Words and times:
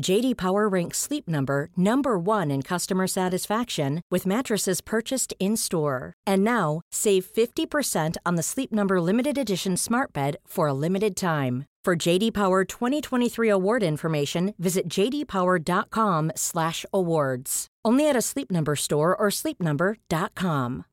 JD 0.00 0.36
Power 0.36 0.68
ranks 0.68 0.98
Sleep 0.98 1.28
Number 1.28 1.68
number 1.76 2.18
1 2.18 2.50
in 2.50 2.62
customer 2.62 3.06
satisfaction 3.06 4.00
with 4.10 4.26
mattresses 4.26 4.80
purchased 4.80 5.32
in-store. 5.38 6.14
And 6.26 6.42
now, 6.42 6.80
save 6.90 7.24
50% 7.24 8.16
on 8.26 8.34
the 8.34 8.42
Sleep 8.42 8.72
Number 8.72 9.00
limited 9.00 9.38
edition 9.38 9.76
Smart 9.76 10.12
Bed 10.12 10.36
for 10.46 10.66
a 10.66 10.74
limited 10.74 11.14
time. 11.16 11.66
For 11.84 11.94
JD 11.94 12.34
Power 12.34 12.64
2023 12.64 13.48
award 13.50 13.82
information, 13.82 14.54
visit 14.58 14.88
jdpower.com/awards. 14.88 17.66
Only 17.84 18.08
at 18.08 18.16
a 18.16 18.22
Sleep 18.22 18.50
Number 18.50 18.74
store 18.74 19.14
or 19.14 19.28
sleepnumber.com. 19.28 20.84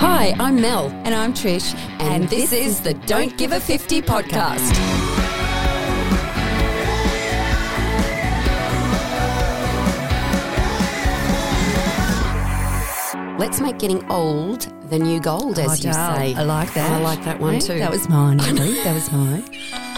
Hi, 0.00 0.34
I'm 0.40 0.60
Mel, 0.60 0.88
And 1.04 1.14
I'm 1.14 1.32
Trish, 1.32 1.72
and, 2.00 2.28
this, 2.28 2.52
is 2.52 2.80
the 2.80 2.94
Don't 3.06 3.38
Give 3.38 3.52
a 3.52 3.60
50 3.60 4.02
podcast. 4.02 5.03
Let's 13.36 13.60
make 13.60 13.78
getting 13.78 14.08
old 14.10 14.68
the 14.90 14.98
new 14.98 15.20
gold, 15.20 15.58
oh, 15.58 15.62
as 15.62 15.84
Oh, 15.84 15.88
you 15.88 15.92
say. 15.92 16.34
I 16.34 16.42
like 16.44 16.72
that. 16.74 16.90
I 16.90 16.98
like 17.00 17.24
that 17.24 17.40
one 17.40 17.58
too. 17.58 17.78
That 17.78 17.90
was 17.90 18.08
mine. 18.08 18.36
That 18.36 18.94
was 18.94 19.10
mine. 19.10 19.44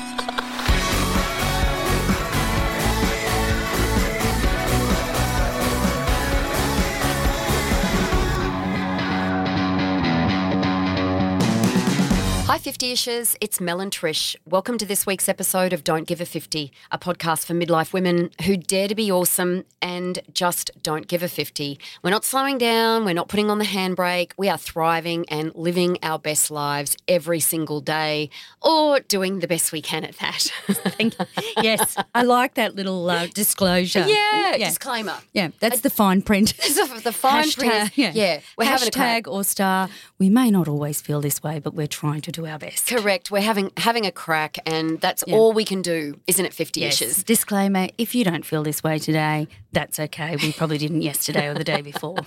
Hi, 12.56 12.60
50 12.60 12.94
ishers. 12.94 13.36
It's 13.42 13.60
Mel 13.60 13.82
and 13.82 13.92
Trish. 13.92 14.34
Welcome 14.46 14.78
to 14.78 14.86
this 14.86 15.04
week's 15.04 15.28
episode 15.28 15.74
of 15.74 15.84
Don't 15.84 16.06
Give 16.06 16.22
a 16.22 16.24
50, 16.24 16.72
a 16.90 16.98
podcast 16.98 17.44
for 17.44 17.52
midlife 17.52 17.92
women 17.92 18.30
who 18.46 18.56
dare 18.56 18.88
to 18.88 18.94
be 18.94 19.12
awesome 19.12 19.64
and 19.82 20.20
just 20.32 20.70
don't 20.82 21.06
give 21.06 21.22
a 21.22 21.28
50. 21.28 21.78
We're 22.02 22.08
not 22.08 22.24
slowing 22.24 22.56
down, 22.56 23.04
we're 23.04 23.12
not 23.12 23.28
putting 23.28 23.50
on 23.50 23.58
the 23.58 23.66
handbrake. 23.66 24.32
We 24.38 24.48
are 24.48 24.56
thriving 24.56 25.26
and 25.28 25.54
living 25.54 25.98
our 26.02 26.18
best 26.18 26.50
lives 26.50 26.96
every 27.06 27.40
single 27.40 27.82
day 27.82 28.30
or 28.62 29.00
doing 29.00 29.40
the 29.40 29.48
best 29.48 29.70
we 29.70 29.82
can 29.82 30.02
at 30.02 30.16
that. 30.16 30.50
Thank 30.96 31.18
you. 31.18 31.26
Yes, 31.60 31.94
I 32.14 32.22
like 32.22 32.54
that 32.54 32.74
little 32.74 33.10
uh, 33.10 33.26
disclosure. 33.34 34.06
yeah, 34.08 34.56
yeah. 34.56 34.68
disclaimer. 34.70 35.18
Yeah, 35.34 35.50
that's 35.60 35.80
the 35.80 35.90
fine 35.90 36.22
print. 36.22 36.54
The, 36.76 37.00
the 37.04 37.12
fine 37.12 37.50
print. 37.50 37.72
Hashtag, 37.92 38.14
Yeah, 38.14 38.40
we're 38.56 38.64
having 38.64 38.88
a 38.88 38.90
crack. 38.90 39.26
Or 39.28 39.44
star. 39.44 39.88
We 40.18 40.28
may 40.30 40.50
not 40.50 40.68
always 40.68 41.00
feel 41.00 41.20
this 41.20 41.42
way, 41.42 41.58
but 41.58 41.74
we're 41.74 41.86
trying 41.86 42.20
to 42.22 42.32
do 42.32 42.45
our 42.48 42.58
best. 42.58 42.86
Correct. 42.88 43.30
We're 43.30 43.40
having 43.42 43.70
having 43.76 44.06
a 44.06 44.12
crack, 44.12 44.58
and 44.66 45.00
that's 45.00 45.22
all 45.24 45.52
we 45.52 45.64
can 45.64 45.82
do, 45.82 46.20
isn't 46.26 46.44
it? 46.44 46.52
Fifty 46.54 46.80
Yes. 46.80 47.00
ishes. 47.00 47.24
Disclaimer: 47.24 47.88
If 47.98 48.14
you 48.14 48.24
don't 48.24 48.44
feel 48.44 48.62
this 48.62 48.82
way 48.82 48.98
today, 48.98 49.48
that's 49.72 49.98
okay. 49.98 50.36
We 50.36 50.52
probably 50.52 50.78
didn't 50.78 51.02
yesterday 51.02 51.46
or 51.48 51.54
the 51.54 51.64
day 51.64 51.82
before. 51.82 52.16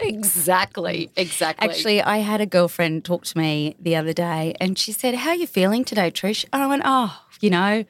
Exactly. 0.00 1.10
Exactly. 1.16 1.68
Actually, 1.68 2.02
I 2.02 2.18
had 2.18 2.40
a 2.40 2.46
girlfriend 2.46 3.04
talk 3.04 3.24
to 3.26 3.38
me 3.38 3.76
the 3.80 3.96
other 3.96 4.12
day, 4.12 4.54
and 4.60 4.78
she 4.78 4.92
said, 4.92 5.14
"How 5.14 5.30
are 5.30 5.36
you 5.36 5.46
feeling 5.46 5.84
today, 5.84 6.10
Trish?" 6.10 6.44
And 6.52 6.62
I 6.62 6.66
went, 6.66 6.82
"Oh, 6.84 7.16
you 7.40 7.50
know, 7.50 7.84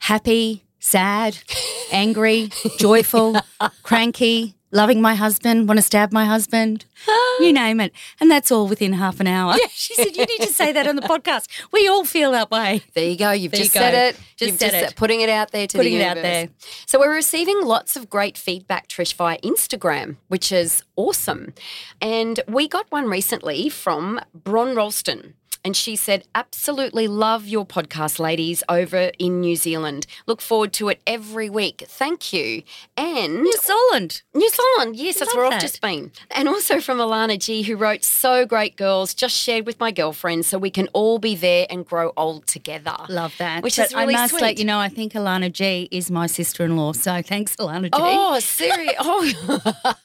happy, 0.00 0.64
sad, 0.78 1.38
angry, 1.92 2.50
joyful, 2.78 3.36
cranky." 3.82 4.55
Loving 4.76 5.00
my 5.00 5.14
husband, 5.14 5.68
want 5.68 5.78
to 5.78 5.82
stab 5.82 6.12
my 6.12 6.26
husband, 6.26 6.84
you 7.40 7.50
name 7.50 7.80
it. 7.80 7.92
And 8.20 8.30
that's 8.30 8.52
all 8.52 8.68
within 8.68 8.92
half 8.92 9.20
an 9.20 9.26
hour. 9.26 9.54
Yeah. 9.58 9.68
She 9.70 9.94
said, 9.94 10.14
You 10.14 10.26
need 10.26 10.40
to 10.42 10.52
say 10.52 10.70
that 10.72 10.86
on 10.86 10.96
the 10.96 11.02
podcast. 11.02 11.48
We 11.72 11.88
all 11.88 12.04
feel 12.04 12.30
that 12.32 12.50
way. 12.50 12.82
There 12.92 13.08
you 13.08 13.16
go. 13.16 13.30
You've 13.30 13.52
There 13.52 13.60
you 13.60 13.64
just 13.64 13.74
go. 13.74 13.80
said 13.80 13.94
it. 13.94 14.20
Just 14.36 14.50
You've 14.52 14.60
said 14.60 14.70
just 14.80 14.92
it. 14.92 14.96
putting 14.96 15.22
it 15.22 15.30
out 15.30 15.50
there 15.50 15.66
to 15.66 15.78
Putting 15.78 15.94
the 15.94 16.00
it 16.00 16.04
out 16.04 16.16
there. 16.16 16.48
So 16.84 16.98
we're 16.98 17.14
receiving 17.14 17.62
lots 17.64 17.96
of 17.96 18.10
great 18.10 18.36
feedback, 18.36 18.86
Trish, 18.88 19.14
via 19.14 19.38
Instagram, 19.38 20.16
which 20.28 20.52
is 20.52 20.82
awesome. 20.94 21.54
And 22.02 22.40
we 22.46 22.68
got 22.68 22.84
one 22.90 23.06
recently 23.06 23.70
from 23.70 24.20
Bron 24.34 24.74
Ralston. 24.76 25.32
And 25.66 25.76
she 25.76 25.96
said, 25.96 26.22
absolutely 26.32 27.08
love 27.08 27.48
your 27.48 27.66
podcast, 27.66 28.20
ladies, 28.20 28.62
over 28.68 29.10
in 29.18 29.40
New 29.40 29.56
Zealand. 29.56 30.06
Look 30.24 30.40
forward 30.40 30.72
to 30.74 30.90
it 30.90 31.02
every 31.08 31.50
week. 31.50 31.82
Thank 31.88 32.32
you. 32.32 32.62
And 32.96 33.42
New 33.42 33.56
Zealand. 33.60 34.22
New 34.32 34.48
Zealand, 34.48 34.94
yes, 34.94 35.18
that's 35.18 35.34
where 35.34 35.44
I've 35.44 35.50
that. 35.54 35.60
just 35.60 35.80
been. 35.80 36.12
And 36.30 36.48
also 36.48 36.80
from 36.80 36.98
Alana 36.98 37.36
G, 37.36 37.62
who 37.62 37.74
wrote, 37.74 38.04
So 38.04 38.46
great, 38.46 38.76
girls, 38.76 39.12
just 39.12 39.36
shared 39.36 39.66
with 39.66 39.80
my 39.80 39.90
girlfriend 39.90 40.46
so 40.46 40.56
we 40.56 40.70
can 40.70 40.86
all 40.92 41.18
be 41.18 41.34
there 41.34 41.66
and 41.68 41.84
grow 41.84 42.12
old 42.16 42.46
together. 42.46 42.94
Love 43.08 43.34
that. 43.38 43.64
Which 43.64 43.78
But 43.78 43.86
is 43.86 43.94
really 43.96 44.14
I 44.14 44.18
must 44.20 44.34
sweet. 44.34 44.42
let 44.42 44.58
you 44.58 44.64
know, 44.66 44.78
I 44.78 44.88
think 44.88 45.14
Alana 45.14 45.52
G 45.52 45.88
is 45.90 46.12
my 46.12 46.28
sister 46.28 46.64
in 46.64 46.76
law. 46.76 46.92
So 46.92 47.22
thanks, 47.22 47.56
Alana 47.56 47.86
G. 47.86 47.90
Oh, 47.94 48.38
serious? 48.38 48.94
Oh, 49.00 49.92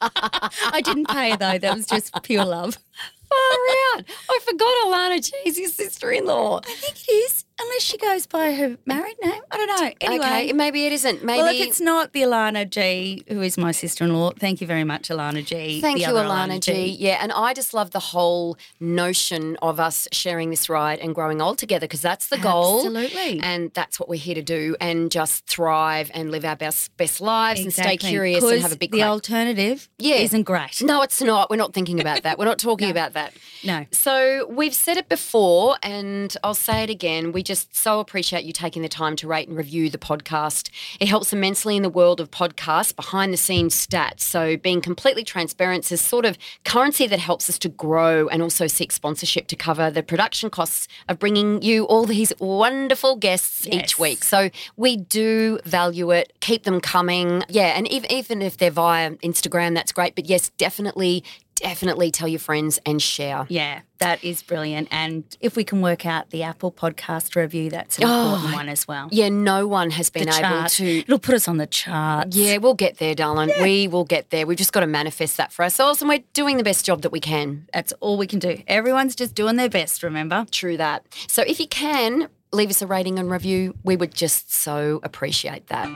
I 0.72 0.80
didn't 0.84 1.06
pay 1.08 1.36
though. 1.36 1.58
That 1.58 1.76
was 1.76 1.86
just 1.86 2.20
pure 2.24 2.44
love. 2.44 2.78
far 3.32 3.98
out. 3.98 4.04
I 4.30 4.38
forgot 4.44 4.74
Alana 4.86 5.24
G 5.24 5.32
is 5.46 5.58
your 5.58 5.70
sister 5.70 6.10
in 6.10 6.26
law. 6.26 6.58
I 6.58 6.74
think 6.74 6.96
it 7.08 7.12
is, 7.12 7.44
unless 7.62 7.82
she 7.82 7.96
goes 7.98 8.26
by 8.26 8.52
her 8.54 8.76
married 8.86 9.16
name. 9.22 9.42
I 9.50 9.56
don't 9.56 9.66
know. 9.80 9.90
Anyway. 10.00 10.24
Okay, 10.24 10.52
maybe 10.52 10.86
it 10.86 10.92
isn't. 10.92 11.24
Maybe. 11.24 11.38
Well, 11.42 11.54
if 11.54 11.60
it's 11.60 11.80
not 11.80 12.12
the 12.12 12.22
Alana 12.22 12.68
G, 12.68 13.24
who 13.28 13.40
is 13.42 13.56
my 13.58 13.72
sister-in-law, 13.72 14.32
thank 14.38 14.60
you 14.60 14.66
very 14.66 14.84
much, 14.84 15.08
Alana 15.08 15.44
G. 15.44 15.80
Thank 15.80 15.98
the 15.98 16.04
you, 16.04 16.10
other 16.16 16.24
Alana 16.28 16.60
G. 16.60 16.86
Yeah, 16.98 17.18
and 17.22 17.32
I 17.32 17.54
just 17.54 17.74
love 17.74 17.90
the 17.92 17.98
whole 18.00 18.56
notion 18.80 19.56
of 19.62 19.78
us 19.80 20.08
sharing 20.12 20.50
this 20.50 20.68
ride 20.68 20.98
and 20.98 21.14
growing 21.14 21.40
old 21.40 21.58
together 21.58 21.84
because 21.86 22.00
that's 22.02 22.28
the 22.28 22.38
goal. 22.38 22.78
Absolutely. 22.86 23.40
And 23.40 23.70
that's 23.74 23.98
what 24.00 24.08
we're 24.08 24.18
here 24.18 24.34
to 24.34 24.42
do 24.42 24.76
and 24.80 25.10
just 25.10 25.46
thrive 25.46 26.10
and 26.14 26.30
live 26.30 26.44
our 26.44 26.56
best 26.56 26.96
best 26.96 27.20
lives 27.20 27.60
and 27.60 27.72
stay 27.72 27.96
curious 27.96 28.42
and 28.44 28.60
have 28.62 28.72
a 28.72 28.76
big 28.76 28.90
The 28.92 28.98
crack. 28.98 29.08
alternative 29.10 29.88
Yeah. 29.98 30.16
isn't 30.16 30.42
great. 30.44 30.82
No, 30.82 31.02
it's 31.02 31.20
not. 31.22 31.50
We're 31.50 31.56
not 31.56 31.72
thinking 31.74 32.00
about 32.00 32.22
that. 32.22 32.38
We're 32.38 32.44
not 32.44 32.58
talking 32.58 32.90
about 32.96 33.12
that. 33.14 33.32
No. 33.64 33.86
So 33.92 34.46
we've 34.50 34.74
said 34.74 34.96
it 34.96 35.08
before, 35.08 35.76
and 35.82 36.34
I'll 36.42 36.54
say 36.54 36.82
it 36.82 36.90
again. 36.90 37.32
We 37.32 37.42
just 37.42 37.51
so 37.54 38.00
appreciate 38.00 38.44
you 38.44 38.52
taking 38.52 38.82
the 38.82 38.88
time 38.88 39.16
to 39.16 39.26
rate 39.26 39.48
and 39.48 39.56
review 39.56 39.90
the 39.90 39.98
podcast. 39.98 40.70
It 41.00 41.08
helps 41.08 41.32
immensely 41.32 41.76
in 41.76 41.82
the 41.82 41.88
world 41.88 42.20
of 42.20 42.30
podcasts, 42.30 42.94
behind 42.94 43.32
the 43.32 43.36
scenes 43.36 43.74
stats. 43.74 44.20
So 44.20 44.56
being 44.56 44.80
completely 44.80 45.24
transparent 45.24 45.90
is 45.90 46.00
sort 46.00 46.24
of 46.24 46.38
currency 46.64 47.06
that 47.06 47.18
helps 47.18 47.48
us 47.48 47.58
to 47.60 47.68
grow 47.68 48.28
and 48.28 48.42
also 48.42 48.66
seek 48.66 48.92
sponsorship 48.92 49.46
to 49.48 49.56
cover 49.56 49.90
the 49.90 50.02
production 50.02 50.50
costs 50.50 50.88
of 51.08 51.18
bringing 51.18 51.62
you 51.62 51.84
all 51.84 52.04
these 52.04 52.32
wonderful 52.38 53.16
guests 53.16 53.66
each 53.66 53.98
week. 53.98 54.24
So 54.24 54.50
we 54.76 54.96
do 54.96 55.58
value 55.64 56.10
it. 56.10 56.32
Keep 56.40 56.64
them 56.64 56.80
coming. 56.80 57.42
Yeah, 57.48 57.76
and 57.76 57.88
even, 57.88 58.10
even 58.10 58.42
if 58.42 58.56
they're 58.56 58.70
via 58.70 59.10
Instagram, 59.16 59.74
that's 59.74 59.92
great. 59.92 60.14
But 60.14 60.26
yes, 60.26 60.50
definitely 60.58 61.24
definitely 61.56 62.10
tell 62.10 62.28
your 62.28 62.38
friends 62.40 62.78
and 62.86 63.00
share. 63.00 63.46
Yeah, 63.48 63.80
that 63.98 64.22
is 64.24 64.42
brilliant. 64.42 64.88
And 64.90 65.24
if 65.40 65.56
we 65.56 65.64
can 65.64 65.80
work 65.80 66.04
out 66.06 66.30
the 66.30 66.42
Apple 66.42 66.72
podcast 66.72 67.36
review, 67.36 67.70
that's 67.70 67.98
an 67.98 68.04
Oh, 68.06 68.34
important 68.34 68.54
one 68.54 68.68
as 68.68 68.88
well. 68.88 69.08
Yeah, 69.12 69.28
no 69.28 69.66
one 69.66 69.90
has 69.90 70.10
been 70.10 70.24
the 70.24 70.30
able 70.30 70.40
chart. 70.40 70.70
to. 70.72 70.98
It'll 71.00 71.18
put 71.18 71.34
us 71.34 71.48
on 71.48 71.56
the 71.58 71.66
chart. 71.66 72.28
Yeah, 72.34 72.58
we'll 72.58 72.74
get 72.74 72.98
there, 72.98 73.14
darling. 73.14 73.50
We 73.60 73.88
will 73.88 74.04
get 74.04 74.30
there. 74.30 74.46
We've 74.46 74.58
just 74.58 74.72
got 74.72 74.80
to 74.80 74.86
manifest 74.86 75.36
that 75.36 75.52
for 75.52 75.62
ourselves, 75.62 76.02
and 76.02 76.08
we're 76.08 76.24
doing 76.32 76.56
the 76.56 76.64
best 76.64 76.84
job 76.84 77.02
that 77.02 77.12
we 77.12 77.20
can. 77.20 77.68
That's 77.72 77.92
all 78.00 78.16
we 78.18 78.26
can 78.26 78.38
do. 78.38 78.62
Everyone's 78.66 79.14
just 79.14 79.34
doing 79.34 79.56
their 79.56 79.70
best, 79.70 80.02
remember? 80.02 80.46
True 80.50 80.76
that. 80.76 81.04
So 81.28 81.42
if 81.42 81.60
you 81.60 81.66
can 81.68 82.28
leave 82.52 82.70
us 82.70 82.82
a 82.82 82.86
rating 82.86 83.18
and 83.18 83.30
review, 83.30 83.74
we 83.82 83.96
would 83.96 84.14
just 84.14 84.52
so 84.52 85.00
appreciate 85.02 85.68
that. 85.68 85.88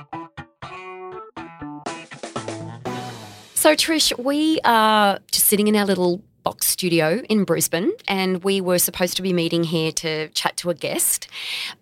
So, 3.67 3.75
Trish, 3.75 4.17
we 4.17 4.61
are 4.63 5.19
just 5.33 5.49
sitting 5.49 5.67
in 5.67 5.75
our 5.75 5.85
little 5.85 6.23
box 6.45 6.69
studio 6.69 7.21
in 7.29 7.43
Brisbane, 7.43 7.91
and 8.07 8.45
we 8.45 8.61
were 8.61 8.79
supposed 8.79 9.17
to 9.17 9.23
be 9.23 9.33
meeting 9.33 9.65
here 9.65 9.91
to 9.91 10.29
chat 10.29 10.57
to 10.59 10.71
a 10.71 10.75
guest. 10.75 11.27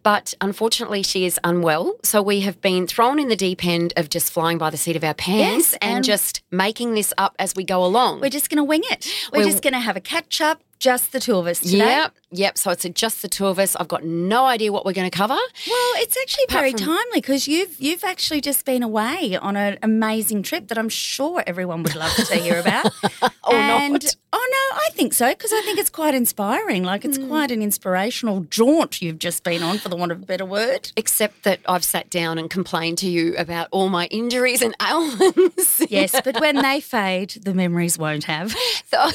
But 0.02 0.32
unfortunately, 0.40 1.02
she 1.02 1.26
is 1.26 1.38
unwell. 1.44 1.96
So, 2.02 2.22
we 2.22 2.40
have 2.40 2.62
been 2.62 2.86
thrown 2.86 3.18
in 3.18 3.28
the 3.28 3.36
deep 3.36 3.62
end 3.66 3.92
of 3.98 4.08
just 4.08 4.32
flying 4.32 4.56
by 4.56 4.70
the 4.70 4.78
seat 4.78 4.96
of 4.96 5.04
our 5.04 5.12
pants 5.12 5.72
Yes, 5.72 5.78
and, 5.82 5.96
and- 5.96 6.04
just 6.06 6.40
making 6.50 6.94
this 6.94 7.12
up 7.18 7.34
as 7.38 7.54
we 7.54 7.64
go 7.64 7.84
along. 7.84 8.22
We're 8.22 8.30
just 8.30 8.48
going 8.48 8.56
to 8.56 8.64
wing 8.64 8.84
it. 8.84 9.06
We're 9.30 9.40
We'll- 9.40 9.50
just 9.50 9.62
going 9.62 9.74
to 9.74 9.80
have 9.80 9.98
a 9.98 10.00
catch 10.00 10.40
up, 10.40 10.62
just 10.84 11.12
the 11.12 11.18
two 11.18 11.36
of 11.36 11.46
us 11.46 11.60
today. 11.60 11.78
Yep, 11.78 12.14
yep. 12.30 12.58
So 12.58 12.70
it's 12.70 12.84
just 12.90 13.22
the 13.22 13.28
two 13.28 13.46
of 13.46 13.58
us. 13.58 13.74
I've 13.74 13.88
got 13.88 14.04
no 14.04 14.44
idea 14.44 14.70
what 14.70 14.84
we're 14.84 14.92
going 14.92 15.10
to 15.10 15.16
cover. 15.16 15.32
Well, 15.32 15.92
it's 15.96 16.14
actually 16.20 16.44
very 16.50 16.72
from- 16.72 16.80
timely 16.80 17.20
because 17.22 17.48
you've 17.48 17.80
you've 17.80 18.04
actually 18.04 18.42
just 18.42 18.66
been 18.66 18.82
away 18.82 19.38
on 19.40 19.56
an 19.56 19.78
amazing 19.82 20.42
trip 20.42 20.68
that 20.68 20.76
I'm 20.76 20.90
sure 20.90 21.42
everyone 21.46 21.82
would 21.84 21.94
love 21.94 22.14
to 22.14 22.36
hear 22.36 22.60
about. 22.60 22.92
Or 23.46 23.54
and, 23.54 23.92
not. 23.92 24.16
Oh 24.32 24.48
no, 24.50 24.78
I 24.78 24.88
think 24.92 25.12
so 25.12 25.28
because 25.28 25.52
I 25.52 25.60
think 25.62 25.78
it's 25.78 25.90
quite 25.90 26.14
inspiring. 26.14 26.82
Like 26.82 27.04
it's 27.04 27.18
hmm. 27.18 27.28
quite 27.28 27.50
an 27.50 27.60
inspirational 27.60 28.40
jaunt 28.48 29.02
you've 29.02 29.18
just 29.18 29.44
been 29.44 29.62
on, 29.62 29.76
for 29.76 29.90
the 29.90 29.96
want 29.96 30.12
of 30.12 30.22
a 30.22 30.24
better 30.24 30.46
word. 30.46 30.90
Except 30.96 31.42
that 31.42 31.60
I've 31.68 31.84
sat 31.84 32.08
down 32.08 32.38
and 32.38 32.48
complained 32.48 32.96
to 32.98 33.08
you 33.08 33.36
about 33.36 33.68
all 33.70 33.90
my 33.90 34.06
injuries 34.06 34.62
and 34.62 34.74
ailments. 34.82 35.82
Yes, 35.90 36.18
but 36.24 36.40
when 36.40 36.56
they 36.56 36.80
fade, 36.80 37.30
the 37.42 37.52
memories 37.52 37.98
won't 37.98 38.24
have. 38.24 38.54
So- 38.86 39.10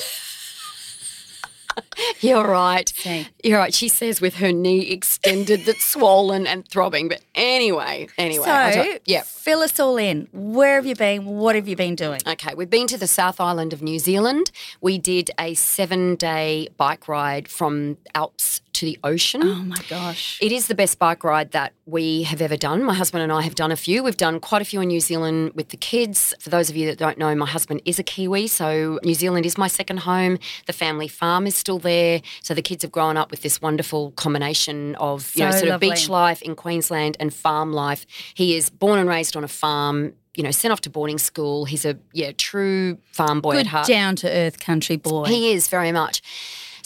You're 2.22 2.48
right. 2.48 2.90
See. 2.90 3.28
You're 3.44 3.60
right. 3.60 3.74
She 3.74 3.88
says 3.88 4.22
with 4.22 4.36
her 4.36 4.52
knee 4.52 4.92
extended 4.92 5.66
that's 5.66 5.84
swollen 5.86 6.46
and 6.48 6.68
throbbing. 6.68 7.08
But 7.10 7.22
anyway, 7.36 8.08
anyway. 8.18 8.46
So, 8.46 8.84
don't- 8.84 9.02
yeah. 9.06 9.24
fill 9.26 9.62
us 9.62 9.80
all 9.80 9.98
in. 9.98 10.28
Where 10.34 10.76
have 10.76 10.86
you 10.86 10.96
been? 10.96 11.26
What 11.26 11.56
have 11.56 11.68
you 11.68 11.76
been 11.76 11.96
doing? 11.96 12.22
Okay, 12.28 12.54
we've 12.56 12.70
been 12.70 12.88
to 12.88 12.98
the 12.98 13.08
South 13.08 13.40
Island 13.40 13.74
of 13.74 13.82
New 13.82 14.00
Zealand. 14.00 14.52
We 14.82 14.98
did 14.98 15.32
a 15.40 15.54
seven 15.54 16.16
day 16.16 16.70
bike 16.78 17.08
ride 17.08 17.48
from 17.48 17.98
Alps 18.16 18.62
to 18.80 18.86
the 18.86 18.98
ocean. 19.04 19.42
Oh 19.44 19.56
my 19.64 19.78
gosh. 19.90 20.40
It 20.42 20.52
is 20.52 20.68
the 20.68 20.76
best 20.76 21.00
bike 21.00 21.24
ride 21.24 21.52
that 21.52 21.74
we 21.86 22.24
have 22.24 22.42
ever 22.42 22.56
done. 22.58 22.84
My 22.84 22.94
husband 22.94 23.24
and 23.24 23.32
I 23.32 23.42
have 23.42 23.56
done 23.56 23.72
a 23.72 23.76
few. 23.76 24.04
We've 24.04 24.18
done 24.18 24.40
quite 24.40 24.62
a 24.62 24.66
few 24.66 24.82
in 24.82 24.88
New 24.88 25.00
Zealand 25.00 25.52
with 25.54 25.70
the 25.70 25.78
kids. 25.78 26.34
For 26.40 26.50
those 26.50 26.70
of 26.70 26.76
you 26.76 26.86
that 26.88 26.98
don't 26.98 27.18
know, 27.18 27.34
my 27.36 27.46
husband 27.46 27.82
is 27.86 28.00
a 28.00 28.04
Kiwi, 28.04 28.48
so 28.48 29.00
New 29.04 29.14
Zealand 29.14 29.46
is 29.46 29.58
my 29.58 29.68
second 29.68 29.98
home. 30.02 30.40
The 30.66 30.74
family 30.74 31.08
farm 31.08 31.46
is 31.46 31.56
still 31.56 31.80
there. 31.80 32.22
So 32.42 32.54
the 32.54 32.62
kids 32.62 32.84
have 32.84 32.92
grown 32.92 33.18
up 33.18 33.32
with 33.32 33.42
this 33.42 33.62
wonderful 33.62 34.12
combination 34.12 34.96
of, 34.96 35.32
you 35.36 35.44
know, 35.44 35.52
So 35.52 35.60
sort 35.60 35.72
of 35.72 35.82
beach 35.82 36.08
life 36.10 36.42
in 36.42 36.56
Queensland 36.56 37.18
and 37.20 37.34
farm 37.34 37.74
life. 37.74 38.06
He 38.34 38.56
is 38.56 38.70
born 38.70 39.00
and 39.00 39.10
raised 39.10 39.36
on 39.36 39.44
a 39.44 39.48
farm. 39.50 40.14
You 40.36 40.44
know, 40.44 40.52
sent 40.52 40.72
off 40.72 40.80
to 40.82 40.90
boarding 40.90 41.18
school. 41.18 41.66
He's 41.66 41.84
a 41.84 41.98
yeah 42.14 42.32
true 42.32 42.98
farm 43.12 43.42
boy 43.42 43.54
at 43.54 43.58
Good 43.58 43.68
heart. 43.68 43.88
down 43.88 44.16
to 44.18 44.30
earth 44.30 44.60
country 44.60 44.96
boy. 44.96 45.26
He 45.26 45.52
is 45.52 45.68
very 45.68 45.92
much. 45.92 46.22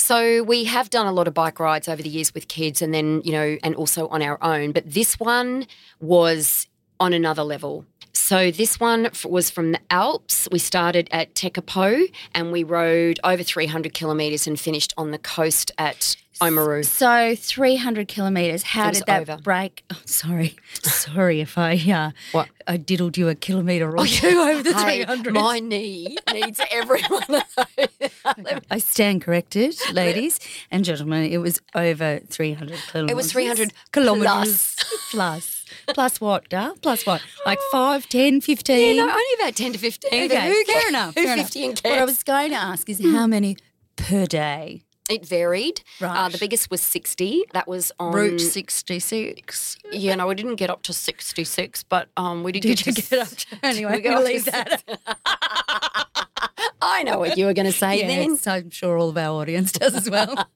So 0.03 0.43
we 0.43 0.65
have 0.65 0.89
done 0.89 1.07
a 1.07 1.13
lot 1.13 1.29
of 1.29 1.33
bike 1.33 1.61
rides 1.61 1.87
over 1.87 2.03
the 2.03 2.09
years 2.09 2.33
with 2.33 2.49
kids 2.49 2.81
and 2.81 2.93
then, 2.93 3.21
you 3.23 3.31
know, 3.31 3.57
and 3.63 3.73
also 3.73 4.09
on 4.09 4.21
our 4.21 4.37
own. 4.43 4.73
But 4.73 4.83
this 4.85 5.17
one 5.17 5.65
was 6.01 6.67
on 6.99 7.13
another 7.13 7.41
level. 7.41 7.85
So 8.15 8.51
this 8.51 8.79
one 8.79 9.09
was 9.25 9.49
from 9.49 9.71
the 9.71 9.79
Alps. 9.89 10.47
We 10.51 10.59
started 10.59 11.09
at 11.11 11.33
Tekapo 11.33 12.03
and 12.33 12.51
we 12.51 12.63
rode 12.63 13.19
over 13.23 13.43
300 13.43 13.93
kilometres 13.93 14.45
and 14.47 14.59
finished 14.59 14.93
on 14.97 15.11
the 15.11 15.17
coast 15.17 15.71
at 15.77 16.15
Oamaru. 16.39 16.85
So 16.85 17.35
300 17.35 18.07
kilometres. 18.07 18.63
How 18.63 18.91
did 18.91 19.03
that 19.07 19.21
over. 19.29 19.41
break? 19.41 19.83
Oh, 19.91 19.99
sorry. 20.05 20.55
sorry 20.83 21.41
if 21.41 21.57
I 21.57 21.75
uh, 21.75 22.11
What? 22.31 22.49
I 22.67 22.77
diddled 22.77 23.17
you 23.17 23.29
a 23.29 23.35
kilometre 23.35 23.97
or 23.97 24.05
two 24.05 24.27
over 24.27 24.63
the 24.63 24.73
Hey, 24.73 25.03
300. 25.05 25.33
my 25.33 25.59
knee 25.59 26.17
needs 26.31 26.61
everyone. 26.71 27.43
I 28.71 28.77
stand 28.77 29.21
corrected, 29.21 29.75
ladies 29.91 30.39
and 30.71 30.85
gentlemen. 30.85 31.31
It 31.31 31.39
was 31.39 31.59
over 31.75 32.19
300 32.27 32.77
kilometres. 32.91 33.11
It 33.11 33.15
was 33.15 33.31
300 33.31 33.73
kilometres. 33.91 34.75
Plus. 34.75 35.11
Plus 35.11 35.52
what, 36.19 36.49
Dar? 36.49 36.73
Plus 36.81 37.05
what? 37.05 37.21
Like 37.45 37.59
5, 37.71 38.07
10, 38.09 38.41
15? 38.41 38.95
you 38.95 39.05
know, 39.05 39.11
only 39.11 39.23
about 39.39 39.55
10 39.55 39.73
to 39.73 39.79
15. 39.79 40.23
Okay, 40.31 40.47
who 40.47 40.63
fair 40.65 40.89
enough. 40.89 41.15
Who 41.15 41.23
fair 41.23 41.33
enough. 41.33 41.45
50 41.47 41.65
and 41.65 41.79
What 41.83 41.99
I 41.99 42.05
was 42.05 42.23
going 42.23 42.49
to 42.51 42.55
ask 42.57 42.89
is 42.89 42.99
how 43.01 43.27
many 43.27 43.57
per 43.95 44.25
day? 44.25 44.83
It 45.09 45.25
varied. 45.27 45.81
Uh, 46.01 46.05
Right. 46.05 46.31
the 46.31 46.37
biggest 46.37 46.71
was 46.71 46.81
60. 46.81 47.43
That 47.51 47.67
was 47.67 47.91
on 47.99 48.13
Route 48.13 48.39
66. 48.39 49.77
Yeah, 49.91 50.15
no, 50.15 50.27
we 50.27 50.35
didn't 50.35 50.55
get 50.55 50.69
up 50.69 50.81
to 50.83 50.93
66, 50.93 51.83
but 51.83 52.07
um, 52.15 52.41
we 52.43 52.53
did, 52.53 52.61
Did 52.61 52.77
get 52.83 52.95
to 52.95 53.01
get 53.01 53.19
up 53.19 53.27
to? 53.27 53.45
Anyway, 53.63 54.01
we 54.01 54.09
we'll 54.09 54.23
leave 54.23 54.45
that. 54.45 54.81
I 56.81 57.03
know 57.03 57.19
what 57.19 57.37
you 57.37 57.45
were 57.45 57.53
going 57.53 57.65
to 57.71 57.71
say 57.71 58.05
then. 58.07 58.31
Yes, 58.31 58.47
I'm 58.47 58.69
sure 58.69 58.97
all 58.97 59.09
of 59.09 59.17
our 59.17 59.41
audience 59.41 59.71
does 59.73 59.93
as 59.95 60.09
well. 60.09 60.47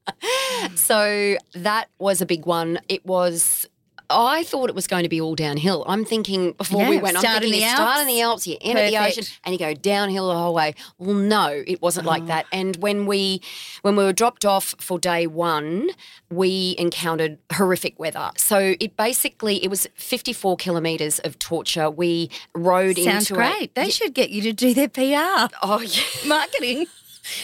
So 0.75 1.38
that 1.53 1.89
was 2.00 2.21
a 2.21 2.25
big 2.25 2.45
one. 2.45 2.79
It 2.89 3.06
was. 3.06 3.68
I 4.09 4.44
thought 4.44 4.69
it 4.69 4.75
was 4.75 4.88
going 4.88 5.04
to 5.04 5.09
be 5.09 5.19
all 5.19 5.36
downhill. 5.36 5.83
I'm 5.88 6.06
thinking 6.06 6.54
before 6.54 6.88
we 6.88 6.95
Yeah, 6.95 7.01
went, 7.01 7.18
I'm 7.18 7.24
thinking 7.24 7.51
the 7.51 7.57
you 7.57 7.69
start 7.69 8.00
in 8.01 8.07
Alps. 8.07 8.13
the 8.13 8.21
Alps, 8.21 8.48
you 8.48 8.57
end 8.62 8.80
at 8.80 8.89
the 8.89 8.98
ocean, 8.98 9.24
and 9.44 9.54
you 9.54 9.59
go 9.59 9.74
downhill 9.74 10.30
the 10.30 10.36
whole 10.38 10.54
way. 10.54 10.75
Well, 10.98 11.13
no, 11.15 11.63
it 11.68 11.81
wasn't 11.81 12.06
like 12.06 12.24
Oh. 12.24 12.27
that. 12.27 12.45
And 12.51 12.77
when 12.77 13.06
we 13.06 13.42
when 13.81 13.95
we 13.98 14.04
were 14.06 14.13
dropped 14.13 14.45
off 14.45 14.75
for 14.80 14.98
day 14.98 15.27
one, 15.27 15.89
we 16.30 16.75
encountered 16.77 17.38
horrific 17.54 18.00
weather. 18.00 18.31
So 18.38 18.75
it 18.80 18.95
basically 18.95 19.63
it 19.63 19.69
was 19.69 19.88
54 19.95 20.56
kilometres 20.57 21.19
of 21.19 21.38
torture. 21.39 21.89
We 21.89 22.30
rode 22.56 22.98
Sounds 22.98 23.30
into 23.30 23.33
great. 23.33 23.62
it. 23.63 23.75
They 23.75 23.89
should 23.89 24.13
get 24.13 24.30
you 24.30 24.42
to 24.44 24.53
do 24.53 24.74
their 24.74 24.88
PR. 24.89 25.53
Oh 25.62 25.81
yeah. 25.86 26.03
Marketing. 26.27 26.86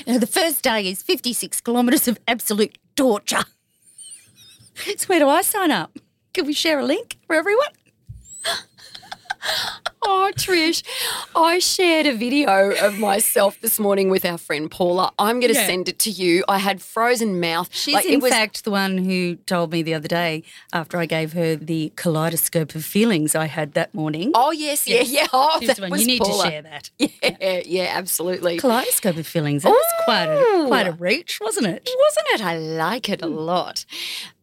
You 0.06 0.14
know, 0.14 0.18
the 0.20 0.28
first 0.28 0.62
day 0.64 0.88
is 0.90 1.04
56 1.04 1.60
kilometres 1.60 2.08
of 2.08 2.18
absolute 2.26 2.78
torture. 2.96 3.44
So 4.98 5.06
where 5.08 5.20
do 5.20 5.28
I 5.28 5.42
sign 5.42 5.72
up? 5.72 5.98
Can 6.34 6.46
we 6.46 6.54
share 6.54 6.80
a 6.80 6.86
link 6.86 7.18
for 7.28 7.36
everyone? 7.36 7.68
Oh, 10.06 10.32
Trish, 10.36 10.84
I 11.36 11.60
shared 11.60 12.06
a 12.06 12.14
video 12.16 12.72
of 12.76 12.98
myself 13.00 13.60
this 13.62 13.78
morning 13.80 14.10
with 14.10 14.26
our 14.26 14.38
friend 14.38 14.70
Paula. 14.72 15.12
I'm 15.20 15.40
going 15.42 15.54
to 15.54 15.60
Yeah. 15.60 15.66
send 15.66 15.88
it 15.90 15.98
to 16.00 16.10
you. 16.12 16.44
I 16.48 16.58
had 16.60 16.82
frozen 16.82 17.40
mouth. 17.42 17.70
She's 17.74 17.94
Like, 17.94 18.06
in 18.06 18.14
it 18.16 18.22
was, 18.22 18.32
fact 18.32 18.64
the 18.66 18.72
one 18.72 18.98
who 18.98 19.36
told 19.36 19.72
me 19.72 19.82
the 19.82 19.94
other 19.94 20.08
day 20.10 20.44
after 20.74 20.98
I 20.98 21.06
gave 21.06 21.32
her 21.34 21.56
the 21.56 21.92
kaleidoscope 21.96 22.76
of 22.76 22.84
feelings 22.86 23.34
I 23.36 23.46
had 23.46 23.74
that 23.74 23.94
morning. 23.94 24.32
Oh 24.34 24.52
yes, 24.52 24.88
yeah, 24.88 25.02
yeah. 25.02 25.28
Oh, 25.34 25.58
She's 25.60 25.76
that 25.76 25.90
was 25.90 26.02
You 26.02 26.08
need 26.08 26.22
Paula. 26.22 26.44
to 26.46 26.50
share 26.50 26.62
that. 26.64 26.90
Yeah, 27.00 27.62
yeah, 27.66 27.94
absolutely. 27.96 28.58
Kaleidoscope 28.60 29.18
of 29.18 29.28
feelings. 29.28 29.64
That 29.64 29.70
was 29.70 29.86
quite 30.06 30.26
a 30.26 30.66
quite 30.68 30.88
a 30.88 30.92
reach, 30.94 31.40
wasn't 31.42 31.68
it? 31.68 31.90
Wasn't 31.98 32.28
it? 32.34 32.42
I 32.42 32.58
like 32.58 33.08
it 33.10 33.22
a 33.22 33.28
lot. 33.28 33.86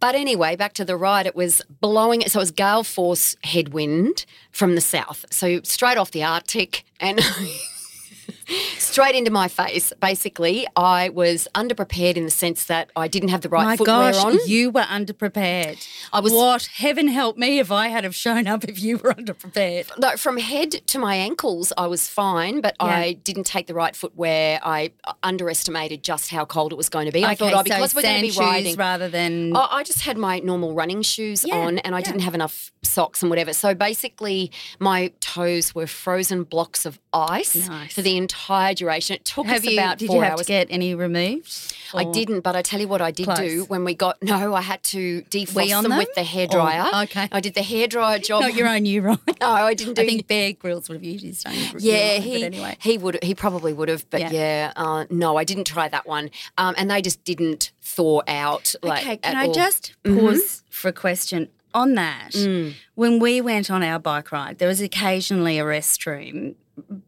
But 0.01 0.15
anyway, 0.15 0.57
back 0.57 0.73
to 0.75 0.85
the 0.85 0.97
ride. 0.97 1.27
It 1.27 1.37
was 1.37 1.63
blowing. 1.81 2.23
So 2.27 2.39
it 2.39 2.43
was 2.43 2.51
gale 2.51 2.85
force 2.85 3.37
headwind 3.45 4.25
from 4.51 4.75
the 4.75 4.81
south. 4.81 5.27
So 5.31 5.61
straight 5.63 5.99
off 5.99 6.11
the 6.11 6.25
Arctic 6.25 6.85
and 6.99 7.21
straight 8.79 9.15
into 9.15 9.31
my 9.31 9.49
face. 9.49 9.93
Basically, 10.01 10.67
I 10.77 11.09
was 11.11 11.47
underprepared 11.55 12.17
in 12.17 12.25
the 12.25 12.31
sense 12.31 12.65
that 12.65 12.91
I 12.97 13.09
didn't 13.09 13.29
have 13.31 13.41
the 13.43 13.49
right 13.49 13.65
My 13.65 13.77
footwear 13.77 14.13
gosh, 14.13 14.25
on. 14.25 14.39
you 14.47 14.71
were 14.71 14.83
underprepared. 14.83 15.87
I 16.13 16.21
was- 16.21 16.33
What 16.33 16.67
heaven 16.75 17.09
help 17.09 17.37
me 17.37 17.59
if 17.59 17.71
I 17.71 17.89
had 17.89 18.05
have 18.05 18.15
shown 18.15 18.47
up 18.47 18.65
if 18.65 18.81
you 18.83 18.97
were 18.99 19.15
underprepared. 19.15 19.91
No, 19.99 20.17
from 20.17 20.39
head 20.39 20.73
to 20.89 20.99
my 20.99 21.15
ankles, 21.15 21.73
I 21.77 21.87
was 21.87 22.09
fine, 22.09 22.61
but 22.61 22.75
Yeah. 22.81 22.87
I 22.87 23.13
didn't 23.13 23.45
take 23.45 23.67
the 23.67 23.75
right 23.75 23.95
footwear. 23.95 24.61
I 24.63 24.91
underestimated 25.23 26.03
just 26.03 26.31
how 26.31 26.45
cold 26.45 26.73
it 26.73 26.77
was 26.77 26.89
going 26.89 27.07
to 27.07 27.13
be. 27.13 27.25
I 27.25 27.33
Okay, 27.33 27.37
thought, 27.51 27.53
oh, 27.55 27.57
so 27.59 27.63
because 27.65 27.95
we're 27.95 28.03
going 28.03 28.23
to 28.31 28.33
be 28.33 28.39
riding. 28.39 28.65
shoes 28.73 28.77
rather 28.79 29.09
than 29.09 29.55
I 29.57 29.69
I 29.81 29.83
just 29.85 30.01
had 30.03 30.19
my 30.19 30.41
normal 30.41 30.75
running 30.75 31.03
shoes 31.03 31.45
Yeah, 31.47 31.57
on 31.57 31.79
and 31.79 31.95
I 31.95 31.99
yeah. 31.99 32.05
didn't 32.05 32.21
have 32.23 32.35
enough 32.35 32.73
socks 32.83 33.23
and 33.23 33.31
whatever. 33.31 33.53
So 33.53 33.75
basically, 33.75 34.51
my 34.79 35.13
toes 35.21 35.75
were 35.75 35.87
frozen 35.87 36.43
blocks 36.45 36.85
of 36.85 36.99
ice 37.13 37.69
Nice. 37.69 37.93
for 37.95 38.03
the 38.03 38.17
entire 38.17 38.40
entire 38.41 38.75
duration. 38.75 39.17
It 39.17 39.25
took 39.25 39.47
Have 39.47 39.59
us 39.59 39.65
you? 39.65 39.79
about 39.79 39.99
did 39.99 40.07
four 40.09 40.17
you 40.17 40.23
have 40.23 40.33
hours. 40.33 40.41
to 40.41 40.47
get 40.47 40.67
any 40.71 40.95
removed? 40.95 41.75
I 41.95 42.05
didn't, 42.05 42.41
but 42.41 42.55
I 42.55 42.63
tell 42.63 42.81
you 42.81 42.87
what 42.89 43.01
I 43.03 43.11
did 43.11 43.29
do 43.35 43.65
when 43.69 43.85
we 43.85 43.95
got 43.95 44.23
no, 44.23 44.55
I 44.55 44.61
had 44.61 44.83
to 44.85 45.23
defrost 45.23 45.69
them, 45.83 45.91
them? 45.91 45.99
with 45.99 46.15
the 46.15 46.21
hairdryer. 46.23 46.93
Or- 46.93 47.03
okay. 47.03 47.29
I 47.33 47.41
did 47.41 47.55
the 47.55 47.61
hairdryer 47.63 48.23
job. 48.25 48.43
Not 48.43 48.55
your 48.55 48.69
own 48.69 48.85
you, 48.87 49.03
right? 49.03 49.19
No, 49.41 49.49
I 49.51 49.75
didn't 49.75 49.95
do 49.95 50.03
I 50.03 50.07
think 50.07 50.27
Bear 50.29 50.53
Grylls 50.53 50.89
would 50.89 50.97
have 50.97 51.03
used 51.05 51.25
his 51.25 51.45
own. 51.47 51.55
Yeah, 51.79 52.13
urine, 52.19 52.23
he 52.23 52.33
But 52.39 52.43
anyway, 52.45 52.77
he 52.81 52.99
would 52.99 53.19
he 53.23 53.35
probably 53.35 53.73
would 53.73 53.89
have, 53.89 54.09
but 54.11 54.21
Yeah. 54.21 54.31
yeah, 54.33 54.73
uh, 54.77 55.05
no, 55.11 55.37
I 55.37 55.45
didn't 55.45 55.65
try 55.65 55.89
that 55.89 56.07
one, 56.07 56.31
um, 56.59 56.75
and 56.79 56.91
they 56.91 57.03
just 57.03 57.25
didn't 57.25 57.73
thaw 57.83 58.21
out. 58.29 58.75
Like, 58.83 59.03
okay. 59.03 59.17
Can 59.19 59.37
I 59.37 59.47
all. 59.47 59.53
just 59.55 59.95
Mm-hmm. 60.05 60.21
pause 60.21 60.63
for 60.71 60.89
a 60.89 60.93
question 60.93 61.49
on 61.75 61.95
that? 61.95 62.31
Mm. 62.33 62.75
When 62.95 63.19
we 63.19 63.41
went 63.41 63.71
on 63.71 63.83
our 63.83 63.99
bike 63.99 64.31
ride, 64.31 64.59
there 64.59 64.69
was 64.69 64.81
occasionally 64.81 65.59
a 65.59 65.65
restroom, 65.65 66.55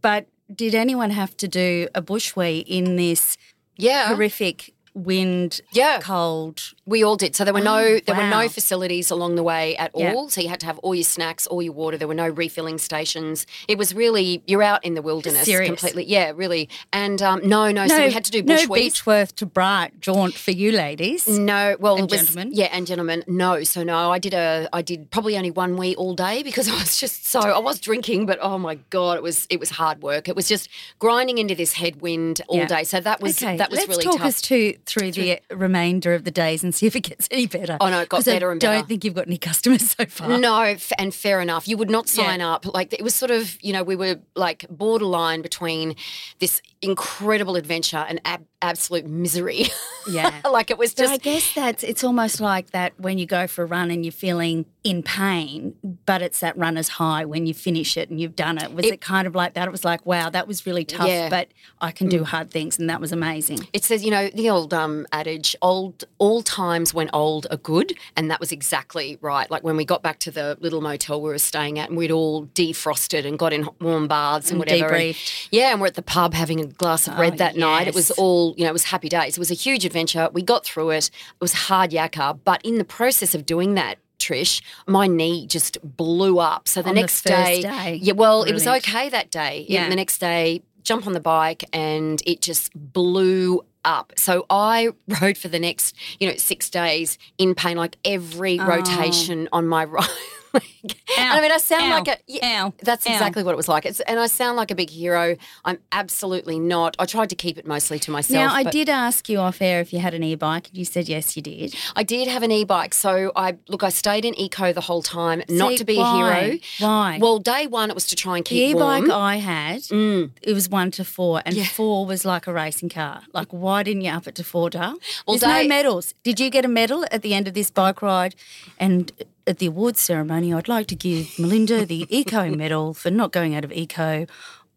but 0.00 0.26
did 0.54 0.74
anyone 0.74 1.10
have 1.10 1.36
to 1.38 1.48
do 1.48 1.88
a 1.94 2.02
bushwee 2.02 2.64
in 2.66 2.96
this 2.96 3.36
Yeah, 3.76 4.08
horrific 4.08 4.74
wind, 4.94 5.60
Yeah. 5.72 5.98
cold? 6.00 6.74
We 6.84 7.04
all 7.04 7.16
did. 7.16 7.36
So 7.36 7.44
there 7.44 7.54
were 7.54 7.60
no 7.60 8.00
there 8.00 8.16
were 8.16 8.22
Oh, 8.22 8.28
no 8.28 8.48
facilities 8.48 9.10
along 9.10 9.36
the 9.36 9.42
way 9.42 9.76
at 9.76 9.90
all. 9.94 10.28
So 10.28 10.40
you 10.40 10.48
had 10.48 10.60
to 10.60 10.66
have 10.66 10.78
all 10.80 10.94
your 10.94 11.04
snacks, 11.04 11.46
all 11.46 11.62
your 11.62 11.72
water. 11.72 11.96
There 11.96 12.08
were 12.08 12.14
no 12.14 12.28
refilling 12.28 12.78
stations. 12.78 13.46
It 13.68 13.78
was 13.78 13.94
really 13.94 14.42
you're 14.46 14.62
out 14.62 14.84
in 14.84 14.94
the 14.94 15.02
wilderness 15.02 15.44
Serious. 15.44 15.68
completely. 15.68 16.04
Yeah, 16.06 16.32
really. 16.34 16.68
And 16.92 17.22
um, 17.22 17.40
no, 17.44 17.70
no, 17.70 17.86
so 17.86 18.04
we 18.04 18.10
had 18.12 18.24
to 18.24 18.30
do 18.32 18.42
no 18.42 18.56
bushwees. 18.56 19.02
Beechworth 19.02 19.34
to 19.36 19.46
Bright 19.46 20.00
jaunt 20.00 20.34
for 20.34 20.50
you 20.50 20.72
ladies. 20.72 21.28
No, 21.28 21.76
well, 21.78 21.96
And 21.96 22.10
was, 22.10 22.20
gentlemen? 22.20 22.50
yeah, 22.52 22.68
and 22.72 22.86
gentlemen. 22.86 23.22
No, 23.28 23.62
so 23.62 23.82
no, 23.84 24.10
I 24.10 24.18
did 24.18 24.34
a, 24.34 24.68
I 24.72 24.82
did 24.82 25.10
probably 25.10 25.36
only 25.36 25.50
one 25.50 25.76
wee 25.76 25.94
all 25.94 26.14
day 26.14 26.42
because 26.42 26.68
I 26.72 26.74
was 26.74 26.96
just 26.98 27.26
so, 27.26 27.40
I 27.40 27.58
was 27.58 27.78
drinking, 27.80 28.26
but 28.26 28.38
oh 28.42 28.58
my 28.58 28.76
god, 28.90 29.16
it 29.18 29.22
was, 29.22 29.46
it 29.50 29.60
was 29.60 29.70
hard 29.70 30.02
work. 30.02 30.28
It 30.28 30.34
was 30.36 30.48
just 30.48 30.68
grinding 30.98 31.38
into 31.38 31.54
this 31.54 31.74
headwind 31.74 32.40
all 32.48 32.66
day. 32.66 32.82
So 32.84 33.00
that 33.00 33.20
was, 33.20 33.40
okay, 33.42 33.56
that 33.56 33.70
was 33.70 33.78
let's 33.78 33.88
really 33.88 34.04
talk 34.04 34.18
tough. 34.18 34.26
us 34.26 34.42
to 34.42 34.76
through 34.86 35.12
the 35.12 35.40
remainder 35.50 36.14
of 36.14 36.24
the 36.24 36.30
days 36.30 36.64
and 36.64 36.71
see 36.74 36.86
if 36.86 36.96
it 36.96 37.00
gets 37.02 37.28
any 37.30 37.46
better. 37.46 37.76
Oh, 37.80 37.88
no, 37.90 38.00
it 38.00 38.08
got 38.08 38.18
'Cause 38.18 38.28
I 38.28 38.34
better 38.34 38.52
I 38.52 38.58
don't 38.58 38.88
think 38.88 39.04
you've 39.04 39.14
got 39.14 39.26
any 39.26 39.38
customers 39.38 39.90
so 39.90 40.04
far. 40.06 40.38
No, 40.38 40.60
f- 40.62 40.92
and 40.98 41.14
fair 41.14 41.40
enough. 41.40 41.66
You 41.68 41.76
would 41.76 41.90
not 41.90 42.08
sign 42.08 42.40
up. 42.40 42.66
Like 42.72 42.92
it 42.92 43.02
was 43.02 43.14
sort 43.14 43.30
of, 43.30 43.56
you 43.62 43.72
know, 43.72 43.82
we 43.82 43.96
were 43.96 44.16
like 44.34 44.66
borderline 44.70 45.42
between 45.42 45.94
this 46.38 46.60
incredible 46.80 47.56
adventure 47.56 48.04
and 48.08 48.20
ab- 48.24 48.46
absolute 48.60 49.06
misery. 49.06 49.66
Yeah. 50.08 50.32
like 50.50 50.70
it 50.70 50.78
was 50.78 50.94
But 50.94 51.02
just 51.02 51.12
I 51.14 51.16
guess 51.18 51.54
that's 51.54 51.82
it's 51.82 52.02
almost 52.04 52.40
like 52.40 52.70
that 52.70 52.92
when 52.98 53.18
you 53.18 53.26
go 53.26 53.46
for 53.46 53.62
a 53.62 53.66
run 53.66 53.90
and 53.90 54.04
you're 54.04 54.12
feeling 54.12 54.66
in 54.84 55.00
pain, 55.02 55.74
but 56.06 56.22
it's 56.22 56.40
that 56.40 56.58
runner's 56.58 56.88
high 56.88 57.24
when 57.24 57.46
you 57.46 57.54
finish 57.54 57.96
it 57.96 58.10
and 58.10 58.20
you've 58.20 58.34
done 58.34 58.58
it. 58.58 58.72
Was 58.74 58.84
it, 58.86 59.00
kind 59.00 59.28
of 59.28 59.34
like 59.34 59.54
that? 59.54 59.68
It 59.68 59.70
was 59.70 59.84
like, 59.84 60.04
wow, 60.04 60.28
that 60.30 60.48
was 60.48 60.66
really 60.66 60.84
tough, 60.84 61.06
Yeah. 61.06 61.28
Mm. 61.28 61.30
but 61.30 61.48
I 61.80 61.92
can 61.92 62.08
do 62.08 62.24
hard 62.24 62.50
things, 62.50 62.78
and 62.80 62.90
that 62.90 63.00
was 63.00 63.12
amazing. 63.12 63.60
It 63.72 63.84
says, 63.84 64.04
you 64.04 64.10
know, 64.10 64.28
the 64.34 64.50
old 64.50 64.74
um, 64.74 65.06
adage, 65.12 65.54
old 65.62 66.02
all 66.18 66.42
times 66.42 66.92
when 66.92 67.08
old 67.12 67.46
are 67.52 67.56
good, 67.58 67.94
and 68.16 68.28
that 68.30 68.40
was 68.40 68.50
exactly 68.50 69.18
right. 69.20 69.48
Like 69.50 69.62
when 69.62 69.76
we 69.76 69.84
got 69.84 70.02
back 70.02 70.18
to 70.20 70.32
the 70.32 70.58
little 70.60 70.80
motel 70.80 71.22
we 71.22 71.28
were 71.30 71.38
staying 71.38 71.78
at, 71.78 71.88
and 71.88 71.96
we'd 71.96 72.10
all 72.10 72.46
defrosted 72.46 73.24
and 73.24 73.38
got 73.38 73.52
in 73.52 73.68
warm 73.80 74.08
baths 74.08 74.50
and, 74.50 74.60
And 74.60 74.70
whatever. 74.80 74.94
and- 74.94 75.16
yeah, 75.52 75.70
and 75.70 75.80
we're 75.80 75.86
at 75.88 75.94
the 75.94 76.02
pub 76.02 76.34
having 76.34 76.60
a 76.60 76.66
glass 76.66 77.06
of 77.06 77.16
red 77.18 77.34
Oh, 77.34 77.36
that 77.36 77.56
night. 77.56 77.86
It 77.86 77.94
was 77.94 78.10
all, 78.12 78.54
you 78.56 78.64
know, 78.64 78.70
it 78.70 78.72
was 78.72 78.84
happy 78.84 79.08
days. 79.08 79.34
It 79.36 79.38
was 79.38 79.50
a 79.52 79.54
huge 79.54 79.84
adventure. 79.84 80.28
We 80.32 80.42
got 80.42 80.64
through 80.64 80.90
it. 80.90 81.06
It 81.08 81.40
was 81.40 81.52
hard 81.52 81.90
yakka, 81.92 82.40
but 82.44 82.60
in 82.64 82.78
the 82.78 82.84
process 82.84 83.34
of 83.34 83.46
doing 83.46 83.74
that. 83.74 83.98
Trish, 84.22 84.62
my 84.86 85.06
knee 85.06 85.46
just 85.46 85.78
blew 85.82 86.38
up. 86.38 86.68
So 86.68 86.80
the 86.82 86.90
On 86.90 86.94
the 86.94 87.00
next 87.02 87.20
first 87.22 87.32
day, 87.34 87.62
day? 87.62 87.98
yeah, 88.02 88.12
well, 88.12 88.44
it 88.44 88.52
was 88.52 88.66
okay 88.66 89.08
that 89.08 89.30
day. 89.30 89.66
Yeah. 89.68 89.88
the 89.88 89.96
next 89.96 90.18
day, 90.18 90.62
jump 90.84 91.06
on 91.06 91.12
the 91.12 91.20
bike 91.20 91.64
and 91.72 92.22
it 92.26 92.40
just 92.40 92.70
blew 92.74 93.64
up. 93.84 94.12
So 94.16 94.46
I 94.50 94.90
rode 95.20 95.36
for 95.38 95.48
the 95.48 95.58
next, 95.58 95.94
you 96.20 96.28
know, 96.28 96.36
six 96.36 96.70
days 96.70 97.18
in 97.38 97.54
pain, 97.54 97.76
like 97.76 97.96
every 98.04 98.58
Oh. 98.60 98.66
rotation 98.66 99.48
on 99.52 99.66
my 99.66 99.84
right 99.96 100.08
leg. 100.54 100.96
And 101.18 101.38
I 101.38 101.42
mean, 101.42 101.52
I 101.52 101.58
sound 101.58 101.84
Ow. 101.84 101.98
like 101.98 102.08
a 102.08 102.16
yeah, 102.26 102.64
Ow. 102.64 102.74
That's 102.82 103.06
Ow. 103.06 103.12
exactly 103.12 103.42
what 103.42 103.52
it 103.52 103.56
was 103.56 103.68
like. 103.68 103.84
It's, 103.84 104.00
and 104.00 104.18
I 104.18 104.26
sound 104.26 104.56
like 104.56 104.70
a 104.70 104.74
big 104.74 104.88
hero. 104.88 105.36
I'm 105.64 105.78
absolutely 105.92 106.58
not. 106.58 106.96
I 106.98 107.04
tried 107.04 107.28
to 107.30 107.34
keep 107.36 107.58
it 107.58 107.66
mostly 107.66 107.98
to 108.00 108.10
myself. 108.10 108.34
Now, 108.50 108.54
I 108.54 108.62
did 108.64 108.88
ask 108.88 109.28
you 109.28 109.38
off 109.38 109.60
air 109.60 109.80
if 109.80 109.92
you 109.92 109.98
had 109.98 110.14
an 110.14 110.22
e-bike, 110.22 110.68
and 110.68 110.78
you 110.78 110.84
said 110.86 111.08
yes, 111.08 111.36
you 111.36 111.42
did. 111.42 111.74
I 111.94 112.02
did 112.02 112.28
have 112.28 112.42
an 112.42 112.50
e-bike, 112.50 112.94
so 112.94 113.30
I 113.36 113.58
look. 113.68 113.82
I 113.82 113.90
stayed 113.90 114.24
in 114.24 114.34
eco 114.38 114.72
the 114.72 114.80
whole 114.80 115.02
time, 115.02 115.42
not 115.50 115.76
to 115.76 115.84
be 115.84 115.98
why? 115.98 116.38
a 116.38 116.44
hero. 116.44 116.58
Why? 116.78 117.18
Well, 117.20 117.38
day 117.38 117.66
one 117.66 117.90
it 117.90 117.94
was 117.94 118.06
to 118.06 118.16
try 118.16 118.36
and 118.38 118.44
The 118.44 118.48
keep 118.48 118.76
e-bike 118.76 119.06
warm. 119.06 119.10
I 119.12 119.36
had, 119.36 119.82
mm. 119.82 120.30
it 120.40 120.54
was 120.54 120.68
one 120.68 120.90
to 120.92 121.04
four, 121.04 121.42
and 121.44 121.56
four 121.68 122.06
was 122.06 122.24
like 122.24 122.46
a 122.46 122.52
racing 122.52 122.88
car. 122.88 123.22
Like, 123.34 123.48
why 123.50 123.82
didn't 123.82 124.02
you 124.02 124.10
up 124.10 124.26
it 124.26 124.34
to 124.36 124.44
four, 124.44 124.70
Dale? 124.70 124.96
Well, 125.26 125.36
There's 125.36 125.40
they- 125.42 125.62
no 125.62 125.68
medals. 125.68 126.14
Did 126.24 126.40
you 126.40 126.48
get 126.50 126.64
a 126.64 126.68
medal 126.68 127.04
at 127.10 127.22
the 127.22 127.34
end 127.34 127.46
of 127.48 127.54
this 127.54 127.70
bike 127.70 128.00
ride? 128.02 128.34
And 128.78 129.12
at 129.46 129.58
the 129.58 129.66
awards 129.66 130.00
ceremony, 130.00 130.52
I'd 130.52 130.68
like 130.68 130.86
to 130.88 130.96
give 130.96 131.38
Melinda 131.38 131.84
the 131.84 132.06
eco 132.16 132.50
medal 132.50 132.94
for 132.94 133.10
not 133.10 133.32
going 133.32 133.54
out 133.54 133.64
of 133.64 133.72
eco 133.72 134.26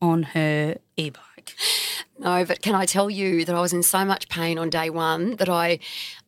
on 0.02 0.24
her 0.24 0.78
e-bike. 0.98 1.56
No, 2.18 2.46
but 2.46 2.62
can 2.62 2.76
I 2.76 2.86
tell 2.86 3.10
you 3.10 3.46
that 3.46 3.56
I 3.56 3.62
was 3.62 3.74
in 3.74 3.84
so 3.84 4.06
much 4.06 4.30
pain 4.30 4.58
on 4.58 4.70
day 4.70 4.90
one 4.90 5.36
that 5.36 5.50
I 5.50 5.80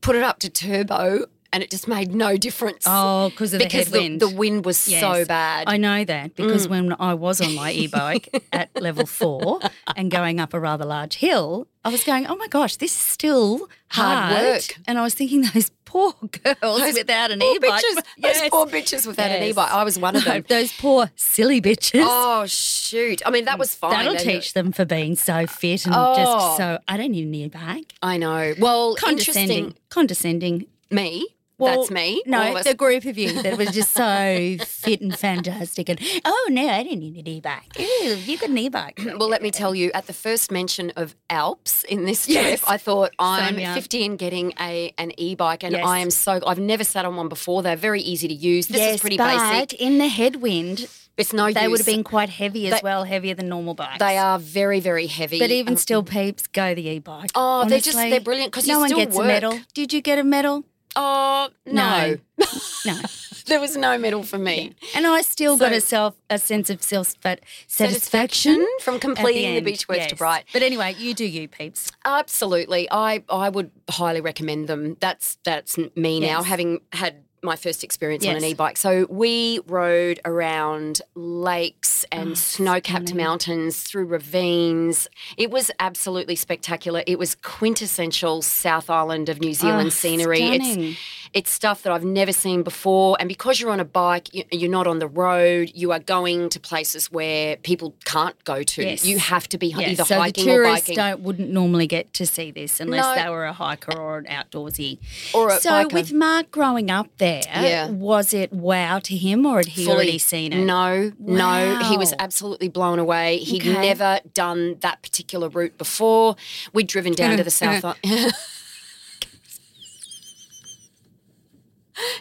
put 0.01 0.15
it 0.15 0.23
up 0.23 0.39
to 0.39 0.49
turbo 0.49 1.25
and 1.53 1.63
it 1.63 1.69
just 1.71 1.87
made 1.87 2.13
no 2.13 2.37
difference. 2.37 2.83
Oh, 2.85 3.29
because 3.29 3.53
of 3.53 3.59
the 3.59 3.65
because 3.65 3.87
headwind. 3.89 4.19
the, 4.19 4.29
wind 4.29 4.65
was 4.65 4.77
so 4.77 5.25
bad. 5.25 5.67
I 5.67 5.77
know 5.77 6.03
that 6.05 6.35
because 6.35 6.67
Mm. 6.67 6.69
when 6.69 6.95
I 6.99 7.13
was 7.13 7.41
on 7.41 7.53
my 7.55 7.71
e-bike 7.83 8.43
at 8.51 8.69
level 8.81 9.05
four 9.05 9.59
and 9.95 10.09
going 10.11 10.39
up 10.39 10.53
a 10.53 10.59
rather 10.59 10.85
large 10.85 11.15
hill, 11.15 11.67
I 11.85 11.89
was 11.89 12.03
going, 12.03 12.27
"Oh 12.27 12.35
my 12.35 12.47
gosh, 12.47 12.75
this 12.77 12.91
is 12.91 12.97
still 12.97 13.69
Hard 13.89 14.33
hard, 14.33 14.43
work. 14.43 14.63
And 14.87 14.97
I 14.99 15.03
was 15.03 15.13
thinking, 15.13 15.43
those 15.53 15.71
poor 15.85 16.13
girls 16.43 16.79
Those 16.81 16.95
without 16.95 17.31
an 17.31 17.41
e-bike. 17.41 17.81
bitches, 17.81 18.03
those 18.21 18.49
poor 18.49 18.65
bitches 18.65 19.07
without 19.07 19.31
an 19.31 19.41
e-bike. 19.43 19.71
I 19.71 19.83
was 19.85 19.97
one 19.97 20.17
of 20.17 20.25
them. 20.25 20.43
those 20.49 20.73
poor 20.73 21.09
silly 21.15 21.61
bitches. 21.61 22.01
Oh 22.03 22.45
shoot! 22.45 23.21
I 23.25 23.29
mean, 23.31 23.45
that 23.45 23.57
was 23.57 23.73
fine. 23.73 23.91
That'll 23.91 24.15
teach 24.17 24.51
them 24.53 24.73
for 24.73 24.83
being 24.83 25.15
so 25.15 25.47
fit 25.47 25.85
and 25.85 25.95
Oh. 25.97 26.15
just 26.17 26.57
so. 26.57 26.79
I 26.89 26.97
don't 26.97 27.11
need 27.11 27.25
an 27.27 27.35
e-bike. 27.35 27.93
I 28.01 28.17
know. 28.17 28.53
Well, 28.59 28.95
Condescending. 28.95 29.75
Condescending. 29.89 30.65
Me. 30.91 31.27
Well, 31.59 31.79
That's 31.79 31.91
me. 31.91 32.21
No, 32.27 32.39
us. 32.55 32.65
the 32.65 32.75
group 32.75 33.05
of 33.05 33.17
you 33.17 33.41
that 33.41 33.57
was 33.57 33.71
just 33.71 33.91
so 33.91 34.57
fit 34.63 35.01
and 35.01 35.17
fantastic. 35.17 35.89
And 35.89 35.99
oh 36.23 36.47
no, 36.51 36.67
I 36.67 36.83
didn't 36.83 36.99
need 36.99 37.17
an 37.17 37.27
e-bike. 37.27 37.79
Ew, 37.79 38.13
you 38.25 38.37
got 38.37 38.49
an 38.49 38.57
e-bike. 38.57 38.99
Well, 39.17 39.27
let 39.29 39.41
me 39.41 39.49
tell 39.49 39.73
you, 39.73 39.89
at 39.95 40.05
the 40.05 40.13
first 40.13 40.51
mention 40.51 40.91
of 40.95 41.15
Alps 41.31 41.83
in 41.85 42.05
this 42.05 42.25
trip, 42.25 42.35
Yes. 42.37 42.63
I 42.67 42.77
thought 42.77 43.11
I'm 43.17 43.55
me 43.55 43.65
up. 43.65 43.73
50 43.73 44.05
and 44.05 44.19
getting 44.19 44.53
a 44.59 44.93
an 44.99 45.11
e-bike, 45.19 45.63
and 45.63 45.71
Yes. 45.73 45.83
I 45.85 45.97
am 45.99 46.11
so. 46.11 46.39
I've 46.45 46.59
never 46.59 46.83
sat 46.83 47.05
on 47.05 47.15
one 47.15 47.27
before. 47.29 47.63
They're 47.63 47.75
very 47.75 48.01
easy 48.01 48.27
to 48.27 48.33
use. 48.35 48.67
This 48.67 48.77
yes, 48.77 48.95
is 48.95 49.01
pretty 49.01 49.17
but 49.17 49.35
basic. 49.35 49.73
in 49.81 49.97
the 49.97 50.07
headwind, 50.07 50.87
It's 51.17 51.33
no 51.33 51.51
they 51.51 51.61
use. 51.63 51.71
would 51.71 51.79
have 51.79 51.87
been 51.87 52.03
quite 52.03 52.29
heavy 52.29 52.67
as 52.67 52.73
They- 52.75 52.79
well, 52.83 53.03
heavier 53.03 53.33
than 53.33 53.49
normal 53.49 53.73
bikes. 53.73 53.97
They 53.97 54.19
are 54.19 54.37
very, 54.37 54.79
very 54.79 55.07
heavy. 55.07 55.39
But 55.39 55.49
even 55.49 55.73
Um, 55.73 55.77
still, 55.77 56.03
peeps, 56.03 56.45
go 56.45 56.75
the 56.75 56.87
e-bike. 56.87 57.31
Oh, 57.33 57.65
they're 57.67 57.79
just- 57.79 57.97
they're 57.97 58.19
brilliant 58.19 58.51
because 58.51 58.67
no 58.67 58.79
one 58.79 58.91
gets 58.91 59.15
work. 59.15 59.25
a 59.25 59.27
medal. 59.27 59.59
Did 59.73 59.91
you 59.91 60.01
get 60.01 60.19
a 60.19 60.23
medal? 60.23 60.63
Oh 60.99 61.49
no, 61.67 62.17
No. 62.85 62.99
there 63.45 63.59
was 63.59 63.77
no 63.77 63.97
medal 63.99 64.23
for 64.23 64.39
me. 64.39 64.73
And 64.95 65.05
I 65.05 65.21
still 65.21 65.55
got 65.55 65.71
a 65.71 65.79
self 65.79 66.15
a 66.29 66.39
sense 66.39 66.71
of 66.71 66.81
self 66.81 67.13
sat- 67.21 67.41
Satisfaction 67.67 68.65
from 68.81 68.99
completing 68.99 69.43
the 69.43 69.57
end. 69.57 69.65
Beechworth 69.67 69.95
to 69.95 70.09
Yes. 70.09 70.13
Bright. 70.13 70.45
But 70.53 70.63
anyway, 70.63 70.95
you 70.97 71.13
do 71.13 71.25
you, 71.25 71.47
peeps. 71.47 71.91
Absolutely, 72.03 72.87
I 72.89 73.23
I 73.29 73.49
would 73.49 73.69
highly 73.89 74.21
recommend 74.21 74.67
them. 74.67 74.97
That's 74.99 75.37
that's 75.43 75.77
me 75.95 76.19
now, 76.19 76.41
having 76.41 76.81
had 76.93 77.23
my 77.47 77.55
first 77.55 77.83
experience 77.83 78.25
on 78.27 78.35
an 78.35 78.43
e-bike. 78.43 78.77
So 78.77 79.07
we 79.09 79.59
rode 79.65 80.19
around 80.25 81.01
lakes 81.15 82.05
and 82.11 82.31
Oh, 82.31 82.33
snow-capped 82.35 83.13
mountains 83.15 83.81
through 83.81 84.05
ravines. 84.05 85.07
It 85.37 85.49
was 85.49 85.71
absolutely 85.79 86.35
spectacular. 86.35 87.03
It 87.07 87.17
was 87.17 87.33
quintessential 87.35 88.41
South 88.43 88.89
Island 88.89 89.29
of 89.29 89.39
New 89.41 89.53
Zealand 89.53 89.87
Oh, 89.87 89.89
scenery. 89.89 90.37
stunning. 90.37 90.89
It's 90.89 90.99
it's 91.33 91.51
stuff 91.51 91.83
that 91.83 91.91
I've 91.93 92.03
never 92.03 92.31
seen 92.31 92.63
before. 92.63 93.17
And 93.19 93.27
because 93.29 93.59
you're 93.59 93.71
on 93.71 93.79
a 93.79 93.85
bike, 93.85 94.33
you- 94.33 94.45
you're 94.51 94.71
not 94.71 94.87
on 94.87 94.99
the 94.99 95.07
road. 95.07 95.71
You 95.75 95.91
are 95.91 95.99
going 95.99 96.49
to 96.49 96.59
places 96.59 97.11
where 97.11 97.57
people 97.57 97.95
can't 98.05 98.41
go 98.43 98.63
to. 98.63 98.83
Yes. 98.83 99.05
You 99.05 99.19
have 99.19 99.47
to 99.49 99.57
be 99.57 99.67
Yeah, 99.67 99.89
either 99.89 100.05
so 100.05 100.15
the 100.15 100.21
hiking 100.21 100.49
or 100.49 100.53
tourists 100.63 100.87
biking. 100.87 100.95
don't 100.95 101.21
wouldn't 101.21 101.49
normally 101.49 101.87
get 101.87 102.13
to 102.13 102.25
see 102.25 102.51
this 102.51 102.79
unless 102.79 103.03
No. 103.17 103.23
they 103.23 103.29
were 103.29 103.45
a 103.45 103.53
hiker 103.53 103.97
or 103.97 104.17
an 104.19 104.25
outdoorsy. 104.25 104.99
Or 105.33 105.49
a 105.49 105.59
so 105.59 105.69
biker. 105.71 105.93
with 105.93 106.13
Mark 106.13 106.51
growing 106.51 106.89
up 106.89 107.07
there, 107.17 107.41
Yeah. 107.47 107.89
was 107.89 108.33
it 108.33 108.51
wow 108.53 108.99
to 108.99 109.15
him 109.15 109.45
or 109.45 109.57
had 109.57 109.67
he 109.67 109.87
already 109.87 110.17
seen 110.19 110.53
it? 110.53 110.63
No, 110.65 111.11
no. 111.19 111.79
He 111.89 111.97
was 111.97 112.13
absolutely 112.19 112.69
blown 112.69 112.99
away. 112.99 113.37
He'd 113.39 113.61
Okay. 113.61 113.81
never 113.81 114.19
done 114.33 114.77
that 114.81 115.01
particular 115.01 115.49
route 115.49 115.77
before. 115.77 116.35
We'd 116.73 116.87
driven 116.87 117.13
down 117.13 117.37
to 117.37 117.43
the 117.47 117.51
south. 117.51 117.83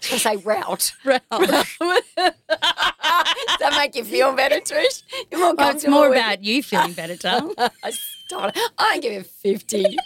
Should 0.01 0.15
I 0.15 0.19
say 0.19 0.37
route? 0.37 0.93
Route. 1.05 1.23
Is 1.31 1.77
that 3.61 3.75
make 3.77 3.95
you 3.95 4.05
feel 4.05 4.35
better, 4.35 4.57
Trish? 4.57 5.03
You're 5.31 5.41
more 5.41 5.55
Oh, 5.59 5.71
it's 5.71 5.87
more 5.87 6.13
about 6.13 6.43
you 6.45 6.63
feeling 6.63 6.93
better, 6.93 7.17
darling. 7.17 7.55
Stop 8.27 8.57
it. 8.57 8.71
I 8.79 8.99
give 8.99 9.13
it 9.13 9.27
50. 9.27 9.97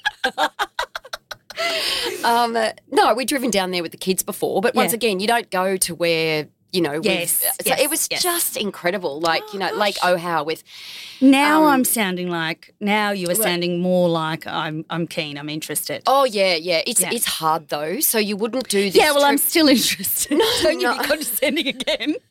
um, 2.25 2.57
no, 2.91 3.15
we've 3.15 3.27
driven 3.27 3.51
down 3.51 3.71
there 3.71 3.83
with 3.83 3.93
the 3.93 3.99
kids 3.99 4.23
before, 4.23 4.61
but 4.61 4.75
once 4.75 4.93
Yeah. 4.93 4.97
again, 4.97 5.21
you 5.21 5.27
don't 5.27 5.51
go 5.51 5.77
to 5.79 5.95
where, 5.95 6.49
you 6.73 6.81
know, 6.81 6.93
we've- 7.01 7.09
Yes, 7.09 7.45
so 7.67 7.75
it 7.75 7.91
was 7.91 8.07
yes. 8.11 8.23
just 8.23 8.57
incredible. 8.57 9.21
Like, 9.21 9.43
you 9.53 9.59
know, 9.59 9.73
Lake 9.75 9.97
Ohau 9.97 10.45
with, 10.47 10.63
Now 11.21 11.65
Um, 11.65 11.73
I'm 11.73 11.85
sounding 11.85 12.31
like 12.31 12.73
now 12.81 13.11
you 13.11 13.29
are 13.31 13.35
sounding 13.35 13.81
more 13.81 14.09
like 14.09 14.47
I'm 14.47 14.85
I'm 14.89 15.07
keen, 15.07 15.37
I'm 15.39 15.49
interested. 15.49 16.03
oh, 16.07 16.25
yeah, 16.25 16.55
yeah. 16.55 16.83
It's 16.87 17.01
Yeah. 17.01 17.11
it's 17.13 17.27
hard 17.27 17.69
though. 17.69 18.01
So 18.01 18.19
you 18.19 18.37
wouldn't 18.37 18.69
do 18.69 18.83
this. 18.91 18.95
yeah, 18.97 19.13
well 19.13 19.25
I'm 19.25 19.39
still 19.39 19.69
interested. 19.69 20.39
No, 20.39 20.47
Don't 20.63 20.81
you 20.81 20.89
no. 20.89 20.99
be 20.99 21.05
condescending 21.05 21.69
again. 21.69 22.15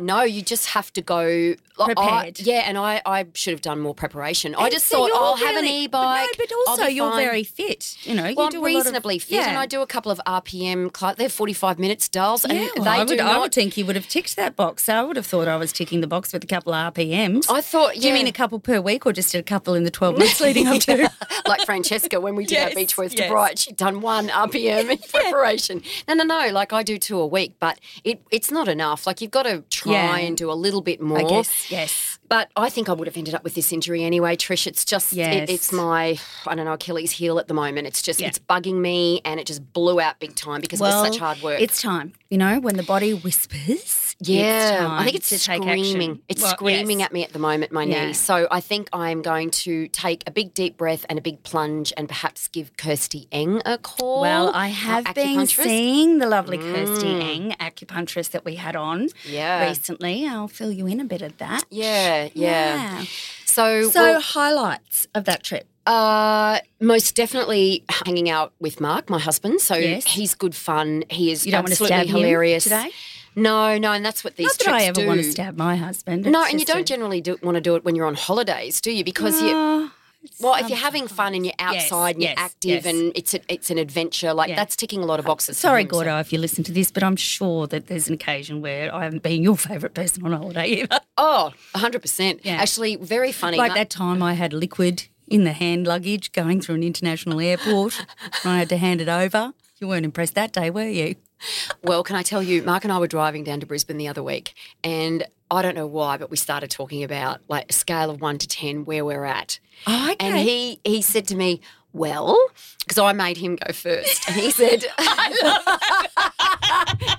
No, 0.00 0.22
you 0.22 0.42
just 0.42 0.66
have 0.76 0.92
to 0.92 1.00
go 1.02 1.54
like, 1.78 1.98
I- 1.98 2.32
yeah, 2.36 2.64
and 2.66 2.76
I, 2.78 3.00
I 3.06 3.26
should 3.34 3.52
have 3.52 3.60
done 3.60 3.80
more 3.80 3.94
preparation. 3.94 4.54
I 4.54 4.70
just 4.70 4.86
so 4.86 4.98
thought 5.08 5.10
I'll 5.14 5.32
oh, 5.34 5.46
have 5.46 5.56
an 5.56 5.64
e-bike. 5.66 6.28
But 6.36 6.50
no, 6.50 6.56
but 6.66 6.70
also 6.70 6.86
you're 6.88 7.10
fine. 7.10 7.24
very 7.24 7.44
fit. 7.44 7.96
You 8.02 8.14
know, 8.14 8.26
you 8.26 8.34
Well, 8.36 8.48
do 8.50 8.58
I'm 8.58 8.62
lot 8.62 8.68
of- 8.70 8.76
reasonably 8.76 9.18
fit, 9.18 9.46
and. 9.46 9.56
I 9.58 9.66
do 9.66 9.82
a 9.82 9.86
couple 9.86 10.10
of 10.12 10.20
RPM. 10.26 10.96
Cl- 10.96 11.14
they're 11.14 11.28
45 11.28 11.78
minutes, 11.78 12.08
dolls, 12.08 12.44
and 12.44 12.54
Yeah, 12.54 12.68
well, 12.76 12.84
they 12.84 12.90
I 12.90 13.04
do 13.04 13.12
would, 13.14 13.20
I 13.20 13.32
not. 13.32 13.40
would 13.42 13.54
think 13.54 13.76
you 13.76 13.86
would 13.86 13.96
have 13.96 14.08
ticked 14.08 14.36
that 14.36 14.56
box. 14.56 14.88
I 14.88 15.02
would 15.02 15.16
have 15.16 15.26
thought 15.26 15.48
I 15.48 15.56
was 15.56 15.72
ticking 15.72 16.00
the 16.00 16.06
box 16.06 16.32
with 16.32 16.44
a 16.44 16.46
couple 16.46 16.72
of 16.74 16.94
RPMs. 16.94 17.46
I 17.50 17.60
thought, 17.60 17.94
Do 17.94 18.06
you 18.06 18.12
mean 18.14 18.26
a 18.26 18.32
couple 18.32 18.58
per 18.60 18.80
week 18.80 19.06
or 19.06 19.12
just 19.12 19.34
a 19.34 19.42
couple 19.42 19.74
in 19.74 19.84
the 19.84 19.90
12 19.90 20.18
months 20.18 20.40
leading 20.40 20.66
up 20.66 20.80
to? 20.82 21.10
like 21.46 21.64
Francesca 21.64 22.20
when 22.20 22.34
we 22.34 22.44
did 22.44 22.58
our 22.68 22.74
beach 22.74 22.94
to 22.96 23.08
yes. 23.16 23.30
Bright, 23.30 23.58
she'd 23.58 23.76
done 23.76 24.00
one 24.00 24.28
RPM 24.28 24.90
in 24.90 24.98
preparation. 25.10 25.82
No, 26.06 26.14
no, 26.14 26.24
no. 26.24 26.48
Like 26.52 26.72
I 26.72 26.82
do 26.82 26.98
two 26.98 27.18
a 27.20 27.26
week, 27.26 27.54
but 27.60 27.78
it 28.04 28.20
it's 28.30 28.50
not 28.50 28.68
enough. 28.68 29.06
Like 29.06 29.20
you've 29.20 29.30
got 29.30 29.44
to 29.44 29.62
try 29.70 29.92
Yeah. 29.92 30.16
and 30.18 30.36
do 30.36 30.50
a 30.50 30.54
little 30.54 30.80
bit 30.82 31.00
more. 31.00 31.18
Yes. 31.70 32.17
But 32.28 32.50
I 32.56 32.68
think 32.68 32.88
I 32.88 32.92
would 32.92 33.06
have 33.08 33.16
ended 33.16 33.34
up 33.34 33.42
with 33.44 33.54
this 33.54 33.72
injury 33.72 34.04
anyway, 34.04 34.36
Trish. 34.36 34.66
It's 34.66 34.84
just, 34.84 35.12
Yes. 35.12 35.48
it, 35.48 35.52
it's 35.52 35.72
my, 35.72 36.18
I 36.46 36.54
don't 36.54 36.66
know, 36.66 36.72
Achilles 36.74 37.12
heel 37.12 37.38
at 37.38 37.48
the 37.48 37.54
moment. 37.54 37.86
It's 37.86 38.02
just, 38.02 38.20
Yeah. 38.20 38.28
it's 38.28 38.38
bugging 38.38 38.80
me 38.80 39.20
and 39.24 39.40
it 39.40 39.46
just 39.46 39.72
blew 39.72 40.00
out 40.00 40.18
big 40.20 40.34
time 40.34 40.60
because 40.60 40.80
it 40.80 40.84
was 40.84 41.06
such 41.06 41.18
hard 41.18 41.40
work. 41.42 41.60
It's 41.60 41.80
time. 41.80 42.12
You 42.30 42.36
know, 42.38 42.60
when 42.60 42.76
the 42.76 42.82
body 42.82 43.12
whispers, 43.14 44.14
yeah, 44.20 44.70
it's 44.72 44.78
time 44.80 44.90
I 44.90 45.04
think 45.04 45.16
it's 45.16 45.42
screaming. 45.42 46.20
It's 46.28 46.42
Well, 46.42 46.50
screaming 46.52 47.00
yes. 47.00 47.06
at 47.06 47.12
me 47.12 47.24
at 47.24 47.32
the 47.32 47.38
moment, 47.38 47.72
my 47.72 47.84
Yeah. 47.84 48.06
knee. 48.06 48.12
So 48.12 48.46
I 48.50 48.60
think 48.60 48.88
I'm 48.92 49.22
going 49.22 49.50
to 49.64 49.88
take 49.88 50.24
a 50.26 50.30
big 50.30 50.52
deep 50.52 50.76
breath 50.76 51.06
and 51.08 51.18
a 51.18 51.22
big 51.22 51.42
plunge 51.44 51.92
and 51.96 52.08
perhaps 52.08 52.48
give 52.48 52.76
Kirsty 52.76 53.28
Eng 53.32 53.62
a 53.64 53.78
call. 53.78 54.20
Well, 54.20 54.50
I 54.54 54.68
have 54.68 55.14
been 55.14 55.46
seeing 55.46 56.18
the 56.18 56.26
lovely 56.26 56.58
Kirsty 56.58 57.06
mm. 57.06 57.34
Eng, 57.36 57.50
acupuncturist 57.58 58.30
that 58.32 58.44
we 58.44 58.56
had 58.56 58.76
on 58.76 59.08
Yeah. 59.24 59.66
recently. 59.68 60.26
I'll 60.26 60.48
fill 60.48 60.72
you 60.72 60.86
in 60.86 61.00
a 61.00 61.04
bit 61.04 61.22
of 61.22 61.38
that. 61.38 61.64
Yeah, 61.70 62.17
yeah. 62.34 63.04
So, 63.44 63.90
So, 63.90 64.02
well, 64.02 64.20
highlights 64.20 65.06
of 65.14 65.24
that 65.24 65.42
trip. 65.42 65.66
uh, 65.86 66.58
most 66.80 67.14
definitely 67.16 67.82
hanging 68.04 68.28
out 68.28 68.52
with 68.60 68.80
Mark, 68.80 69.08
my 69.08 69.18
husband. 69.18 69.60
So 69.60 69.74
Yes. 69.74 70.04
he's 70.04 70.34
good 70.34 70.54
fun. 70.54 71.04
He 71.08 71.30
is 71.32 71.46
You 71.46 71.52
don't 71.52 71.60
want 71.62 71.68
to 71.68 71.72
absolutely 71.84 71.96
stab 71.96 72.06
him 72.08 72.16
hilarious. 72.16 72.64
today? 72.64 72.90
No, 73.34 73.78
no, 73.78 73.92
and 73.92 74.04
that's 74.04 74.22
what 74.24 74.36
these 74.36 74.46
Not 74.48 74.58
that 74.58 74.74
I 74.74 74.82
ever 74.84 75.00
do. 75.00 75.06
want 75.06 75.20
to 75.22 75.30
stab 75.30 75.56
my 75.56 75.76
husband. 75.76 76.26
No, 76.26 76.44
and 76.44 76.58
you 76.60 76.66
don't 76.66 76.80
a- 76.80 76.84
generally 76.84 77.20
do, 77.20 77.38
want 77.42 77.54
to 77.54 77.60
do 77.60 77.74
it 77.76 77.84
when 77.84 77.94
you're 77.96 78.06
on 78.06 78.16
holidays, 78.16 78.80
do 78.80 78.90
you? 78.90 79.02
Because 79.04 79.40
you, 79.40 79.90
Well, 80.40 80.54
if 80.62 80.68
you're 80.68 80.78
having 80.78 81.06
fun 81.08 81.34
and 81.34 81.44
you're 81.46 81.54
Yes, 81.58 81.84
outside 81.84 82.16
and 82.16 82.22
you're 82.22 82.30
yes, 82.30 82.38
active 82.38 82.84
yes. 82.84 82.86
and 82.86 83.12
it's 83.14 83.34
a, 83.34 83.40
it's 83.52 83.70
an 83.70 83.78
adventure, 83.78 84.34
like 84.34 84.48
Yeah. 84.50 84.56
that's 84.56 84.76
ticking 84.76 85.00
a 85.02 85.06
lot 85.06 85.18
of 85.20 85.26
boxes. 85.26 85.56
Sorry, 85.58 85.82
him, 85.82 85.88
so- 85.88 85.92
Gordo, 85.92 86.18
if 86.18 86.32
you 86.32 86.38
listen 86.38 86.64
to 86.64 86.72
this, 86.72 86.90
but 86.90 87.02
I'm 87.02 87.16
sure 87.16 87.66
that 87.68 87.86
there's 87.86 88.08
an 88.08 88.14
occasion 88.14 88.60
where 88.60 88.94
I 88.94 89.04
haven't 89.04 89.22
been 89.22 89.42
your 89.42 89.56
favourite 89.56 89.94
person 89.94 90.24
on 90.24 90.32
holiday 90.32 90.66
either. 90.82 90.98
Oh, 91.16 91.52
100%. 91.74 92.40
Yeah. 92.42 92.54
Actually, 92.56 92.96
very 92.96 93.32
funny. 93.32 93.56
Like 93.58 93.74
that 93.74 93.90
time 93.90 94.22
I 94.22 94.34
had 94.34 94.52
liquid 94.52 95.04
in 95.28 95.44
the 95.44 95.52
hand 95.52 95.86
luggage 95.86 96.32
going 96.32 96.60
through 96.60 96.76
an 96.76 96.82
international 96.82 97.40
airport 97.40 97.98
and 98.42 98.52
I 98.52 98.58
had 98.58 98.68
to 98.70 98.76
hand 98.76 99.00
it 99.00 99.08
over. 99.08 99.52
You 99.78 99.88
weren't 99.88 100.04
impressed 100.04 100.34
that 100.34 100.52
day, 100.52 100.70
were 100.70 100.88
you? 100.88 101.14
Well, 101.82 102.02
can 102.02 102.16
I 102.16 102.22
tell 102.22 102.42
you, 102.42 102.62
Mark 102.62 102.84
and 102.84 102.92
I 102.92 102.98
were 102.98 103.06
driving 103.06 103.44
down 103.44 103.60
to 103.60 103.66
Brisbane 103.66 103.96
the 103.98 104.08
other 104.08 104.22
week, 104.22 104.54
and 104.82 105.24
I 105.50 105.62
don't 105.62 105.74
know 105.74 105.86
why, 105.86 106.16
but 106.16 106.30
we 106.30 106.36
started 106.36 106.70
talking 106.70 107.02
about 107.02 107.40
like 107.48 107.70
a 107.70 107.72
scale 107.72 108.10
of 108.10 108.20
one 108.20 108.38
to 108.38 108.48
ten 108.48 108.84
where 108.84 109.04
we're 109.04 109.24
at. 109.24 109.58
Oh, 109.86 110.10
okay. 110.12 110.16
And 110.20 110.38
he 110.38 110.80
he 110.84 111.02
said 111.02 111.26
to 111.28 111.36
me, 111.36 111.60
"Well," 111.92 112.38
because 112.80 112.98
I 112.98 113.12
made 113.12 113.36
him 113.36 113.56
go 113.56 113.72
first, 113.72 114.28
and 114.28 114.36
he 114.36 114.50
said, 114.60 114.84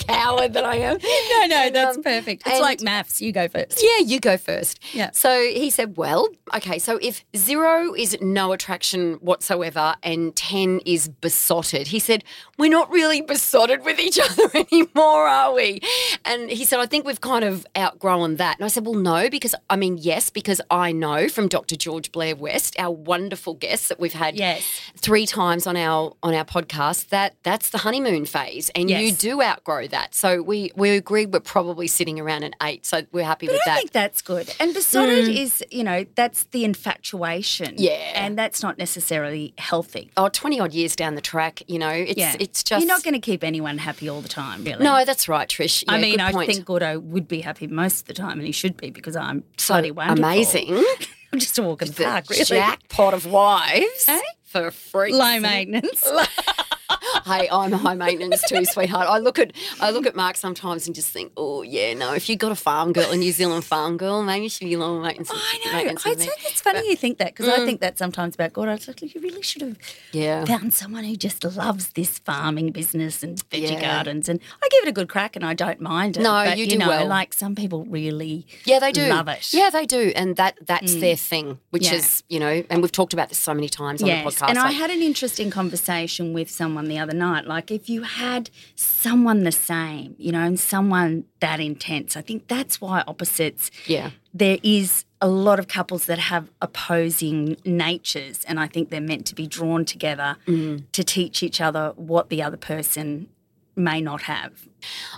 "Coward 0.08 0.54
that 0.54 0.66
I 0.66 0.76
am." 0.76 0.98
no, 0.98 1.46
no, 1.48 1.56
And, 1.68 1.76
that's 1.76 1.98
um, 1.98 2.04
perfect. 2.04 2.44
It's 2.46 2.60
like 2.60 2.82
maths. 2.82 3.22
You 3.22 3.32
go 3.32 3.48
first. 3.48 3.82
Yeah, 3.84 4.06
you 4.06 4.20
go 4.20 4.38
first. 4.38 4.80
Yeah. 4.94 5.12
So 5.14 5.42
he 5.42 5.70
said, 5.70 5.98
well, 5.98 6.28
okay, 6.56 6.80
so 6.80 7.00
if 7.02 7.24
zero 7.36 7.94
is 7.94 8.18
no 8.22 8.52
attraction 8.52 9.14
whatsoever 9.16 9.96
and 10.04 10.36
10 10.36 10.82
is 10.86 11.08
besotted, 11.08 11.88
he 11.88 12.00
said, 12.00 12.24
we're 12.58 12.70
not 12.72 12.90
really 12.92 13.22
besotted 13.22 13.84
with 13.86 14.00
each 14.00 14.20
other 14.24 14.50
anymore, 14.54 15.28
are 15.28 15.54
we? 15.54 15.82
And 16.26 16.50
he 16.50 16.66
said, 16.66 16.80
I 16.80 16.86
think 16.86 17.06
we've 17.06 17.22
kind 17.22 17.44
of 17.46 17.66
outgrown 17.78 18.36
that. 18.38 18.58
And 18.58 18.66
I 18.66 18.68
said, 18.68 18.86
well, 18.86 18.96
no, 18.96 19.30
because 19.30 19.56
I 19.70 19.76
mean, 19.76 19.98
yes, 19.98 20.30
because 20.30 20.62
I 20.70 20.92
know 20.92 21.30
from 21.30 21.48
Dr. 21.48 21.76
George 21.76 22.12
Blair 22.12 22.36
West, 22.36 22.76
our 22.80 22.92
wonderful 22.92 23.54
guest 23.54 23.90
that 23.90 24.00
we've 24.00 24.14
had 24.14 24.36
Yes. 24.60 24.92
three 24.98 25.26
times 25.26 25.66
on 25.68 25.76
our 25.78 26.14
on 26.24 26.34
our 26.34 26.46
podcast, 26.46 27.10
that 27.10 27.36
that's 27.44 27.70
the 27.72 27.80
honeymoon 27.80 28.26
phase. 28.26 28.70
And 28.76 28.90
you 28.90 29.12
do 29.12 29.42
outgrow 29.42 29.88
that. 29.88 30.14
So 30.16 30.42
we, 30.42 30.72
we 30.76 30.92
agreed 30.92 31.34
we're 31.34 31.40
probably 31.40 31.88
sitting 31.88 32.20
around 32.20 32.44
an 32.44 32.54
eight. 32.62 32.86
So 32.86 33.02
we're 33.12 33.24
happy 33.26 33.48
But 33.48 33.54
with 33.54 33.62
I 33.64 33.66
that. 33.66 33.74
I 33.74 33.78
think 33.80 33.92
that's 33.92 34.22
good. 34.22 34.54
And 34.60 34.74
besotted 34.74 35.28
is, 35.30 35.64
you 35.72 35.84
know, 35.84 36.06
that's 36.16 36.44
the 36.46 36.64
infatuation. 36.66 37.76
Yeah. 37.78 37.92
And 38.16 38.38
that's 38.38 38.62
not 38.64 38.78
necessarily 38.78 39.54
healthy. 39.58 40.12
oh, 40.18 40.30
20 40.30 40.60
odd 40.60 40.74
years 40.74 40.96
down 40.96 41.16
the 41.16 41.22
track, 41.22 41.62
you 41.68 41.80
know, 41.80 41.90
it's 41.90 42.18
Yeah. 42.18 42.36
it's 42.40 42.64
just 42.64 42.82
You're 42.86 42.94
not 42.94 43.04
going 43.04 43.14
to 43.14 43.20
keep 43.20 43.44
anyone 43.44 43.78
happy 43.78 44.10
all 44.10 44.22
the 44.22 44.30
time, 44.30 44.64
really. 44.64 44.84
No, 44.84 45.06
that's 45.06 45.28
right, 45.28 45.48
Trish. 45.48 45.84
I 45.88 46.00
mean, 46.00 46.20
I 46.20 46.32
think 46.46 46.66
Gordo 46.66 47.00
would 47.00 47.28
be 47.28 47.42
happy 47.42 47.68
most 47.68 48.02
of 48.02 48.08
the 48.08 48.14
time, 48.14 48.34
and 48.40 48.46
he 48.46 48.52
should 48.52 48.78
be 48.78 48.90
because 48.90 49.16
I'm 49.16 49.44
so 49.58 49.74
bloody 49.76 49.92
wonderful. 49.92 50.24
amazing. 50.24 50.86
I'm 51.34 51.40
just 51.40 51.58
a 51.60 51.64
walk 51.64 51.84
in 51.84 51.90
the 51.92 52.04
park, 52.04 52.30
really. 52.30 52.44
jackpot 52.44 53.14
of 53.14 53.26
wives 53.28 54.06
Eh? 54.08 54.20
For 54.50 54.72
freaks. 54.72 55.18
Low 55.18 55.40
maintenance. 55.40 56.08
hey, 57.30 57.48
oh, 57.50 57.62
I'm 57.62 57.72
high 57.72 57.96
maintenance 57.96 58.44
too, 58.48 58.66
sweetheart. 58.66 59.08
I 59.08 59.20
look 59.20 59.40
at 59.40 59.54
I 59.80 59.92
look 59.92 60.06
at 60.06 60.16
Mark 60.16 60.36
sometimes 60.36 60.88
and 60.88 60.96
just 60.96 61.10
think, 61.12 61.32
oh 61.38 61.62
yeah, 61.62 61.94
no. 61.94 62.14
If 62.14 62.30
you 62.30 62.36
got 62.36 62.52
a 62.52 62.56
farm 62.56 62.94
girl, 62.94 63.12
a 63.12 63.16
New 63.16 63.32
Zealand 63.32 63.64
farm 63.66 63.98
girl, 63.98 64.24
maybe 64.24 64.50
should 64.50 64.68
be 64.68 64.76
low 64.76 65.00
maintenance. 65.00 65.32
I 65.34 65.60
know. 65.66 65.74
maintenance 65.74 66.06
I 66.06 66.16
think 66.16 66.34
it's 66.46 66.62
funny 66.62 66.90
you 66.90 66.96
think 66.96 67.18
that 67.20 67.28
because 67.36 67.48
I 67.48 67.60
mm. 67.60 67.66
think 67.66 67.82
that 67.82 67.98
sometimes 67.98 68.36
about 68.36 68.54
God. 68.54 68.68
I 68.68 68.74
was 68.74 68.88
like 68.88 69.02
you 69.02 69.22
really 69.22 69.42
should 69.42 69.62
have 69.62 69.78
Yeah. 70.12 70.46
found 70.46 70.74
someone 70.74 71.04
who 71.04 71.16
just 71.16 71.44
loves 71.44 71.90
this 71.90 72.20
farming 72.20 72.72
business 72.72 73.24
and 73.24 73.38
veggie 73.50 73.72
Yeah. 73.72 73.82
gardens. 73.82 74.30
And 74.30 74.40
I 74.64 74.68
give 74.70 74.84
it 74.84 74.90
a 74.90 74.92
good 74.92 75.10
crack, 75.10 75.36
and 75.36 75.46
I 75.46 75.54
don't 75.54 75.82
mind 75.82 76.18
it. 76.18 76.22
No, 76.22 76.32
but, 76.32 76.58
you 76.58 76.66
you 76.66 76.72
do 76.72 76.78
know, 76.80 76.88
well. 76.88 77.08
Like 77.08 77.34
some 77.34 77.56
people 77.56 77.86
really, 77.86 78.48
Yeah, 78.66 78.80
they 78.80 78.92
do. 78.92 79.08
love 79.08 79.28
it. 79.28 79.54
Yeah, 79.54 79.70
they 79.70 79.86
do, 79.86 80.12
and 80.16 80.36
that 80.36 80.58
that's 80.66 80.94
mm. 80.96 81.00
their 81.00 81.16
thing, 81.16 81.60
which 81.70 81.86
Yeah. 81.86 81.96
is 81.96 82.24
you 82.28 82.40
know, 82.40 82.64
and 82.70 82.82
we've 82.82 82.92
talked 82.92 83.14
about 83.14 83.30
this 83.30 83.40
so 83.40 83.54
many 83.54 83.70
times 83.70 84.02
on 84.02 84.08
Yes, 84.08 84.24
the 84.24 84.46
podcast. 84.46 84.50
and 84.50 84.60
I 84.60 84.72
had 84.72 84.90
an 84.90 85.02
interesting 85.02 85.50
conversation 85.50 86.34
with 86.34 86.50
someone 86.50 86.86
the 86.86 87.00
other 87.00 87.14
night. 87.26 87.46
Like, 87.46 87.70
if 87.80 87.84
you 87.90 88.02
had 88.04 88.50
someone 88.76 89.44
the 89.44 89.52
same, 89.52 90.16
you 90.18 90.32
know, 90.32 90.42
and 90.50 90.60
someone 90.60 91.26
that 91.40 91.60
intense, 91.60 92.18
I 92.18 92.22
think 92.22 92.48
that's 92.48 92.76
why 92.82 93.04
opposites. 93.08 93.70
yeah. 93.86 94.10
There 94.34 94.60
is 94.64 95.06
a 95.22 95.28
lot 95.28 95.58
of 95.60 95.68
couples 95.68 96.06
that 96.06 96.20
have 96.20 96.50
opposing 96.62 97.58
natures, 97.66 98.44
and 98.46 98.60
I 98.60 98.68
think 98.68 98.90
they're 98.90 99.02
meant 99.02 99.26
to 99.28 99.36
be 99.36 99.48
drawn 99.48 99.84
together 99.86 100.38
Mm. 100.48 100.84
to 100.92 101.04
teach 101.04 101.44
each 101.44 101.60
other 101.62 101.94
what 101.96 102.30
the 102.30 102.42
other 102.42 102.58
person 102.58 103.28
may 103.80 104.02
not 104.02 104.24
have. 104.24 104.52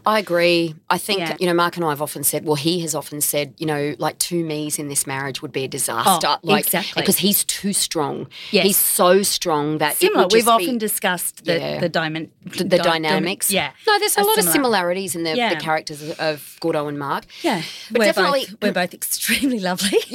I 0.08 0.18
agree. 0.18 0.74
I 0.90 0.98
think, 0.98 1.20
Yeah. 1.20 1.38
you 1.40 1.46
know, 1.46 1.54
Mark 1.54 1.76
and 1.78 1.86
I 1.86 1.90
have 1.90 2.02
often 2.02 2.24
said, 2.24 2.46
well, 2.46 2.56
he 2.56 2.80
has 2.82 2.96
often 2.96 3.22
said, 3.22 3.54
you 3.58 3.66
know, 3.68 3.94
like 4.00 4.18
two 4.18 4.44
me's 4.44 4.80
in 4.80 4.88
this 4.88 5.06
marriage 5.06 5.42
would 5.44 5.52
be 5.52 5.64
a 5.64 5.68
disaster. 5.68 6.28
Oh, 6.28 6.38
like, 6.42 6.66
exactly. 6.66 7.00
Because 7.02 7.18
he's 7.20 7.44
too 7.44 7.72
strong. 7.72 8.28
Yes. 8.50 8.66
He's 8.66 8.78
so 8.78 9.22
strong 9.22 9.78
that 9.78 9.94
it 9.94 9.98
Similar. 10.08 10.28
We've 10.32 10.46
be- 10.46 10.50
often 10.52 10.78
discussed 10.80 11.46
the 11.46 11.60
Yeah. 11.60 11.80
the, 11.80 11.90
diamond, 11.90 12.32
the, 12.44 12.64
the 12.64 12.78
dynamics. 12.80 13.52
yeah. 13.52 13.72
No, 13.86 14.00
there's 14.00 14.18
a 14.18 14.22
are 14.22 14.26
lot 14.26 14.40
of 14.40 14.46
similarities 14.46 15.16
in 15.16 15.24
the, 15.24 15.36
Yeah. 15.36 15.54
the 15.54 15.60
characters 15.60 16.10
of, 16.18 16.58
Gordo 16.60 16.88
and 16.88 16.98
Mark. 16.98 17.26
Yeah, 17.44 17.62
But 17.92 18.00
we're 18.00 18.06
definitely- 18.06 18.46
both, 18.50 18.56
we're 18.62 18.72
both 18.74 18.94
extremely 18.94 19.60
lovely. 19.60 20.00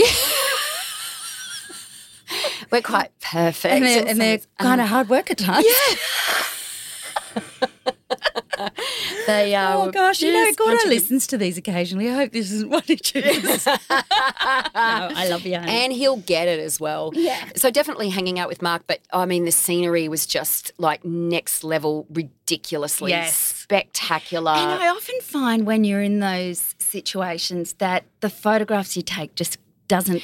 We're 2.72 2.82
quite 2.82 3.12
perfect. 3.20 3.72
and 3.72 3.84
they're, 3.84 4.06
and 4.08 4.20
they're 4.20 4.40
kind 4.58 4.80
of 4.80 4.88
hard 4.88 5.08
work 5.08 5.30
at 5.30 5.38
times. 5.38 5.64
they 9.26 9.54
are. 9.54 9.74
Oh 9.76 9.82
uh, 9.88 9.90
gosh, 9.90 10.22
you 10.22 10.32
know, 10.32 10.44
just 10.46 10.58
Gordo 10.58 10.72
punching- 10.76 10.90
listens 10.90 11.26
to 11.28 11.38
these 11.38 11.58
occasionally. 11.58 12.08
I 12.08 12.14
hope 12.14 12.32
this 12.32 12.50
isn't 12.52 12.70
what 12.70 12.84
he 12.84 12.96
chooses. 12.96 13.66
no, 13.66 13.74
I 13.90 15.26
love 15.28 15.44
you. 15.44 15.56
honey. 15.58 15.70
And 15.70 15.92
he'll 15.92 16.16
get 16.18 16.48
it 16.48 16.60
as 16.60 16.80
well. 16.80 17.10
Yeah. 17.14 17.50
So 17.56 17.70
definitely 17.70 18.08
hanging 18.10 18.38
out 18.38 18.48
with 18.48 18.62
Mark, 18.62 18.82
but 18.86 19.00
I 19.12 19.26
mean, 19.26 19.44
the 19.44 19.52
scenery 19.52 20.08
was 20.08 20.26
just 20.26 20.72
like 20.78 21.04
next 21.04 21.64
level, 21.64 22.06
ridiculously 22.10 23.10
Yes. 23.10 23.34
spectacular. 23.36 24.52
And 24.52 24.70
I 24.82 24.88
often 24.88 25.20
find 25.20 25.66
when 25.66 25.84
you're 25.84 26.02
in 26.02 26.20
those 26.20 26.74
situations 26.78 27.74
that 27.74 28.04
the 28.20 28.30
photographs 28.30 28.96
you 28.96 29.02
take 29.02 29.34
just 29.34 29.58
doesn't 29.88 30.22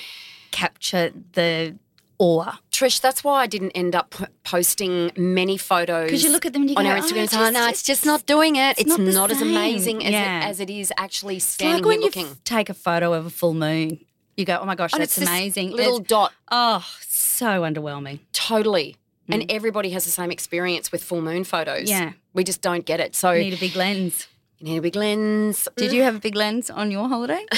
capture 0.50 1.12
the 1.32 1.76
awe. 2.18 2.58
Trish, 2.70 3.00
that's 3.00 3.22
why 3.24 3.42
I 3.42 3.46
didn't 3.46 3.70
end 3.72 3.94
up 3.94 4.10
p- 4.10 4.24
posting 4.44 5.10
many 5.16 5.56
photos. 5.56 6.06
Because 6.06 6.24
you 6.24 6.30
look 6.30 6.46
at 6.46 6.52
them 6.52 6.62
and 6.62 6.70
you 6.70 6.76
on 6.76 6.84
go, 6.84 6.90
our 6.90 6.96
"Oh, 6.98 7.00
Instagram. 7.00 7.24
it's 7.24 7.34
oh, 7.34 7.38
just- 7.38 7.52
no, 7.52 7.68
it's 7.68 7.82
just 7.82 8.06
not 8.06 8.26
doing 8.26 8.56
it. 8.56 8.78
It's, 8.78 8.88
not 8.88 9.00
not, 9.00 9.30
as 9.30 9.40
amazing 9.42 10.04
as, 10.04 10.12
Yeah. 10.12 10.40
it, 10.46 10.50
as 10.50 10.60
it 10.60 10.70
is 10.70 10.92
actually 10.96 11.36
It's 11.36 11.44
standing 11.46 11.76
like 11.82 11.84
when 11.86 12.00
you 12.00 12.06
looking. 12.06 12.36
take 12.44 12.68
a 12.70 12.74
photo 12.74 13.12
of 13.12 13.26
a 13.26 13.30
full 13.30 13.54
moon, 13.54 14.04
you 14.36 14.44
go, 14.44 14.58
"Oh 14.60 14.64
my 14.66 14.74
gosh, 14.74 14.92
And 14.92 15.02
that's 15.02 15.18
it's 15.18 15.26
amazing!" 15.26 15.70
Little 15.72 15.96
It's- 15.96 16.08
dot, 16.08 16.32
oh, 16.50 16.84
so 17.08 17.62
underwhelming. 17.62 18.20
totally. 18.32 18.96
Mm. 19.28 19.34
And 19.34 19.52
everybody 19.52 19.90
has 19.90 20.04
the 20.04 20.10
same 20.10 20.30
experience 20.32 20.90
with 20.90 21.02
full 21.04 21.20
moon 21.22 21.44
photos. 21.44 21.88
Yeah. 21.88 22.12
We 22.34 22.42
just 22.44 22.60
don't 22.60 22.84
get 22.84 22.98
it. 22.98 23.14
So 23.14 23.30
You 23.32 23.44
need 23.44 23.54
a 23.54 23.56
big 23.56 23.76
lens. 23.76 24.26
you 24.58 24.66
need 24.66 24.78
a 24.78 24.82
big 24.82 24.96
lens. 24.96 25.68
Did 25.76 25.92
you 25.92 26.02
have 26.02 26.16
a 26.16 26.18
big 26.18 26.34
lens 26.34 26.70
on 26.70 26.90
your 26.90 27.08
holiday? 27.08 27.44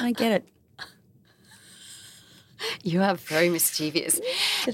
I 0.00 0.12
get 0.12 0.32
it. 0.32 0.48
You 2.82 3.00
are 3.00 3.14
very 3.14 3.48
mischievous. 3.48 4.20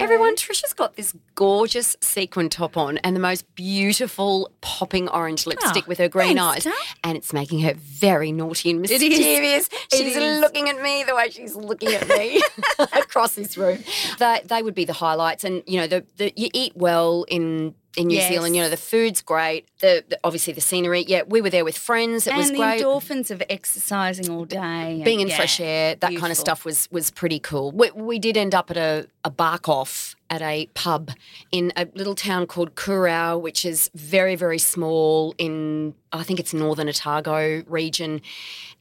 Everyone, 0.01 0.35
Trisha's 0.35 0.73
got 0.73 0.97
this 0.97 1.15
gorgeous 1.37 1.97
sequin 2.01 2.49
top 2.49 2.77
on 2.77 2.99
and 2.99 3.15
the 3.15 3.21
most 3.21 3.45
beautiful 3.55 4.51
popping 4.61 5.09
orange 5.09 5.47
lipstick 5.47 5.85
Oh, 5.85 5.89
with 5.89 5.99
her 5.99 6.09
green 6.09 6.37
thanks, 6.37 6.67
eyes. 6.67 6.73
Dal. 6.73 6.75
And 7.05 7.17
it's 7.17 7.33
making 7.33 7.61
her 7.61 7.75
very 7.75 8.33
naughty 8.33 8.71
and 8.71 8.81
mischievous. 8.81 9.69
She's 9.93 10.17
looking 10.17 10.69
at 10.69 10.83
me 10.83 11.05
the 11.07 11.15
way 11.15 11.31
she's 11.31 11.55
looking 11.55 11.93
at 11.93 12.09
me 12.09 12.43
across 12.79 13.37
this 13.37 13.57
room. 13.57 13.85
They, 14.19 14.41
they 14.45 14.63
would 14.65 14.75
be 14.75 14.85
the 14.85 14.93
highlights. 14.93 15.45
And, 15.45 15.63
you 15.69 15.79
know, 15.79 15.87
the, 15.87 16.05
the 16.17 16.33
you 16.35 16.49
eat 16.55 16.73
well 16.77 17.25
in 17.29 17.77
in 17.97 18.09
New 18.09 18.17
Yes. 18.17 18.29
Zealand. 18.29 18.55
You 18.57 18.63
know, 18.63 18.69
the 18.69 18.77
food's 18.77 19.23
great. 19.23 19.67
The, 19.81 20.05
the 20.09 20.19
obviously 20.25 20.53
the 20.53 20.61
scenery. 20.61 21.05
Yeah, 21.07 21.23
we 21.27 21.41
were 21.41 21.51
there 21.51 21.65
with 21.65 21.79
friends. 21.79 22.27
It 22.27 22.31
and 22.31 22.39
was 22.39 22.51
the 22.51 22.59
great 22.59 22.83
endorphins 22.83 23.31
of 23.31 23.43
exercising 23.49 24.29
all 24.31 24.45
day. 24.45 24.59
and- 24.59 25.05
being 25.05 25.21
in 25.21 25.29
yeah, 25.29 25.37
fresh 25.37 25.61
air, 25.61 25.95
that 25.97 26.17
kind 26.17 26.31
of 26.33 26.37
stuff 26.39 26.65
was 26.65 26.89
was 26.91 27.11
pretty 27.11 27.39
cool. 27.39 27.71
We, 27.73 27.91
we 27.93 28.19
did 28.19 28.37
end 28.37 28.55
up 28.55 28.71
at 28.71 28.77
a, 28.77 29.07
a 29.25 29.31
bark 29.31 29.69
off 29.69 30.16
at 30.31 30.43
a 30.43 30.69
pub 30.75 31.11
in 31.53 31.73
a 31.77 31.87
little 31.95 32.15
town 32.15 32.47
called 32.47 32.75
Kurow, 32.75 33.41
which 33.41 33.65
is 33.65 33.91
very 33.95 34.35
very 34.37 34.59
small 34.59 35.35
in 35.39 35.95
I 36.13 36.23
think 36.23 36.41
it's 36.41 36.55
northern 36.55 36.89
Otago 36.89 37.63
region, 37.67 38.23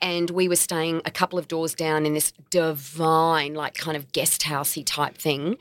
and 0.01 0.29
we 0.29 0.47
were 0.47 0.55
staying 0.55 1.01
a 1.05 1.11
couple 1.11 1.37
of 1.37 1.47
doors 1.47 1.73
down 1.73 2.05
in 2.05 2.13
this 2.13 2.31
divine 2.49 3.53
like 3.53 3.73
kind 3.73 3.97
of 3.97 4.11
guest 4.11 4.41
housey 4.43 4.83
type 4.85 5.17
thing, 5.17 5.57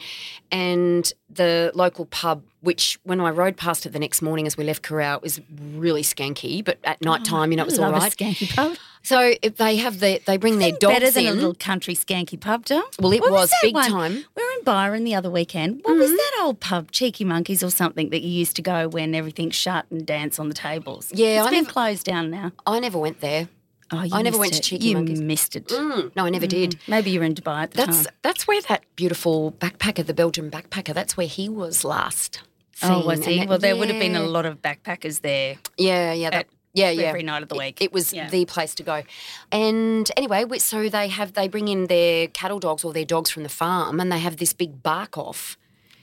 and 0.51 1.12
the 1.31 1.73
local 1.75 2.07
pub. 2.07 2.42
Which, 2.61 2.99
when 3.03 3.20
I 3.20 3.29
rode 3.29 3.59
past 3.59 3.85
it 3.85 3.90
the 3.90 3.99
next 3.99 4.23
morning 4.23 4.47
as 4.47 4.57
we 4.57 4.64
left 4.64 4.83
Kurow, 4.83 5.16
it 5.16 5.23
was 5.23 5.38
really 5.75 6.03
skanky. 6.03 6.64
But 6.64 6.79
at 6.83 7.03
night 7.03 7.20
oh, 7.27 7.29
time, 7.29 7.51
you 7.51 7.57
know, 7.57 7.64
it 7.64 7.66
was 7.66 7.79
all 7.79 7.94
a 7.94 7.99
skanky 7.99 8.55
pub. 8.55 8.79
So 9.05 9.35
if 9.43 9.57
they 9.57 9.77
have 9.77 10.01
the 10.01 10.21
they 10.27 10.37
bring 10.38 10.59
their 10.59 10.73
dogs 10.73 10.95
Better 11.01 11.11
than 11.11 11.27
in. 11.27 11.33
a 11.33 11.35
little 11.35 11.55
country 11.55 11.95
skanky 11.95 12.40
pub, 12.40 12.64
Dal. 12.64 12.83
Well, 12.99 13.12
it 13.12 13.21
was 13.21 13.51
that 13.51 13.59
big 13.62 13.75
one? 13.75 13.90
time. 13.90 14.12
Mm-hmm. 14.12 14.23
We 14.35 14.43
were 14.43 14.51
in 14.59 14.64
Byron 14.64 15.05
the 15.05 15.14
other 15.14 15.31
weekend. 15.31 15.83
What 15.85 15.97
was 15.97 16.11
that 16.11 16.40
old 16.43 16.61
pub, 16.61 16.90
Cheeky 16.90 17.25
Monkeys 17.25 17.62
or 17.62 17.71
something, 17.71 18.09
that 18.11 18.23
you 18.23 18.31
used 18.31 18.57
to 18.57 18.62
go 18.62 18.88
when 18.88 19.14
everything's 19.14 19.55
shut 19.55 19.85
and 19.90 20.07
dance 20.07 20.38
on 20.38 20.49
the 20.49 20.55
tables? 20.55 21.11
Yeah, 21.14 21.38
it's 21.40 21.47
I 21.47 21.51
been 21.51 21.62
never- 21.64 21.73
closed 21.73 22.05
down 22.07 22.31
now. 22.31 22.53
I 22.67 22.81
never 22.81 22.99
went 22.99 23.21
there. 23.21 23.49
Oh, 23.90 24.03
you 24.03 24.11
I 24.14 24.23
never 24.23 24.38
went 24.38 24.55
to 24.55 24.59
it. 24.59 24.62
Cheeky 24.62 24.88
you 24.88 24.95
Monkeys. 24.95 25.21
missed 25.21 25.55
it. 25.55 25.69
Mm, 25.69 26.17
no, 26.17 26.25
I 26.25 26.31
never 26.31 26.47
did. 26.47 26.79
Maybe 26.88 27.11
you 27.11 27.21
were 27.21 27.27
in 27.27 27.35
Dubai 27.35 27.64
at 27.64 27.73
the 27.73 27.77
That's 27.85 28.05
time. 28.05 28.14
that's 28.23 28.49
where 28.49 28.61
that 28.62 28.83
beautiful 28.97 29.53
backpacker, 29.53 30.07
the 30.07 30.14
Belgian 30.14 30.51
backpacker, 30.51 30.95
that's 30.95 31.17
where 31.19 31.27
he 31.27 31.51
was 31.51 31.85
last. 31.85 32.40
Oh, 32.83 33.05
was 33.07 33.25
he? 33.27 33.40
That- 33.40 33.49
well, 33.49 33.59
there 33.59 33.77
would 33.77 33.90
have 33.90 34.01
been 34.01 34.17
a 34.17 34.23
lot 34.23 34.47
of 34.47 34.62
backpackers 34.62 35.21
there. 35.21 35.57
Yeah, 35.77 36.12
yeah, 36.14 36.31
that, 36.31 36.40
at 36.40 36.47
yeah, 36.75 36.91
yeah. 36.91 37.05
every 37.05 37.23
night 37.23 37.43
of 37.43 37.49
the 37.49 37.55
week. 37.57 37.81
It, 37.81 37.93
was 37.93 38.13
Yeah. 38.13 38.29
the 38.29 38.45
place 38.45 38.75
to 38.77 38.83
go. 38.83 39.03
And 39.51 40.11
anyway, 40.17 40.45
we- 40.45 40.59
so 40.59 40.89
they 40.89 41.09
have 41.09 41.33
they 41.33 41.49
bring 41.49 41.69
in 41.69 41.87
their 41.87 42.29
cattle 42.29 42.59
dogs 42.59 42.85
or 42.85 42.93
their 42.93 43.05
dogs 43.07 43.31
from 43.31 43.43
the 43.45 43.49
farm, 43.49 44.01
and 44.01 44.11
they 44.13 44.19
have 44.19 44.37
this 44.37 44.53
big 44.53 44.83
bark 44.83 45.17
off. 45.17 45.57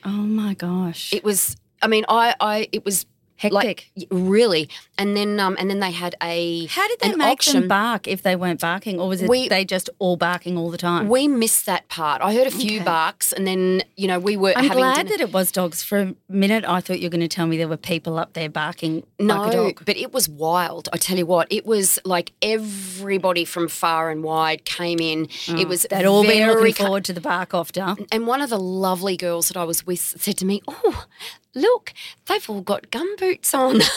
Oh 0.03 0.09
my 0.09 0.53
gosh. 0.55 1.13
It 1.13 1.23
was. 1.23 1.55
I 1.83 1.87
mean, 1.87 2.05
I, 2.09 2.35
I, 2.39 2.69
it 2.71 2.85
was 2.85 3.05
Hectic. 3.41 3.89
y- 3.95 4.05
really. 4.11 4.69
And 4.97 5.17
then, 5.17 5.39
um, 5.39 5.55
and 5.59 5.69
then 5.69 5.79
they 5.79 5.91
had 5.91 6.15
a 6.21 6.65
How 6.67 6.87
did 6.87 6.99
they 6.99 7.13
make 7.15 7.31
auction. 7.39 7.53
them 7.61 7.67
bark 7.67 8.07
if 8.07 8.21
they 8.21 8.35
weren't 8.35 8.59
barking, 8.59 8.99
or 8.99 9.07
was 9.07 9.21
it 9.21 9.29
We- 9.29 9.47
they 9.49 9.65
just 9.65 9.89
all 9.99 10.15
barking 10.15 10.57
all 10.57 10.69
the 10.69 10.77
time? 10.77 11.09
We 11.09 11.27
missed 11.27 11.65
that 11.65 11.87
part. 11.89 12.21
I 12.21 12.33
heard 12.35 12.45
a 12.47 12.51
few 12.51 12.77
Okay. 12.77 12.85
barks, 12.85 13.33
and 13.33 13.47
then 13.47 13.81
you 13.97 14.07
know 14.07 14.19
we 14.19 14.37
were 14.37 14.53
I'm 14.55 14.65
having 14.65 14.77
glad 14.83 14.95
dinner. 15.07 15.09
that 15.17 15.21
it 15.21 15.33
was 15.33 15.51
dogs. 15.51 15.81
For 15.83 15.99
a 15.99 16.15
minute, 16.29 16.63
I 16.67 16.81
thought 16.81 16.99
you 16.99 17.05
were 17.07 17.09
going 17.17 17.21
to 17.21 17.27
tell 17.27 17.47
me 17.47 17.57
there 17.57 17.67
were 17.67 17.77
people 17.77 18.19
up 18.19 18.33
there 18.33 18.49
barking 18.49 19.03
No, 19.19 19.37
like 19.41 19.53
a 19.53 19.57
dog. 19.57 19.81
but 19.85 19.97
it 19.97 20.13
was 20.13 20.29
wild. 20.29 20.87
I 20.93 20.97
tell 20.97 21.17
you 21.17 21.25
what, 21.25 21.47
it 21.51 21.65
was 21.65 21.97
like 22.05 22.31
everybody 22.41 23.45
from 23.45 23.67
far 23.67 24.09
and 24.11 24.23
wide 24.23 24.65
came 24.65 24.99
in. 24.99 25.27
it 25.47 25.67
was. 25.67 25.85
They'd 25.89 26.05
all 26.05 26.23
been 26.23 26.47
looking 26.47 26.73
forward 26.73 27.05
to 27.05 27.13
the 27.13 27.21
bark 27.21 27.53
off, 27.53 27.71
Dal. 27.71 27.97
And 28.11 28.27
one 28.27 28.41
of 28.41 28.49
the 28.49 28.59
lovely 28.59 29.17
girls 29.17 29.47
that 29.47 29.57
I 29.57 29.63
was 29.63 29.85
with 29.85 29.99
said 30.19 30.37
to 30.37 30.45
me, 30.45 30.61
"Oh, 30.67 31.05
look, 31.55 31.93
they've 32.27 32.49
all 32.49 32.61
got 32.61 32.89
gumboots 32.91 33.53
on." 33.53 33.81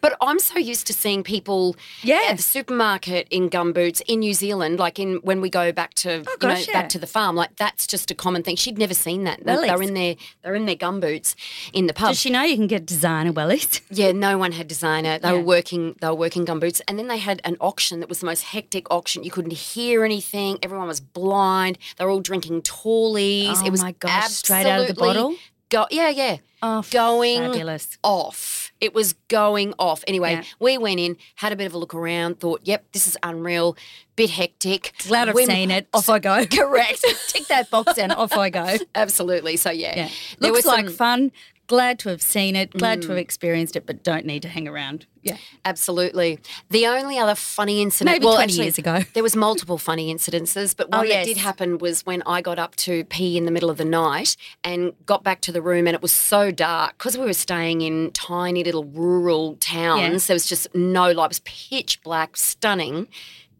But 0.00 0.16
I'm 0.20 0.38
so 0.38 0.56
used 0.56 0.86
to 0.86 0.92
seeing 0.92 1.24
people 1.24 1.74
Yeah. 2.02 2.26
at 2.28 2.36
the 2.36 2.42
supermarket 2.44 3.26
in 3.30 3.50
gumboots 3.50 4.00
in 4.06 4.20
New 4.20 4.32
Zealand, 4.32 4.78
like 4.78 5.00
in 5.00 5.16
when 5.24 5.40
we 5.40 5.50
go 5.50 5.72
back 5.72 5.94
to 5.94 6.10
oh, 6.10 6.36
you 6.42 6.48
know, 6.48 6.54
Oh, 6.54 6.58
yeah. 6.58 6.72
back 6.72 6.88
to 6.90 6.98
the 7.00 7.08
farm, 7.08 7.34
like 7.34 7.56
that's 7.56 7.84
just 7.88 8.08
a 8.12 8.14
common 8.14 8.44
thing. 8.44 8.54
She'd 8.54 8.78
never 8.78 8.94
seen 8.94 9.24
that. 9.24 9.42
They're 9.44 9.56
Wellies. 9.56 9.88
in 9.88 9.94
their 9.94 10.14
they're 10.42 10.54
in 10.54 10.66
their 10.66 10.76
gumboots 10.76 11.34
in 11.72 11.88
the 11.88 11.92
pub. 11.92 12.10
Does 12.10 12.20
she 12.20 12.30
know 12.30 12.42
you 12.42 12.54
can 12.54 12.68
get 12.68 12.86
designer 12.86 13.32
wellies? 13.32 13.80
Yeah, 13.90 14.12
no 14.12 14.38
one 14.38 14.52
had 14.52 14.68
designer. 14.68 15.18
They 15.18 15.28
Yeah. 15.30 15.34
were 15.38 15.40
working. 15.40 15.96
They 16.00 16.06
were 16.06 16.14
working 16.14 16.46
gumboots, 16.46 16.80
and 16.86 16.96
then 16.96 17.08
they 17.08 17.18
had 17.18 17.40
an 17.44 17.56
auction 17.60 17.98
that 17.98 18.08
was 18.08 18.20
the 18.20 18.26
most 18.26 18.42
hectic 18.44 18.88
auction. 18.92 19.24
You 19.24 19.32
couldn't 19.32 19.54
hear 19.54 20.04
anything. 20.04 20.58
Everyone 20.62 20.86
was 20.86 21.00
blind. 21.00 21.78
They 21.96 22.04
were 22.04 22.12
all 22.12 22.20
drinking 22.20 22.62
tallies. 22.62 23.58
Oh 23.60 23.66
it 23.66 23.70
was 23.72 23.82
my 23.82 23.92
gosh, 23.92 24.28
straight 24.30 24.66
out 24.66 24.82
of 24.82 24.86
the 24.86 24.94
bottle? 24.94 25.34
Go, 25.70 25.86
yeah, 25.90 26.08
yeah. 26.10 26.36
Oh, 26.62 26.82
going 26.90 27.40
fabulous. 27.42 27.98
off. 28.02 28.72
It 28.80 28.94
was 28.94 29.14
going 29.28 29.74
off. 29.78 30.04
Anyway, 30.06 30.32
Yeah. 30.32 30.42
we 30.58 30.78
went 30.78 31.00
in, 31.00 31.16
had 31.36 31.52
a 31.52 31.56
bit 31.56 31.66
of 31.66 31.74
a 31.74 31.78
look 31.78 31.94
around, 31.94 32.40
thought, 32.40 32.60
"Yep, 32.64 32.92
this 32.92 33.06
is 33.06 33.16
unreal." 33.22 33.76
Bit 34.16 34.30
hectic. 34.30 34.92
Glad 35.08 35.28
I've 35.28 35.34
We- 35.34 35.46
seen 35.46 35.70
it. 35.72 35.88
Off 35.94 36.08
I 36.08 36.20
go. 36.20 36.46
Correct. 36.46 37.04
Tick 37.28 37.48
that 37.48 37.68
box 37.70 37.98
and 37.98 38.12
off 38.12 38.32
I 38.36 38.48
go. 38.48 38.76
Absolutely. 38.94 39.56
So 39.56 39.70
yeah, 39.72 39.94
Yeah. 39.96 40.08
Looks 40.38 40.64
like 40.64 40.86
some- 40.86 40.94
fun. 40.94 41.32
Glad 41.66 41.98
to 42.00 42.08
have 42.10 42.20
seen 42.20 42.56
it. 42.56 42.72
Glad 42.72 43.02
to 43.02 43.08
have 43.08 43.16
mm. 43.16 43.20
experienced 43.20 43.74
it, 43.76 43.86
but 43.86 44.02
don't 44.02 44.26
need 44.26 44.42
to 44.42 44.48
hang 44.48 44.68
around. 44.68 45.06
Yeah. 45.22 45.38
Absolutely. 45.64 46.38
The 46.68 46.86
only 46.86 47.18
other 47.18 47.34
funny 47.34 47.80
incident, 47.80 48.14
Maybe 48.14 48.26
well, 48.26 48.34
20 48.34 48.44
actually, 48.44 48.64
years 48.64 48.78
ago. 48.78 49.00
there 49.14 49.22
was 49.22 49.34
multiple 49.34 49.78
funny 49.78 50.14
incidences, 50.14 50.76
but 50.76 50.88
Oh, 50.92 50.98
one 50.98 51.08
yes. 51.08 51.26
that 51.26 51.34
did 51.34 51.40
happen 51.40 51.78
was 51.78 52.04
when 52.04 52.22
I 52.26 52.42
got 52.42 52.58
up 52.58 52.76
to 52.76 53.04
pee 53.04 53.38
in 53.38 53.46
the 53.46 53.50
middle 53.50 53.70
of 53.70 53.78
the 53.78 53.86
night 53.86 54.36
and 54.62 54.92
got 55.06 55.24
back 55.24 55.40
to 55.42 55.52
the 55.52 55.62
room, 55.62 55.86
and 55.86 55.94
it 55.94 56.02
was 56.02 56.12
so 56.12 56.50
dark 56.50 56.98
because 56.98 57.16
we 57.16 57.24
were 57.24 57.32
staying 57.32 57.80
in 57.80 58.10
tiny 58.12 58.62
little 58.62 58.84
rural 58.84 59.56
towns. 59.56 60.26
There 60.26 60.34
was 60.34 60.46
just 60.46 60.72
no 60.74 61.10
light; 61.10 61.26
it 61.26 61.28
was 61.28 61.40
pitch 61.40 62.02
black, 62.02 62.36
stunning. 62.36 63.08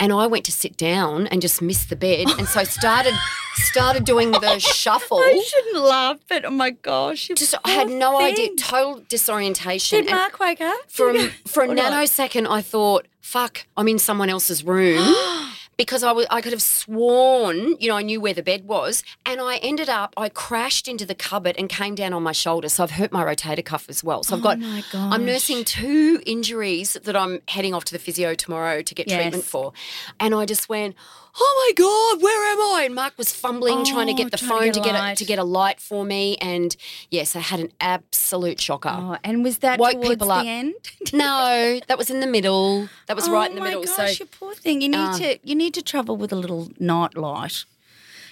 And 0.00 0.12
I 0.12 0.26
went 0.26 0.44
to 0.46 0.52
sit 0.52 0.76
down 0.76 1.26
and 1.28 1.40
just 1.40 1.62
missed 1.62 1.88
the 1.88 1.96
bed, 1.96 2.26
and 2.38 2.48
so 2.48 2.60
I 2.60 2.64
started 2.64 3.14
started 3.54 4.04
doing 4.04 4.32
the 4.32 4.58
shuffle. 4.58 5.18
I 5.18 5.42
shouldn't 5.46 5.84
laugh, 5.84 6.18
but 6.28 6.44
oh 6.44 6.50
my 6.50 6.70
gosh. 6.70 7.28
Just 7.34 7.54
I 7.64 7.70
had 7.70 7.88
no 7.88 8.20
idea, 8.20 8.54
total 8.56 9.02
disorientation. 9.08 10.00
Did 10.00 10.08
and- 10.08 10.16
Mark 10.16 10.40
wake 10.40 10.60
up? 10.60 10.76
for 10.88 11.10
a, 11.10 11.28
for 11.46 11.62
a 11.62 11.68
nanosecond, 11.68 12.48
I 12.48 12.60
thought, 12.60 13.06
"Fuck, 13.20 13.66
I'm 13.76 13.88
in 13.88 13.98
someone 13.98 14.28
else's 14.28 14.64
room." 14.64 15.00
Because 15.76 16.02
I 16.02 16.12
was, 16.12 16.26
I 16.30 16.40
could 16.40 16.52
have 16.52 16.62
sworn, 16.62 17.76
you 17.80 17.88
know, 17.88 17.96
I 17.96 18.02
knew 18.02 18.20
where 18.20 18.34
the 18.34 18.42
bed 18.42 18.66
was, 18.66 19.02
and 19.26 19.40
I 19.40 19.56
ended 19.56 19.88
up, 19.88 20.14
I 20.16 20.28
crashed 20.28 20.88
into 20.88 21.04
the 21.04 21.14
cupboard 21.14 21.56
and 21.58 21.68
came 21.68 21.94
down 21.94 22.12
on 22.12 22.22
my 22.22 22.32
shoulder. 22.32 22.68
So 22.68 22.82
I've 22.82 22.92
hurt 22.92 23.12
my 23.12 23.24
rotator 23.24 23.64
cuff 23.64 23.86
as 23.88 24.04
well. 24.04 24.22
So 24.22 24.36
I've 24.36 24.42
oh 24.42 24.44
got, 24.44 24.58
Oh 24.58 24.60
my 24.60 25.14
I'm 25.14 25.24
nursing 25.24 25.64
two 25.64 26.20
injuries 26.26 26.96
that 27.02 27.16
I'm 27.16 27.40
heading 27.48 27.74
off 27.74 27.84
to 27.86 27.92
the 27.92 27.98
physio 27.98 28.34
tomorrow 28.34 28.82
to 28.82 28.94
get 28.94 29.08
treatment 29.08 29.44
for, 29.44 29.72
and 30.20 30.34
I 30.34 30.46
just 30.46 30.68
went, 30.68 30.94
"Oh 31.38 31.64
my 31.66 31.72
god, 31.74 32.22
where 32.22 32.52
am 32.52 32.60
I?" 32.76 32.82
And 32.86 32.94
Mark 32.94 33.14
was 33.18 33.32
fumbling, 33.32 33.84
trying 33.84 34.06
to 34.08 34.12
Oh, 34.12 34.16
get 34.16 34.30
the 34.30 34.36
trying 34.36 34.48
to 34.50 34.54
phone 34.56 34.64
get 34.66 34.74
to 34.74 34.80
get, 34.80 34.94
a, 34.94 34.98
light. 34.98 35.16
to 35.18 35.24
get 35.24 35.38
a 35.38 35.44
light 35.44 35.80
for 35.80 36.04
me, 36.04 36.36
and 36.40 36.76
yes, 37.10 37.34
I 37.36 37.40
had 37.40 37.60
an 37.60 37.72
absolute 37.80 38.60
shocker. 38.60 38.88
Oh, 38.92 39.16
and 39.24 39.42
was 39.42 39.58
that 39.58 39.78
Woke 39.78 40.00
people 40.02 40.28
the 40.28 40.34
up. 40.34 40.46
end? 40.46 40.74
No, 41.12 41.80
that 41.86 41.96
was 41.98 42.10
in 42.10 42.20
the 42.20 42.26
middle. 42.26 42.88
That 43.06 43.16
was 43.16 43.28
right 43.28 43.48
in 43.50 43.56
the 43.56 43.62
oh 43.62 43.64
middle. 43.64 43.84
gosh, 43.84 44.16
so 44.18 44.24
you 44.24 44.26
poor 44.26 44.54
thing. 44.54 44.80
You 44.80 44.88
need 44.88 44.96
uh, 44.98 45.18
to 45.18 45.38
you 45.42 45.54
need 45.54 45.74
to 45.74 45.82
travel 45.82 46.16
with 46.16 46.32
a 46.32 46.36
little 46.36 46.70
night 46.78 47.16
light. 47.16 47.64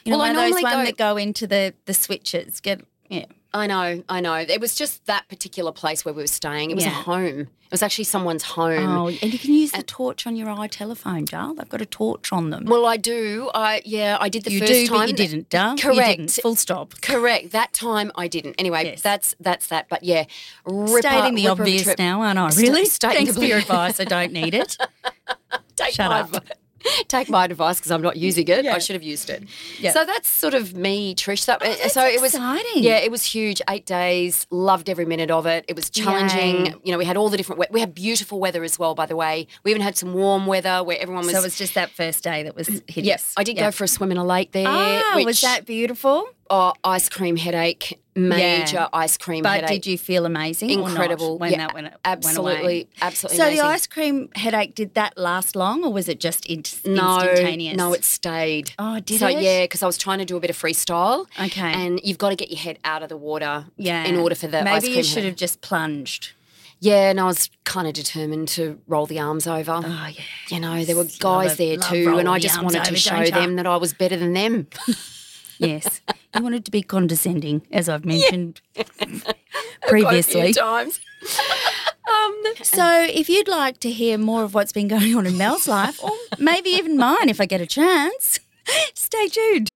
You 0.04 0.10
know, 0.12 0.18
Well, 0.18 0.26
I 0.26 0.30
one 0.32 0.36
of 0.36 0.42
those 0.42 0.50
normally 0.50 0.62
one 0.64 0.72
go- 0.72 0.84
that 0.86 0.96
go 0.96 1.16
into 1.16 1.46
the 1.46 1.74
the 1.86 1.94
switches. 1.94 2.60
Get 2.60 2.80
yeah. 3.08 3.26
I 3.54 3.66
know, 3.66 4.02
I 4.08 4.20
know. 4.20 4.34
It 4.36 4.60
was 4.60 4.74
just 4.74 5.04
that 5.06 5.28
particular 5.28 5.72
place 5.72 6.04
where 6.04 6.14
we 6.14 6.22
were 6.22 6.26
staying. 6.26 6.70
It 6.70 6.74
was 6.74 6.86
a 6.86 6.90
home. 6.90 7.40
It 7.40 7.70
was 7.70 7.82
actually 7.82 8.04
someone's 8.04 8.42
home. 8.42 8.88
Oh, 8.88 9.08
and 9.08 9.32
you 9.32 9.38
can 9.38 9.52
use 9.52 9.72
the 9.72 9.82
torch 9.82 10.26
on 10.26 10.36
your 10.36 10.48
iTelephone, 10.48 11.28
Dal. 11.28 11.54
They've 11.54 11.68
got 11.68 11.80
a 11.82 11.86
torch 11.86 12.32
on 12.32 12.50
them. 12.50 12.64
Well, 12.66 12.84
I 12.86 12.96
do. 12.98 13.50
I 13.54 13.82
yeah, 13.84 14.16
I 14.20 14.28
did 14.28 14.44
the 14.44 14.52
you 14.52 14.60
first 14.60 14.72
do, 14.72 14.86
time. 14.86 14.98
but 15.00 15.08
you 15.10 15.14
didn't. 15.16 15.52
You 15.52 15.58
Correct. 15.58 15.78
didn't. 15.78 15.94
Correct. 16.28 16.40
Full 16.42 16.54
stop. 16.54 16.94
Correct. 17.02 17.50
That 17.52 17.72
time 17.74 18.10
I 18.14 18.26
didn't. 18.28 18.54
Anyway, 18.58 18.84
Yes. 18.84 19.02
that's 19.02 19.34
that's 19.40 19.66
that. 19.68 19.88
But 19.88 20.02
yeah, 20.02 20.24
ripper, 20.66 21.00
Stating 21.08 21.34
the 21.34 21.48
obvious 21.48 21.88
now, 21.98 22.22
aren't 22.22 22.38
I? 22.38 22.48
Really? 22.56 22.84
stating 22.86 23.16
Thanks 23.26 23.34
the 23.34 23.40
for 23.40 23.46
your 23.46 23.58
advice. 23.64 24.00
I 24.00 24.04
don't 24.04 24.32
need 24.32 24.54
it. 24.54 24.76
Take 25.76 25.94
Shut 25.94 26.10
up. 26.10 26.44
Take 27.08 27.28
my 27.28 27.44
advice 27.44 27.78
because 27.78 27.90
I'm 27.90 28.02
not 28.02 28.16
using 28.16 28.46
it. 28.48 28.64
Yeah. 28.64 28.74
I 28.74 28.78
should 28.78 28.94
have 28.94 29.02
used 29.02 29.30
it. 29.30 29.44
Yeah. 29.78 29.92
So 29.92 30.04
that's 30.04 30.28
sort 30.28 30.54
of 30.54 30.74
me, 30.74 31.14
Trish. 31.14 31.40
So, 31.40 31.56
that's 31.60 31.92
so 31.92 32.04
it 32.04 32.20
was 32.20 32.34
exciting. 32.34 32.82
Yeah, 32.82 32.96
it 32.96 33.10
was 33.10 33.22
huge. 33.24 33.60
Eight 33.68 33.86
days. 33.86 34.46
Loved 34.50 34.88
every 34.88 35.04
minute 35.04 35.30
of 35.30 35.46
it. 35.46 35.64
It 35.68 35.76
was 35.76 35.90
challenging. 35.90 36.66
Yay. 36.66 36.74
You 36.84 36.92
know, 36.92 36.98
we 36.98 37.04
had 37.04 37.16
all 37.16 37.28
the 37.28 37.36
different. 37.36 37.58
We- 37.58 37.66
we 37.70 37.80
had 37.80 37.94
beautiful 37.94 38.38
weather 38.38 38.62
as 38.64 38.78
well. 38.78 38.94
By 38.94 39.06
the 39.06 39.16
way, 39.16 39.46
we 39.64 39.70
even 39.70 39.82
had 39.82 39.96
some 39.96 40.12
warm 40.14 40.46
weather 40.46 40.82
where 40.84 40.98
everyone 41.00 41.24
was. 41.24 41.32
So 41.32 41.40
it 41.40 41.42
was 41.42 41.56
just 41.56 41.74
that 41.74 41.90
first 41.90 42.22
day 42.22 42.42
that 42.42 42.54
was 42.54 42.66
hideous. 42.68 43.06
Yes, 43.06 43.34
I 43.36 43.44
did 43.44 43.56
Yeah. 43.56 43.66
go 43.66 43.70
for 43.72 43.84
a 43.84 43.88
swim 43.88 44.10
in 44.10 44.18
a 44.18 44.24
lake 44.24 44.52
there. 44.52 44.66
Ah, 44.68 45.12
which, 45.16 45.24
was 45.24 45.40
that 45.40 45.64
beautiful? 45.64 46.28
Oh, 46.52 46.72
ice 46.84 47.08
cream 47.08 47.36
headache? 47.36 47.98
Major 48.14 48.76
Yeah. 48.76 48.88
ice 48.92 49.16
cream 49.16 49.42
But 49.42 49.62
headache. 49.62 49.70
did 49.82 49.86
you 49.90 49.96
feel 49.96 50.26
amazing? 50.26 50.68
Incredible. 50.68 51.38
when 51.38 51.50
Yeah, 51.52 51.58
that 51.58 51.74
went, 51.74 51.94
absolutely, 52.04 52.44
went 52.52 52.62
away? 52.62 52.86
absolutely 53.00 53.36
So 53.38 53.44
amazing. 53.44 53.64
the 53.64 53.70
ice 53.72 53.86
cream 53.86 54.28
headache 54.36 54.74
did 54.74 54.92
that 54.94 55.16
last 55.16 55.56
long, 55.56 55.82
or 55.82 55.90
was 55.92 56.08
it 56.10 56.20
just 56.20 56.44
in- 56.44 56.62
no, 56.84 57.20
instantaneous? 57.20 57.76
no, 57.76 57.94
it 57.94 58.04
stayed. 58.04 58.72
Oh, 58.78 59.00
did 59.00 59.18
so, 59.18 59.28
it? 59.28 59.40
yeah, 59.42 59.64
because 59.64 59.82
I 59.82 59.86
was 59.86 59.96
trying 59.96 60.18
to 60.18 60.26
do 60.26 60.36
a 60.36 60.40
bit 60.40 60.50
of 60.50 60.58
freestyle. 60.58 61.26
Okay. 61.42 61.72
And 61.72 62.00
you've 62.04 62.18
got 62.18 62.28
to 62.30 62.36
get 62.36 62.50
your 62.50 62.60
head 62.60 62.78
out 62.84 63.02
of 63.02 63.08
the 63.08 63.16
water 63.16 63.64
yeah. 63.78 64.04
in 64.04 64.16
order 64.16 64.34
for 64.34 64.46
the 64.46 64.62
maybe 64.62 64.76
ice 64.76 64.82
cream 64.84 64.96
you 64.98 65.02
should 65.04 65.24
have 65.24 65.36
just 65.36 65.62
plunged. 65.62 66.32
Yeah, 66.80 67.10
and 67.10 67.20
I 67.20 67.24
was 67.24 67.48
kind 67.64 67.86
of 67.86 67.94
determined 67.94 68.48
to 68.48 68.78
roll 68.88 69.06
the 69.06 69.20
arms 69.20 69.46
over. 69.46 69.80
Oh 69.84 70.06
yeah. 70.12 70.20
You 70.50 70.58
know, 70.60 70.84
there 70.84 70.96
were 70.96 71.06
guys 71.20 71.52
it. 71.52 71.58
there 71.58 71.76
Love 71.78 71.88
too, 71.88 72.18
and 72.18 72.28
I 72.28 72.38
just 72.40 72.60
wanted 72.62 72.84
to 72.84 72.96
show 72.96 73.24
them 73.24 73.54
that 73.56 73.66
I 73.66 73.76
was 73.76 73.92
better 73.94 74.16
than 74.18 74.32
them. 74.34 74.66
Yes. 75.58 76.00
you 76.34 76.42
wanted 76.42 76.64
to 76.64 76.70
be 76.70 76.82
condescending, 76.82 77.62
as 77.70 77.88
I've 77.88 78.04
mentioned 78.04 78.60
Quite 78.74 78.86
a 79.04 79.06
few 79.06 79.88
previously. 79.88 80.52
times. 80.52 81.00
um, 82.08 82.42
So, 82.62 83.02
if 83.10 83.28
you'd 83.28 83.48
like 83.48 83.78
to 83.80 83.90
hear 83.90 84.16
more 84.18 84.42
of 84.44 84.54
what's 84.54 84.72
been 84.72 84.88
going 84.88 85.14
on 85.14 85.26
in 85.26 85.36
Mel's 85.36 85.68
life, 85.68 86.02
or 86.02 86.12
maybe 86.38 86.70
even 86.70 86.96
mine 86.96 87.28
if 87.28 87.40
I 87.40 87.46
get 87.46 87.60
a 87.60 87.66
chance, 87.66 88.38
stay 88.94 89.28
tuned. 89.28 89.68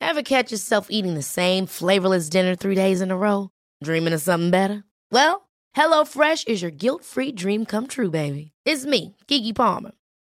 Ever 0.00 0.22
catch 0.22 0.52
yourself 0.52 0.86
eating 0.90 1.14
the 1.14 1.22
same 1.22 1.66
flavorless 1.66 2.28
dinner 2.28 2.54
three 2.54 2.74
days 2.74 3.00
in 3.00 3.10
a 3.10 3.16
row? 3.16 3.50
Dreaming 3.82 4.12
of 4.12 4.20
something 4.20 4.50
better? 4.50 4.84
Well, 5.10 5.48
HelloFresh 5.76 6.46
is 6.48 6.62
your 6.62 6.70
guilt 6.70 7.04
free 7.04 7.32
dream 7.32 7.64
come 7.66 7.86
true, 7.86 8.10
baby. 8.10 8.52
It's 8.64 8.84
me, 8.86 9.16
Keke 9.26 9.54
Palmer. 9.54 9.92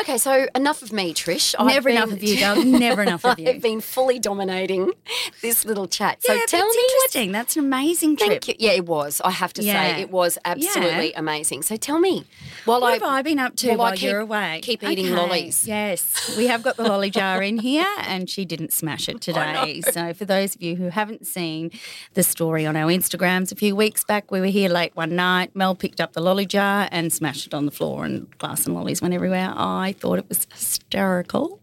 Okay, 0.00 0.18
so 0.18 0.46
enough 0.54 0.82
of 0.82 0.92
me, 0.92 1.12
Trish. 1.14 1.54
I've 1.58 1.66
Never 1.66 1.88
enough 1.90 2.08
been- 2.08 2.16
of 2.18 2.22
you, 2.22 2.36
darling. 2.38 2.72
Never 2.72 3.02
enough 3.02 3.24
of 3.24 3.38
you. 3.38 3.48
I've 3.48 3.62
been 3.70 3.80
fully 3.80 4.18
dominating 4.18 4.92
this 5.42 5.64
little 5.64 5.86
chat. 5.86 6.22
So 6.22 6.32
yeah, 6.32 6.40
tell 6.46 6.60
that's 6.64 6.76
me 6.76 6.82
interesting. 6.94 7.32
That's 7.32 7.56
an 7.56 7.64
amazing 7.64 8.16
trip. 8.16 8.30
Thank 8.44 8.48
you. 8.48 8.54
Yeah, 8.58 8.72
it 8.72 8.86
was. 8.86 9.20
I 9.24 9.30
have 9.30 9.52
to 9.54 9.62
Yeah. 9.62 9.94
say, 9.96 10.00
it 10.02 10.10
was 10.10 10.38
absolutely 10.44 11.10
Yeah. 11.10 11.18
amazing. 11.18 11.62
So 11.62 11.76
tell 11.76 11.98
me, 11.98 12.24
while 12.64 12.80
What 12.80 12.90
I 12.90 12.92
have 12.94 13.02
I 13.02 13.22
been 13.22 13.38
up 13.38 13.56
to 13.56 13.68
while 13.68 13.78
while 13.78 13.92
keep- 13.92 14.02
you're 14.02 14.20
away? 14.20 14.60
Keep 14.62 14.82
eating 14.84 15.06
Okay, 15.06 15.14
lollies. 15.14 15.66
Yes, 15.66 16.34
we 16.36 16.46
have 16.46 16.62
got 16.62 16.76
the 16.76 16.84
lolly 16.84 17.10
jar 17.10 17.42
in 17.42 17.58
here, 17.58 17.86
and 18.02 18.30
she 18.30 18.44
didn't 18.44 18.72
smash 18.72 19.08
it 19.08 19.20
today. 19.20 19.82
So, 19.92 20.14
for 20.14 20.24
those 20.24 20.54
of 20.54 20.62
you 20.62 20.76
who 20.76 20.88
haven't 20.88 21.26
seen 21.26 21.70
the 22.14 22.22
story 22.22 22.64
on 22.66 22.76
our 22.76 22.88
Instagrams 22.88 23.52
a 23.52 23.56
few 23.56 23.74
weeks 23.76 24.04
back, 24.04 24.30
we 24.30 24.40
were 24.40 24.46
here 24.46 24.68
late 24.70 24.94
one 24.96 25.14
night. 25.16 25.54
Mel 25.54 25.74
picked 25.74 26.00
up 26.00 26.12
the 26.12 26.20
lolly 26.20 26.46
jar 26.46 26.88
and 26.92 27.12
smashed 27.12 27.46
it 27.46 27.54
on 27.54 27.66
the 27.66 27.72
floor, 27.72 28.04
and 28.04 28.26
glass 28.38 28.64
and 28.66 28.74
lollies 28.74 29.02
went 29.02 29.12
everywhere. 29.14 29.52
I 29.54 29.81
thought 29.90 30.20
it 30.20 30.28
was 30.28 30.46
hysterical, 30.52 31.60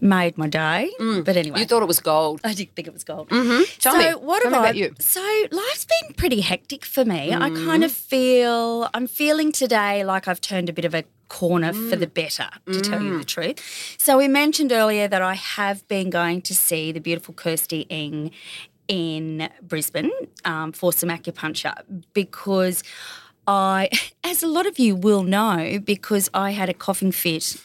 made 0.00 0.36
my 0.36 0.48
day. 0.48 0.90
But 0.98 1.36
anyway, 1.36 1.58
Mm. 1.58 1.60
You 1.60 1.66
thought 1.66 1.82
it 1.82 1.86
was 1.86 2.00
gold. 2.00 2.40
I 2.42 2.54
did 2.54 2.74
think 2.74 2.88
it 2.88 2.92
was 2.94 3.04
gold. 3.04 3.28
Mm-hmm. 3.28 3.62
Tell 3.78 3.92
so 3.92 3.98
me. 4.00 4.10
what 4.16 4.42
Tell 4.42 4.52
I? 4.56 4.58
about 4.58 4.74
you? 4.76 4.92
So 4.98 5.20
life's 5.52 5.84
been 5.84 6.14
pretty 6.14 6.40
hectic 6.40 6.84
for 6.84 7.04
me. 7.04 7.32
I 7.32 7.50
Mm-hmm. 7.50 7.64
kind 7.66 7.84
of 7.84 7.92
feel 7.92 8.88
I'm 8.94 9.06
feeling 9.06 9.52
today 9.52 10.02
like 10.04 10.26
I've 10.26 10.40
turned 10.40 10.68
a 10.68 10.72
bit 10.72 10.84
of 10.84 10.94
a 10.94 11.04
corner 11.28 11.72
for 11.72 11.94
Mm. 11.96 12.00
the 12.00 12.06
better, 12.08 12.48
to 12.72 12.80
tell 12.80 13.00
you 13.00 13.18
the 13.18 13.24
truth. 13.24 13.60
So 13.98 14.18
we 14.18 14.26
mentioned 14.26 14.72
earlier 14.72 15.06
that 15.06 15.22
I 15.22 15.34
have 15.34 15.86
been 15.86 16.10
going 16.10 16.42
to 16.42 16.54
see 16.56 16.90
the 16.90 16.98
beautiful 17.00 17.34
Kirsty 17.34 17.86
Eng 17.90 18.32
in 18.88 19.48
Brisbane 19.62 20.10
um, 20.44 20.72
for 20.72 20.92
some 20.92 21.08
acupuncture 21.10 21.74
because. 22.14 22.82
I, 23.50 23.88
as 24.22 24.44
a 24.44 24.46
lot 24.46 24.66
of 24.66 24.78
you 24.78 24.94
will 24.94 25.24
know, 25.24 25.80
because 25.84 26.30
I 26.32 26.52
had 26.52 26.68
a 26.68 26.74
coughing 26.74 27.10
fit 27.10 27.56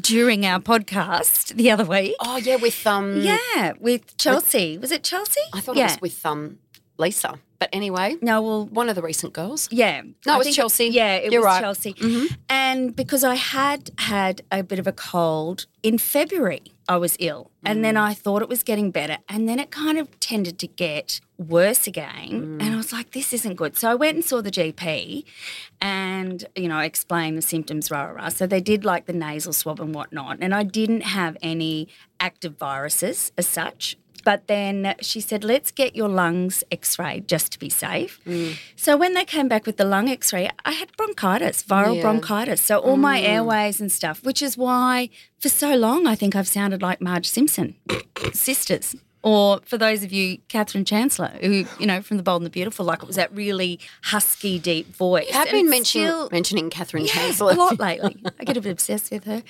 during 0.00 0.46
our 0.46 0.60
podcast 0.60 1.54
the 1.56 1.70
other 1.70 1.84
week. 1.84 2.16
Oh 2.20 2.38
yeah, 2.38 2.56
with 2.56 2.86
um. 2.86 3.20
Yeah, 3.20 3.74
with 3.78 4.16
Chelsea. 4.16 4.78
Was 4.78 4.90
it 4.90 5.02
Chelsea? 5.04 5.40
I 5.52 5.60
thought 5.60 5.76
yeah. 5.76 5.84
it 5.84 6.00
was 6.00 6.00
with 6.00 6.24
um 6.24 6.58
Lisa, 6.96 7.38
but 7.58 7.68
anyway, 7.72 8.16
No, 8.22 8.42
well, 8.42 8.66
one 8.66 8.88
of 8.88 8.94
the 8.94 9.02
recent 9.02 9.32
girls. 9.32 9.68
yeah. 9.70 10.02
No, 10.26 10.32
I 10.34 10.36
it 10.36 10.46
was 10.46 10.54
Chelsea. 10.56 10.86
yeah, 10.86 11.14
it 11.14 11.32
You're 11.32 11.40
was 11.42 11.46
right. 11.46 11.60
Chelsea. 11.60 11.94
Mhm. 11.94 12.36
And 12.48 12.94
because 12.94 13.24
I 13.24 13.34
had 13.36 13.90
had 13.98 14.42
a 14.50 14.62
bit 14.62 14.78
of 14.78 14.86
a 14.86 14.92
cold 14.92 15.66
in 15.82 15.98
February, 15.98 16.62
I 16.88 16.96
was 16.98 17.16
ill. 17.18 17.50
And 17.64 17.78
Mm. 17.80 17.82
then 17.82 17.96
I 17.96 18.14
thought 18.14 18.42
it 18.42 18.48
was 18.48 18.62
getting 18.62 18.90
better. 18.92 19.18
And 19.28 19.48
then 19.48 19.58
it 19.58 19.70
kind 19.70 19.98
of 19.98 20.06
tended 20.20 20.58
to 20.60 20.68
get 20.68 21.20
worse 21.36 21.86
again. 21.88 22.30
Mm. 22.58 22.62
And 22.62 22.74
I 22.74 22.76
was 22.76 22.92
like, 22.92 23.10
this 23.10 23.32
isn't 23.32 23.54
good. 23.56 23.76
So 23.76 23.90
I 23.90 23.94
went 23.96 24.14
and 24.16 24.24
saw 24.24 24.40
the 24.40 24.50
GP 24.52 25.24
and, 25.80 26.44
you 26.54 26.68
know, 26.68 26.78
explained 26.78 27.36
the 27.36 27.42
symptoms, 27.42 27.90
rah, 27.90 28.04
rah, 28.04 28.12
rah. 28.12 28.28
So 28.28 28.46
they 28.46 28.60
did 28.60 28.84
like 28.84 29.06
the 29.06 29.12
nasal 29.12 29.52
swab 29.52 29.80
and 29.80 29.94
whatnot. 29.94 30.38
And 30.40 30.54
I 30.54 30.62
didn't 30.62 31.02
have 31.02 31.36
any 31.42 31.88
active 32.20 32.56
viruses 32.56 33.32
as 33.36 33.46
such. 33.46 33.96
But 34.26 34.48
then 34.48 34.96
she 35.00 35.20
said, 35.20 35.44
let's 35.44 35.70
get 35.70 35.94
your 35.94 36.08
lungs 36.08 36.64
x 36.72 36.98
rayed 36.98 37.28
just 37.28 37.52
to 37.52 37.58
be 37.60 37.70
safe. 37.70 38.18
Mm. 38.26 38.56
So 38.74 38.96
when 38.96 39.14
they 39.14 39.24
came 39.24 39.46
back 39.46 39.66
with 39.66 39.76
the 39.76 39.84
lung 39.84 40.08
x 40.08 40.32
ray, 40.32 40.50
I 40.64 40.72
had 40.72 40.88
bronchitis, 40.96 41.62
viral 41.62 41.94
Yeah. 41.96 42.02
bronchitis. 42.02 42.60
So 42.60 42.74
all 42.86 42.96
my 42.96 43.20
airways 43.20 43.80
and 43.80 43.90
stuff, 44.00 44.24
which 44.24 44.42
is 44.42 44.58
why 44.58 45.10
for 45.38 45.48
so 45.48 45.70
long 45.76 46.08
I 46.08 46.16
think 46.16 46.34
I've 46.34 46.48
sounded 46.48 46.82
like 46.82 47.00
Marge 47.00 47.28
Simpson, 47.28 47.76
sisters. 48.32 48.96
Or 49.26 49.60
for 49.64 49.76
those 49.76 50.04
of 50.04 50.12
you, 50.12 50.38
Catherine 50.48 50.84
Chancellor, 50.84 51.32
who, 51.40 51.64
you 51.80 51.86
know, 51.86 52.00
from 52.00 52.16
The 52.16 52.22
Bold 52.22 52.42
and 52.42 52.46
the 52.46 52.50
Beautiful, 52.50 52.84
like 52.86 53.02
it 53.02 53.06
was 53.08 53.16
that 53.16 53.34
really 53.34 53.80
husky, 54.04 54.60
deep 54.60 54.94
voice. 54.94 55.28
Have 55.32 55.50
been 55.50 55.66
it's 55.66 55.70
mentioning 55.70 56.06
still- 56.06 56.28
mentioning 56.30 56.70
Catherine 56.70 57.06
yeah, 57.06 57.12
Chancellor 57.12 57.52
a 57.52 57.56
lot 57.56 57.80
lately. 57.88 58.16
I 58.38 58.44
get 58.44 58.56
a 58.56 58.60
bit 58.60 58.70
obsessed 58.70 59.10
with 59.10 59.24
her. 59.24 59.42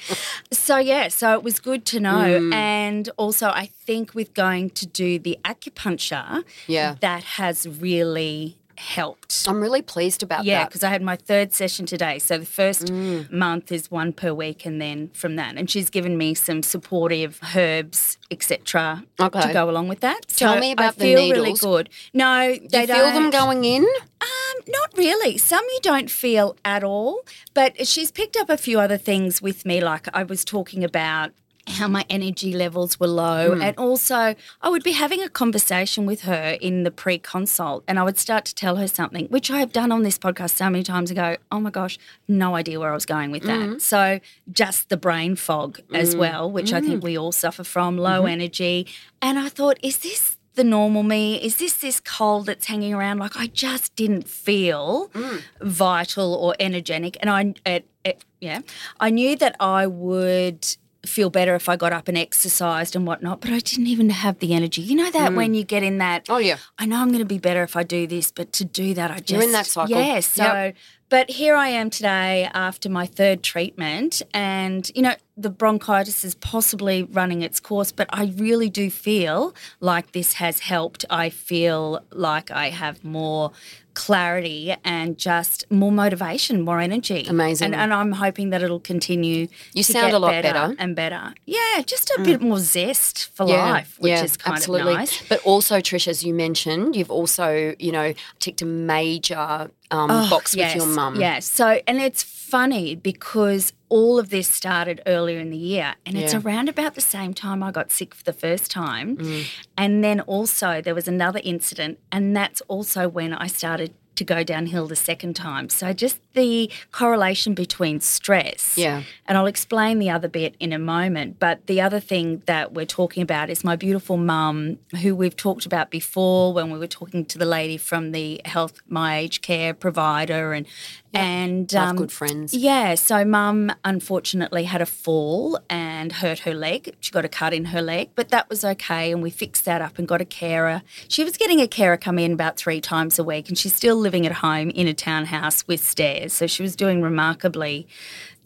So 0.51 0.79
yeah, 0.79 1.09
so 1.09 1.35
it 1.35 1.43
was 1.43 1.61
good 1.61 1.85
to 1.93 2.01
know, 2.01 2.17
Mm. 2.41 2.55
and 2.55 3.11
also 3.19 3.49
I 3.49 3.67
think 3.67 4.15
with 4.15 4.33
going 4.33 4.71
to 4.71 4.87
do 4.87 5.19
the 5.19 5.39
acupuncture, 5.45 6.43
Yeah. 6.67 6.97
that 7.01 7.23
has 7.39 7.69
really 7.69 8.57
helped. 8.79 9.45
I'm 9.49 9.61
really 9.61 9.83
pleased 9.83 10.23
about 10.23 10.45
Yeah, 10.45 10.61
that. 10.61 10.69
because 10.69 10.83
I 10.83 10.91
had 10.91 11.03
my 11.03 11.17
third 11.17 11.53
session 11.53 11.87
today. 11.87 12.19
So 12.19 12.39
the 12.39 12.47
first 12.47 12.87
Mm. 12.87 13.31
month 13.31 13.73
is 13.73 13.91
one 13.91 14.13
per 14.13 14.33
week, 14.33 14.65
and 14.67 14.81
then 14.81 15.11
from 15.15 15.37
that, 15.37 15.57
and 15.57 15.71
she's 15.71 15.91
given 15.91 16.17
me 16.17 16.35
some 16.35 16.63
supportive 16.63 17.41
herbs, 17.57 18.19
etc., 18.31 19.05
Okay. 19.21 19.41
to 19.41 19.53
go 19.53 19.69
along 19.71 19.89
with 19.89 20.01
that. 20.01 20.29
Tell 20.29 20.55
So 20.55 20.61
me 20.61 20.73
about 20.73 20.95
I 20.95 20.99
the 20.99 21.05
feel 21.05 21.31
really 21.31 21.53
good. 21.55 21.89
No, 22.15 22.55
Do 22.55 22.69
they 22.69 22.81
you 22.83 22.87
feel 22.87 23.05
them 23.13 23.31
don't. 23.31 23.31
going 23.31 23.65
in? 23.65 23.85
Um, 23.85 24.63
not 24.69 24.91
really. 24.97 25.37
Some 25.39 25.65
you 25.75 25.79
don't 25.83 26.11
feel 26.11 26.57
at 26.65 26.83
all, 26.83 27.21
but 27.55 27.87
she's 27.87 28.11
picked 28.11 28.37
up 28.37 28.49
a 28.51 28.57
few 28.57 28.81
other 28.81 28.97
things 28.99 29.41
with 29.43 29.65
me. 29.67 29.81
Like 29.81 30.09
I 30.15 30.23
was 30.23 30.45
talking 30.45 30.83
about 30.85 31.33
how 31.69 31.89
my 31.89 32.05
energy 32.09 32.53
levels 32.53 33.01
were 33.01 33.09
low, 33.09 33.55
Hmm. 33.55 33.63
and 33.63 33.77
also 33.77 34.35
I 34.63 34.69
would 34.69 34.85
be 34.85 34.93
having 34.93 35.21
a 35.23 35.29
conversation 35.29 36.07
with 36.07 36.23
her 36.23 36.57
in 36.61 36.85
the 36.85 36.91
pre-consult, 36.91 37.83
and 37.89 37.99
I 37.99 38.03
would 38.05 38.19
start 38.19 38.45
to 38.47 38.55
tell 38.55 38.77
her 38.77 38.87
something, 38.87 39.27
which 39.27 39.51
I 39.51 39.59
have 39.59 39.73
done 39.73 39.91
on 39.91 40.03
this 40.03 40.19
podcast 40.19 40.57
so 40.57 40.71
many 40.71 40.85
times 40.85 41.11
ago. 41.11 41.37
Oh 41.51 41.59
my 41.61 41.71
gosh, 41.71 41.99
no 42.29 42.55
idea 42.55 42.79
where 42.79 42.91
I 42.93 42.95
was 42.95 43.07
going 43.07 43.31
with 43.33 43.43
that. 43.45 43.59
Mm-hmm. 43.59 43.79
So 43.79 44.21
just 44.53 44.89
the 44.89 44.97
brain 44.97 45.35
fog 45.37 45.81
as 45.93 46.15
Mm. 46.15 46.19
well, 46.19 46.51
which 46.51 46.73
I 46.73 46.81
think 46.81 47.03
we 47.03 47.19
all 47.19 47.33
suffer 47.33 47.65
from, 47.65 47.99
low 47.99 48.21
Mm-hmm. 48.21 48.29
energy, 48.29 48.87
and 49.21 49.39
I 49.39 49.49
thought, 49.49 49.79
is 49.83 49.99
this 49.99 50.37
the 50.55 50.65
normal 50.65 51.03
me? 51.03 51.37
Is 51.43 51.57
this 51.57 51.75
this 51.75 52.01
cold 52.01 52.47
that's 52.47 52.67
hanging 52.67 52.95
around? 52.95 53.19
Like 53.19 53.37
I 53.37 53.49
just 53.49 53.95
didn't 53.97 54.27
feel 54.29 55.11
Mm. 55.15 55.43
vital 55.61 56.33
or 56.35 56.55
energetic, 56.61 57.17
and 57.21 57.29
I, 57.29 57.55
it, 57.69 57.87
it, 58.05 58.25
yeah, 58.41 58.61
I 59.01 59.11
knew 59.11 59.37
that 59.37 59.57
I 59.61 59.87
would 59.87 60.65
feel 61.09 61.31
better 61.31 61.55
if 61.55 61.69
I 61.69 61.77
got 61.77 61.93
up 61.93 62.09
and 62.09 62.17
exercised 62.19 62.97
and 62.97 63.07
whatnot, 63.07 63.41
but 63.41 63.51
I 63.51 63.61
didn't 63.61 63.87
even 63.87 64.11
have 64.11 64.39
the 64.39 64.55
energy. 64.55 64.83
You 64.83 64.97
know 64.97 65.11
that 65.11 65.33
mm. 65.33 65.37
when 65.37 65.55
you 65.55 65.65
get 65.65 65.83
in 65.83 65.99
that, 65.99 66.27
Oh, 66.29 66.39
yeah. 66.39 66.59
I 66.79 66.87
know 66.87 66.97
I'm 66.97 67.09
going 67.09 67.21
to 67.21 67.25
be 67.25 67.39
better 67.39 67.63
if 67.63 67.77
I 67.77 67.83
do 67.83 68.07
this, 68.07 68.31
but 68.31 68.53
to 68.55 68.65
do 68.65 68.95
that, 68.95 69.11
I 69.11 69.19
just 69.19 69.31
You're 69.31 69.43
in 69.43 69.53
that 69.53 69.67
cycle. 69.67 69.97
Yeah, 69.97 70.21
so. 70.21 70.43
Yep. 70.43 70.77
But 71.09 71.31
here 71.31 71.55
I 71.55 71.69
am 71.69 71.91
today 71.91 72.51
after 72.53 72.89
my 72.89 73.07
third 73.07 73.43
treatment, 73.43 74.23
and 74.35 74.91
you 74.95 75.03
know, 75.03 75.15
the 75.37 75.51
bronchitis 75.51 76.25
is 76.25 76.35
possibly 76.35 77.05
running 77.05 77.43
its 77.43 77.61
course, 77.61 77.93
but 77.93 78.09
I 78.11 78.33
really 78.37 78.71
do 78.71 78.91
feel 78.91 79.55
like 79.81 80.13
this 80.13 80.35
has 80.35 80.61
helped. 80.61 81.05
I 81.09 81.31
feel 81.31 82.01
like 82.11 82.51
I 82.51 82.71
have 82.71 83.05
more 83.05 83.53
clarity 83.97 84.75
and 84.85 85.17
just 85.17 85.65
more 85.71 85.91
motivation, 85.91 86.61
more 86.63 86.81
energy. 86.81 87.27
Amazing. 87.29 87.67
And, 87.67 87.75
and 87.75 87.95
I'm 87.95 88.13
hoping 88.13 88.51
that 88.51 88.63
it'll 88.63 88.79
continue. 88.79 89.49
You 89.73 89.83
sound 89.83 90.13
a 90.13 90.19
lot 90.19 90.31
better. 90.43 90.75
Mm. 90.75 90.77
and 90.79 90.97
better. 90.97 91.35
Yeah, 91.47 91.83
just 91.85 92.11
a 92.17 92.23
bit 92.23 92.41
more 92.43 92.59
zest 92.59 93.35
for 93.35 93.47
life, 93.47 93.97
which 93.99 94.11
yeah, 94.11 94.25
is 94.25 94.37
kind 94.37 94.57
absolutely. 94.57 94.93
of 94.93 94.99
nice. 94.99 95.29
But 95.29 95.43
also, 95.45 95.79
Trish, 95.79 96.09
as 96.09 96.23
you 96.23 96.35
mentioned, 96.35 96.95
you've 96.95 97.11
also, 97.11 97.75
you 97.79 97.91
know, 97.91 98.13
ticked 98.39 98.63
a 98.63 98.67
major 98.67 99.71
um, 99.91 100.09
box 100.31 100.57
with 100.57 100.75
your 100.75 100.87
mum. 100.87 101.17
Oh, 101.17 101.21
Yes. 101.21 101.47
So, 101.51 101.81
and 101.87 102.01
it's 102.01 102.23
funny 102.23 102.95
because 102.95 103.73
all 103.89 104.19
of 104.19 104.31
this 104.31 104.49
started 104.49 105.01
earlier 105.07 105.39
in 105.39 105.51
the 105.51 105.57
year, 105.57 105.95
and 106.05 106.17
it's 106.17 106.35
around 106.35 106.69
about 106.69 106.95
the 106.95 107.01
same 107.01 107.35
time 107.35 107.63
I 107.63 107.71
got 107.71 107.91
sick 107.91 108.15
for 108.15 108.25
the 108.25 108.33
first 108.33 108.71
time. 108.71 109.17
Mm. 109.17 109.45
And 109.77 110.05
then 110.05 110.21
also 110.21 110.81
there 110.81 110.95
was 110.95 111.09
another 111.09 111.41
incident, 111.45 111.99
and 112.11 112.37
that's 112.37 112.61
also 112.63 113.09
when 113.09 113.33
I 113.33 113.47
started 113.47 113.95
to 114.17 114.25
go 114.25 114.43
downhill 114.43 114.87
the 114.87 114.97
second 114.97 115.35
time. 115.35 115.69
So, 115.69 115.93
just 115.93 116.21
the 116.35 116.71
correlation 116.93 117.55
between 117.55 118.01
stress. 118.01 118.77
Yeah. 118.77 119.03
And 119.27 119.39
I'll 119.39 119.47
explain 119.47 119.99
the 119.99 120.11
other 120.11 120.29
bit 120.29 120.55
in 120.61 120.73
a 120.73 120.79
moment. 120.79 121.39
But 121.39 121.67
the 121.67 121.81
other 121.81 122.01
thing 122.01 122.43
that 122.47 122.73
we're 122.75 122.87
talking 122.87 123.23
about 123.23 123.51
is 123.51 123.65
my 123.65 123.77
beautiful 123.77 124.17
mum, 124.17 124.79
who 125.03 125.15
we've 125.15 125.37
talked 125.37 125.67
about 125.67 125.91
before 125.91 126.53
when 126.53 126.71
we 126.71 126.79
were 126.79 126.87
talking 126.87 127.25
to 127.27 127.39
the 127.39 127.47
lady 127.47 127.77
from 127.77 128.13
the 128.13 128.41
health, 128.45 128.81
my 128.89 129.19
age 129.19 129.41
care 129.41 129.75
provider, 129.75 130.53
and 130.53 130.67
and 131.15 131.73
I 131.75 131.81
have 131.81 131.91
um, 131.91 131.97
good 131.97 132.13
friends. 132.13 132.55
yeah, 132.55 132.95
so 132.95 133.25
mum 133.25 133.73
unfortunately 133.85 134.65
had 134.65 134.83
a 134.83 134.87
fall 134.87 135.59
and 135.71 136.13
hurt 136.13 136.41
her 136.41 136.55
leg. 136.55 136.95
She 137.01 137.11
got 137.13 137.25
a 137.25 137.29
cut 137.29 137.55
in 137.55 137.67
her 137.67 137.83
leg, 137.83 138.11
but 138.15 138.29
that 138.31 138.49
was 138.49 138.65
okay. 138.65 139.13
And 139.13 139.23
we 139.23 139.31
fixed 139.31 139.65
that 139.65 139.81
up 139.81 139.99
and 139.99 140.07
got 140.07 140.21
a 140.21 140.25
carer. 140.25 140.83
She 141.09 141.25
was 141.25 141.37
getting 141.37 141.61
a 141.61 141.69
carer 141.69 141.97
come 141.97 142.19
in 142.19 142.33
about 142.33 142.57
three 142.57 142.81
times 142.81 143.19
a 143.19 143.25
week, 143.25 143.49
and 143.49 143.57
she's 143.57 143.75
still 143.75 143.97
living 143.97 144.27
at 144.27 144.33
home 144.33 144.71
in 144.71 144.87
a 144.87 144.95
townhouse 144.95 145.67
with 145.67 145.83
stairs. 145.83 146.33
So 146.33 146.47
she 146.47 146.63
was 146.63 146.77
doing 146.77 147.03
remarkably 147.03 147.87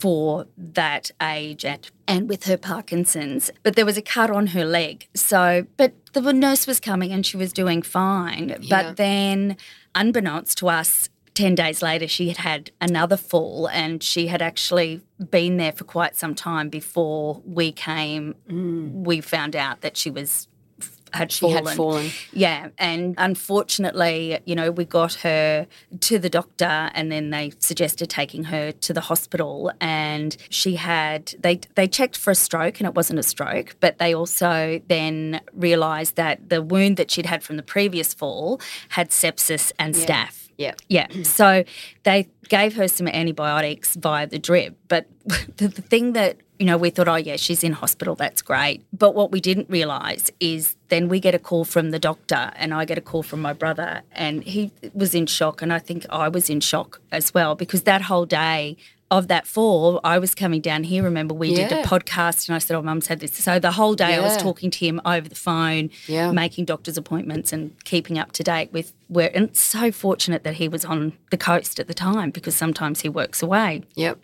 for 0.00 0.46
that 0.56 1.10
age 1.22 1.64
and, 1.64 1.90
and 2.08 2.28
with 2.28 2.44
her 2.44 2.56
Parkinson's. 2.56 3.50
But 3.62 3.76
there 3.76 3.84
was 3.84 3.98
a 3.98 4.02
cut 4.02 4.30
on 4.30 4.48
her 4.48 4.64
leg. 4.64 5.06
So, 5.14 5.66
but 5.76 5.92
the 6.14 6.32
nurse 6.32 6.66
was 6.66 6.80
coming 6.80 7.12
and 7.12 7.24
she 7.24 7.36
was 7.36 7.52
doing 7.52 7.82
fine. 7.82 8.56
Yeah. 8.60 8.82
But 8.82 8.96
then, 8.96 9.56
unbeknownst 9.94 10.58
to 10.58 10.68
us, 10.68 11.10
10 11.40 11.54
days 11.54 11.80
later, 11.80 12.06
she 12.06 12.28
had 12.28 12.36
had 12.36 12.70
another 12.82 13.16
fall 13.16 13.66
and 13.70 14.02
she 14.02 14.26
had 14.26 14.42
actually 14.42 15.00
been 15.30 15.56
there 15.56 15.72
for 15.72 15.84
quite 15.84 16.14
some 16.14 16.34
time 16.34 16.68
before 16.68 17.40
we 17.46 17.72
came. 17.72 18.34
Mm. 18.46 19.04
We 19.06 19.22
found 19.22 19.56
out 19.56 19.80
that 19.80 19.96
she 19.96 20.10
was 20.10 20.48
had 21.12 21.32
She 21.32 21.40
fallen. 21.40 21.66
had 21.66 21.76
fallen. 21.76 22.10
Yeah, 22.32 22.68
and 22.78 23.14
unfortunately, 23.18 24.38
you 24.44 24.54
know, 24.54 24.70
we 24.70 24.84
got 24.84 25.14
her 25.14 25.66
to 26.00 26.18
the 26.18 26.30
doctor, 26.30 26.90
and 26.94 27.10
then 27.10 27.30
they 27.30 27.52
suggested 27.58 28.08
taking 28.08 28.44
her 28.44 28.70
to 28.70 28.92
the 28.92 29.00
hospital. 29.00 29.72
And 29.80 30.36
she 30.50 30.76
had 30.76 31.34
they 31.40 31.60
they 31.74 31.88
checked 31.88 32.16
for 32.16 32.30
a 32.30 32.34
stroke, 32.36 32.80
and 32.80 32.86
it 32.86 32.94
wasn't 32.94 33.18
a 33.18 33.24
stroke, 33.24 33.76
but 33.80 33.98
they 33.98 34.14
also 34.14 34.80
then 34.88 35.40
realised 35.52 36.16
that 36.16 36.48
the 36.48 36.62
wound 36.62 36.96
that 36.98 37.10
she'd 37.10 37.26
had 37.26 37.42
from 37.42 37.56
the 37.56 37.64
previous 37.64 38.14
fall 38.14 38.60
had 38.90 39.08
sepsis 39.10 39.72
and 39.78 39.94
staph. 39.94 40.39
Yeah. 40.60 40.74
Yeah. 40.88 41.06
So 41.22 41.64
they 42.02 42.28
gave 42.50 42.74
her 42.76 42.86
some 42.86 43.08
antibiotics 43.08 43.96
via 43.96 44.26
the 44.26 44.38
drip. 44.38 44.76
But 44.88 45.06
the, 45.56 45.68
the 45.68 45.80
thing 45.80 46.12
that, 46.12 46.36
you 46.58 46.66
know, 46.66 46.76
we 46.76 46.90
thought, 46.90 47.08
oh, 47.08 47.16
yeah, 47.16 47.36
she's 47.36 47.64
in 47.64 47.72
hospital. 47.72 48.14
That's 48.14 48.42
great. 48.42 48.84
But 48.92 49.14
what 49.14 49.32
we 49.32 49.40
didn't 49.40 49.70
realise 49.70 50.30
is 50.38 50.76
then 50.88 51.08
we 51.08 51.18
get 51.18 51.34
a 51.34 51.38
call 51.38 51.64
from 51.64 51.92
the 51.92 51.98
doctor 51.98 52.52
and 52.56 52.74
I 52.74 52.84
get 52.84 52.98
a 52.98 53.00
call 53.00 53.22
from 53.22 53.40
my 53.40 53.54
brother 53.54 54.02
and 54.12 54.44
he 54.44 54.70
was 54.92 55.14
in 55.14 55.24
shock. 55.24 55.62
And 55.62 55.72
I 55.72 55.78
think 55.78 56.04
I 56.10 56.28
was 56.28 56.50
in 56.50 56.60
shock 56.60 57.00
as 57.10 57.32
well 57.32 57.54
because 57.54 57.84
that 57.84 58.02
whole 58.02 58.26
day, 58.26 58.76
of 59.10 59.28
that 59.28 59.46
fall, 59.46 60.00
I 60.04 60.18
was 60.18 60.34
coming 60.34 60.60
down 60.60 60.84
here. 60.84 61.02
Remember, 61.02 61.34
we 61.34 61.54
did 61.54 61.72
a 61.72 61.82
podcast, 61.82 62.48
and 62.48 62.54
I 62.54 62.58
said, 62.58 62.76
"Oh, 62.76 62.82
Mum's 62.82 63.08
had 63.08 63.20
this." 63.20 63.32
So 63.34 63.58
the 63.58 63.72
whole 63.72 63.94
day, 63.94 64.14
I 64.14 64.20
was 64.20 64.36
talking 64.36 64.70
to 64.70 64.86
him 64.86 65.00
over 65.04 65.28
the 65.28 65.34
phone, 65.34 65.90
Yeah. 66.06 66.30
making 66.30 66.66
doctor's 66.66 66.96
appointments, 66.96 67.52
and 67.52 67.72
keeping 67.84 68.18
up 68.18 68.32
to 68.32 68.42
date 68.42 68.72
with 68.72 68.92
where. 69.08 69.30
And 69.34 69.54
so 69.56 69.90
fortunate 69.90 70.44
that 70.44 70.54
he 70.54 70.68
was 70.68 70.84
on 70.84 71.12
the 71.30 71.36
coast 71.36 71.80
at 71.80 71.88
the 71.88 71.94
time 71.94 72.30
because 72.30 72.54
sometimes 72.54 73.00
he 73.00 73.08
works 73.08 73.42
away. 73.42 73.82
Yep. 73.96 74.18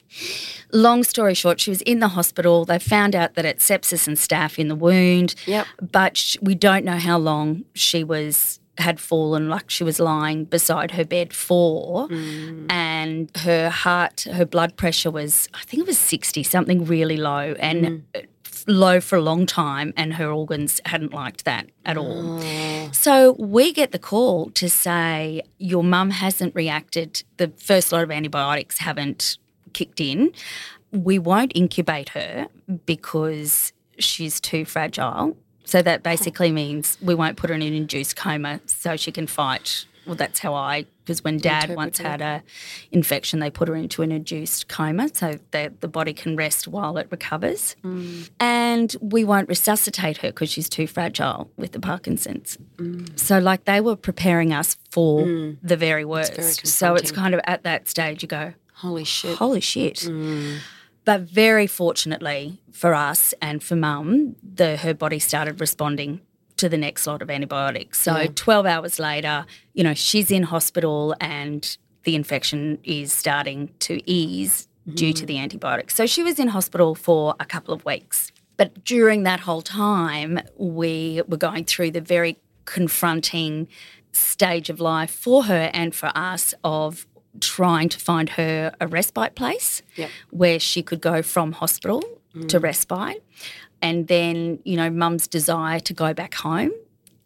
Long 0.73 1.03
story 1.05 1.35
short, 1.35 1.59
she 1.61 1.71
was 1.71 1.83
in 1.83 1.99
the 2.01 2.09
hospital. 2.09 2.65
They 2.65 2.79
found 2.79 3.15
out 3.17 3.35
that 3.35 3.45
it's 3.45 3.69
sepsis 3.69 4.07
and 4.07 4.17
staph 4.17 4.59
in 4.59 4.69
the 4.69 4.75
wound. 4.77 5.35
Yep. 5.47 5.67
But 5.93 6.37
we 6.41 6.55
don't 6.55 6.85
know 6.85 6.99
how 6.99 7.19
long 7.19 7.65
she 7.75 8.05
was 8.05 8.61
had 8.79 9.01
fallen 9.01 9.49
like 9.49 9.71
she 9.71 9.85
was 9.85 9.99
lying 9.99 10.45
beside 10.45 10.93
her 10.93 11.05
bed 11.05 11.33
for 11.33 12.09
mm. 12.09 12.67
and 12.71 13.31
her 13.39 13.71
heart 13.71 14.23
her 14.33 14.45
blood 14.45 14.77
pressure 14.77 15.11
was 15.11 15.49
i 15.55 15.63
think 15.65 15.83
it 15.83 15.87
was 15.87 15.99
60 15.99 16.43
something 16.43 16.85
really 16.85 17.17
low 17.17 17.55
and 17.59 18.05
mm. 18.13 18.27
low 18.67 19.01
for 19.01 19.17
a 19.17 19.21
long 19.21 19.47
time 19.47 19.93
and 19.97 20.15
her 20.15 20.31
organs 20.31 20.81
hadn't 20.87 21.13
liked 21.13 21.45
that 21.45 21.69
at 21.85 21.97
all. 21.97 22.41
Oh. 22.43 22.91
So 22.93 23.33
we 23.39 23.73
get 23.73 23.93
the 23.93 23.99
call 23.99 24.51
to 24.51 24.69
say 24.69 25.43
your 25.59 25.85
mum 25.85 26.11
hasn't 26.11 26.55
reacted 26.55 27.23
the 27.37 27.53
first 27.57 27.93
lot 27.93 28.03
of 28.03 28.11
antibiotics 28.11 28.79
haven't 28.79 29.39
kicked 29.73 30.01
in. 30.01 30.33
We 30.91 31.19
won't 31.19 31.55
intubate 31.55 32.11
her 32.11 32.49
because 32.87 33.73
she's 33.99 34.41
too 34.41 34.65
fragile. 34.65 35.37
So 35.67 35.83
that 35.83 36.03
basically 36.03 36.53
means 36.53 36.97
we 37.03 37.15
won't 37.15 37.37
put 37.37 37.51
her 37.51 37.55
in 37.55 37.61
an 37.61 37.75
induced 37.75 38.17
coma 38.17 38.61
so 38.67 38.97
she 38.97 39.13
can 39.13 39.27
fight. 39.27 39.85
Well, 40.07 40.15
that's 40.15 40.39
how 40.39 40.55
I, 40.55 40.87
because 41.05 41.25
when 41.25 41.39
dad 41.39 41.75
once 41.75 41.99
had 41.99 42.23
a 42.23 42.45
infection, 42.93 43.41
they 43.41 43.51
put 43.51 43.67
her 43.67 43.75
into 43.75 44.03
an 44.03 44.13
induced 44.13 44.69
coma 44.69 45.11
so 45.13 45.41
that 45.51 45.81
the 45.81 45.89
body 45.89 46.13
can 46.15 46.37
rest 46.37 46.69
while 46.69 46.97
it 46.97 47.09
recovers. 47.11 47.75
Mm. 47.83 48.31
And 48.39 48.97
we 49.01 49.25
won't 49.25 49.49
resuscitate 49.49 50.19
her 50.19 50.29
because 50.29 50.49
she's 50.49 50.69
too 50.69 50.87
fragile 50.87 51.51
with 51.57 51.73
the 51.73 51.81
Parkinson's. 51.81 52.57
So, 53.17 53.41
like, 53.41 53.65
they 53.65 53.81
were 53.81 53.97
preparing 53.97 54.53
us 54.53 54.77
for 54.93 55.23
mm. 55.25 55.57
the 55.61 55.77
very 55.77 56.05
worst. 56.05 56.65
so 56.67 56.95
it's 56.95 57.11
kind 57.11 57.35
of 57.35 57.41
at 57.45 57.65
that 57.65 57.89
stage 57.89 58.23
you 58.23 58.29
go, 58.29 58.55
Holy 58.75 59.05
shit. 59.05 59.37
holy 59.39 59.61
shit. 59.61 59.97
Mm. 59.97 60.59
But 61.07 61.23
very 61.23 61.67
fortunately 61.67 62.61
for 62.73 62.93
us 62.93 63.33
and 63.41 63.63
for 63.63 63.77
mum, 63.77 64.37
the 64.43 64.77
her 64.77 64.93
body 64.93 65.19
started 65.19 65.61
responding 65.61 66.21
to 66.57 66.69
the 66.69 66.77
next 66.77 67.07
lot 67.07 67.23
of 67.23 67.31
antibiotics. 67.31 68.01
So 68.01 68.27
12 68.35 68.67
hours 68.67 68.99
later, 68.99 69.47
you 69.73 69.85
know, 69.85 69.95
she's 69.95 70.31
in 70.31 70.43
hospital 70.43 71.15
and 71.21 71.79
the 72.03 72.17
infection 72.17 72.79
is 72.83 73.13
starting 73.13 73.71
to 73.81 74.01
ease 74.11 74.69
due 74.95 75.13
to 75.13 75.21
mm-hmm. 75.21 75.27
the 75.27 75.39
antibiotics. 75.39 75.95
So 75.95 76.07
she 76.07 76.23
was 76.23 76.39
in 76.39 76.49
hospital 76.49 76.95
for 76.95 77.35
a 77.39 77.45
couple 77.45 77.73
of 77.73 77.85
weeks. 77.85 78.33
But 78.57 78.85
during 78.85 79.23
that 79.25 79.41
whole 79.41 79.63
time, 79.63 80.41
we 80.57 81.23
were 81.29 81.37
going 81.37 81.65
through 81.67 81.93
the 81.93 82.01
very 82.01 82.37
confronting 82.65 83.69
stage 84.13 84.71
of 84.71 84.81
life 84.81 85.11
for 85.11 85.45
her 85.45 85.71
and 85.73 85.95
for 85.95 86.11
us 86.15 86.55
of 86.65 87.07
trying 87.41 87.89
to 87.91 87.99
find 87.99 88.31
her 88.31 88.73
a 88.81 88.87
respite 88.87 89.35
place 89.35 89.83
Yep. 89.97 90.11
where 90.31 90.59
she 90.59 90.83
could 90.83 91.01
go 91.01 91.23
from 91.23 91.53
hospital 91.53 92.03
to 92.49 92.61
mm. 92.61 92.63
respite. 92.63 93.23
And 93.83 94.09
then, 94.09 94.59
you 94.65 94.77
know, 94.77 94.91
mum's 94.91 95.27
desire 95.27 95.81
to 95.81 95.93
go 95.93 96.15
back 96.15 96.35
home 96.35 96.73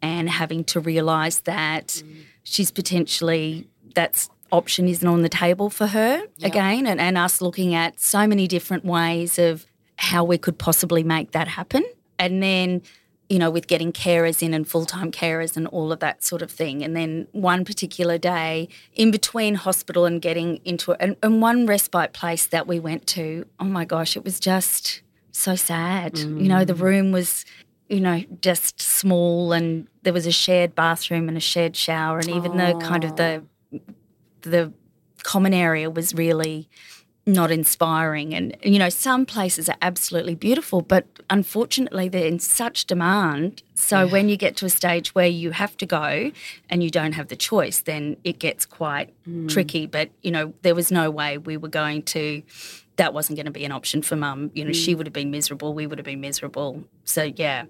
and 0.02 0.28
having 0.28 0.64
to 0.64 0.80
realise 0.80 1.40
that 1.40 1.88
mm. 1.88 2.22
she's 2.42 2.70
potentially, 2.70 3.68
that's 3.94 4.28
option 4.52 4.88
isn't 4.88 5.06
on 5.06 5.22
the 5.22 5.28
table 5.28 5.70
for 5.70 5.86
her 5.86 6.22
again. 6.42 6.86
And, 6.86 7.00
and 7.00 7.16
us 7.16 7.40
looking 7.40 7.74
at 7.74 8.00
so 8.00 8.26
many 8.26 8.46
different 8.46 8.84
ways 8.84 9.38
of 9.38 9.66
how 9.96 10.24
we 10.24 10.38
could 10.38 10.58
possibly 10.58 11.04
make 11.04 11.32
that 11.32 11.48
happen. 11.48 11.84
And 12.18 12.42
then, 12.42 12.82
you 13.30 13.38
know, 13.38 13.48
with 13.48 13.68
getting 13.68 13.92
carers 13.92 14.42
in 14.42 14.52
and 14.52 14.66
full 14.66 14.84
time 14.84 15.12
carers 15.12 15.56
and 15.56 15.68
all 15.68 15.92
of 15.92 16.00
that 16.00 16.24
sort 16.24 16.42
of 16.42 16.50
thing. 16.50 16.82
And 16.82 16.96
then 16.96 17.28
one 17.30 17.64
particular 17.64 18.18
day 18.18 18.68
in 18.94 19.12
between 19.12 19.54
hospital 19.54 20.04
and 20.04 20.20
getting 20.20 20.56
into 20.64 20.90
it, 20.92 20.96
and, 20.98 21.16
and 21.22 21.40
one 21.40 21.64
respite 21.64 22.12
place 22.12 22.44
that 22.46 22.66
we 22.66 22.80
went 22.80 23.06
to, 23.08 23.46
oh 23.60 23.64
my 23.64 23.84
gosh, 23.84 24.16
it 24.16 24.24
was 24.24 24.40
just 24.40 25.02
so 25.30 25.54
sad. 25.54 26.18
You 26.18 26.48
know, 26.48 26.64
the 26.64 26.74
mm. 26.74 26.80
room 26.80 27.12
was, 27.12 27.44
you 27.88 28.00
know, 28.00 28.24
just 28.40 28.80
small 28.80 29.52
and 29.52 29.86
there 30.02 30.12
was 30.12 30.26
a 30.26 30.32
shared 30.32 30.74
bathroom 30.74 31.28
and 31.28 31.36
a 31.36 31.40
shared 31.40 31.76
shower. 31.76 32.18
And 32.18 32.30
even 32.30 32.56
the 32.56 32.76
kind 32.82 33.04
of 33.04 33.14
the, 33.14 33.44
the 34.40 34.72
common 35.22 35.54
area 35.54 35.88
was 35.88 36.14
really 36.14 36.68
not 37.30 37.50
inspiring. 37.50 38.34
And, 38.34 38.56
you 38.62 38.78
know, 38.78 38.88
some 38.88 39.24
places 39.24 39.68
are 39.68 39.76
absolutely 39.80 40.34
beautiful, 40.34 40.82
but 40.82 41.06
unfortunately 41.30 42.08
they're 42.08 42.26
in 42.26 42.38
such 42.38 42.84
demand. 42.86 43.62
So 43.74 44.06
when 44.06 44.28
you 44.28 44.36
get 44.36 44.56
to 44.56 44.66
a 44.66 44.70
stage 44.70 45.14
where 45.14 45.26
you 45.26 45.52
have 45.52 45.76
to 45.78 45.86
go 45.86 46.30
and 46.68 46.82
you 46.82 46.90
don't 46.90 47.12
have 47.12 47.28
the 47.28 47.36
choice, 47.36 47.80
then 47.80 48.16
it 48.24 48.38
gets 48.38 48.66
quite 48.66 49.14
mm. 49.26 49.48
tricky. 49.48 49.86
But, 49.86 50.10
you 50.22 50.30
know, 50.30 50.52
there 50.62 50.74
was 50.74 50.92
no 50.92 51.10
way 51.10 51.38
we 51.38 51.56
were 51.56 51.68
going 51.68 52.02
to. 52.02 52.42
That 53.00 53.14
wasn't 53.14 53.36
going 53.38 53.46
to 53.46 53.50
be 53.60 53.64
an 53.64 53.72
option 53.72 54.02
for 54.02 54.14
mum. 54.14 54.50
You 54.52 54.62
know, 54.66 54.72
she 54.72 54.92
mm. 54.92 54.98
would 54.98 55.06
have 55.06 55.14
been 55.14 55.30
miserable. 55.30 55.72
We 55.72 55.86
would 55.86 55.98
have 55.98 56.04
been 56.04 56.20
miserable. 56.20 56.84
So, 57.04 57.22
yeah. 57.34 57.64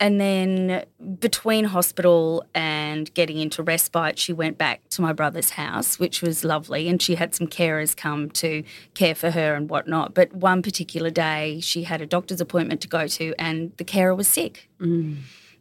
And 0.00 0.18
then 0.18 0.84
between 1.18 1.66
hospital 1.66 2.46
and 2.54 3.12
getting 3.12 3.36
into 3.36 3.62
respite, 3.62 4.18
she 4.18 4.32
went 4.32 4.56
back 4.56 4.80
to 4.94 5.02
my 5.02 5.12
brother's 5.12 5.50
house, 5.50 5.98
which 5.98 6.22
was 6.22 6.44
lovely. 6.44 6.88
And 6.88 7.02
she 7.02 7.16
had 7.16 7.34
some 7.34 7.46
carers 7.46 7.94
come 7.94 8.30
to 8.30 8.64
care 8.94 9.14
for 9.14 9.30
her 9.32 9.54
and 9.54 9.68
whatnot. 9.68 10.14
But 10.14 10.32
one 10.32 10.62
particular 10.62 11.10
day, 11.10 11.60
she 11.60 11.82
had 11.82 12.00
a 12.00 12.06
doctor's 12.06 12.40
appointment 12.40 12.80
to 12.80 12.88
go 12.88 13.06
to, 13.06 13.34
and 13.38 13.72
the 13.76 13.84
carer 13.84 14.14
was 14.14 14.28
sick. 14.28 14.70
Mm. 14.80 15.18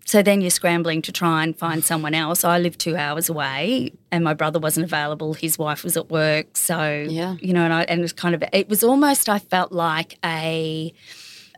So 0.10 0.24
then 0.24 0.41
you're 0.41 0.49
scrambling 0.49 1.03
to 1.03 1.12
try 1.12 1.43
and 1.43 1.55
find 1.55 1.84
someone 1.86 2.16
else. 2.16 2.43
I 2.43 2.57
live 2.57 2.80
two 2.80 2.95
hours 2.97 3.30
away, 3.30 3.91
and 4.12 4.24
my 4.24 4.34
brother 4.34 4.57
wasn't 4.57 4.86
available. 4.86 5.36
His 5.36 5.60
wife 5.60 5.84
was 5.84 5.95
at 5.95 6.10
work, 6.10 6.57
so 6.57 7.05
Yeah. 7.07 7.36
you 7.39 7.53
know, 7.53 7.62
and, 7.64 7.72
I, 7.72 7.84
and 7.84 7.99
it 7.99 8.01
was 8.01 8.12
kind 8.14 8.34
of 8.34 8.43
it 8.51 8.68
was 8.68 8.84
almost 8.84 9.30
I 9.30 9.38
felt 9.38 9.72
like 9.72 10.18
a 10.26 10.91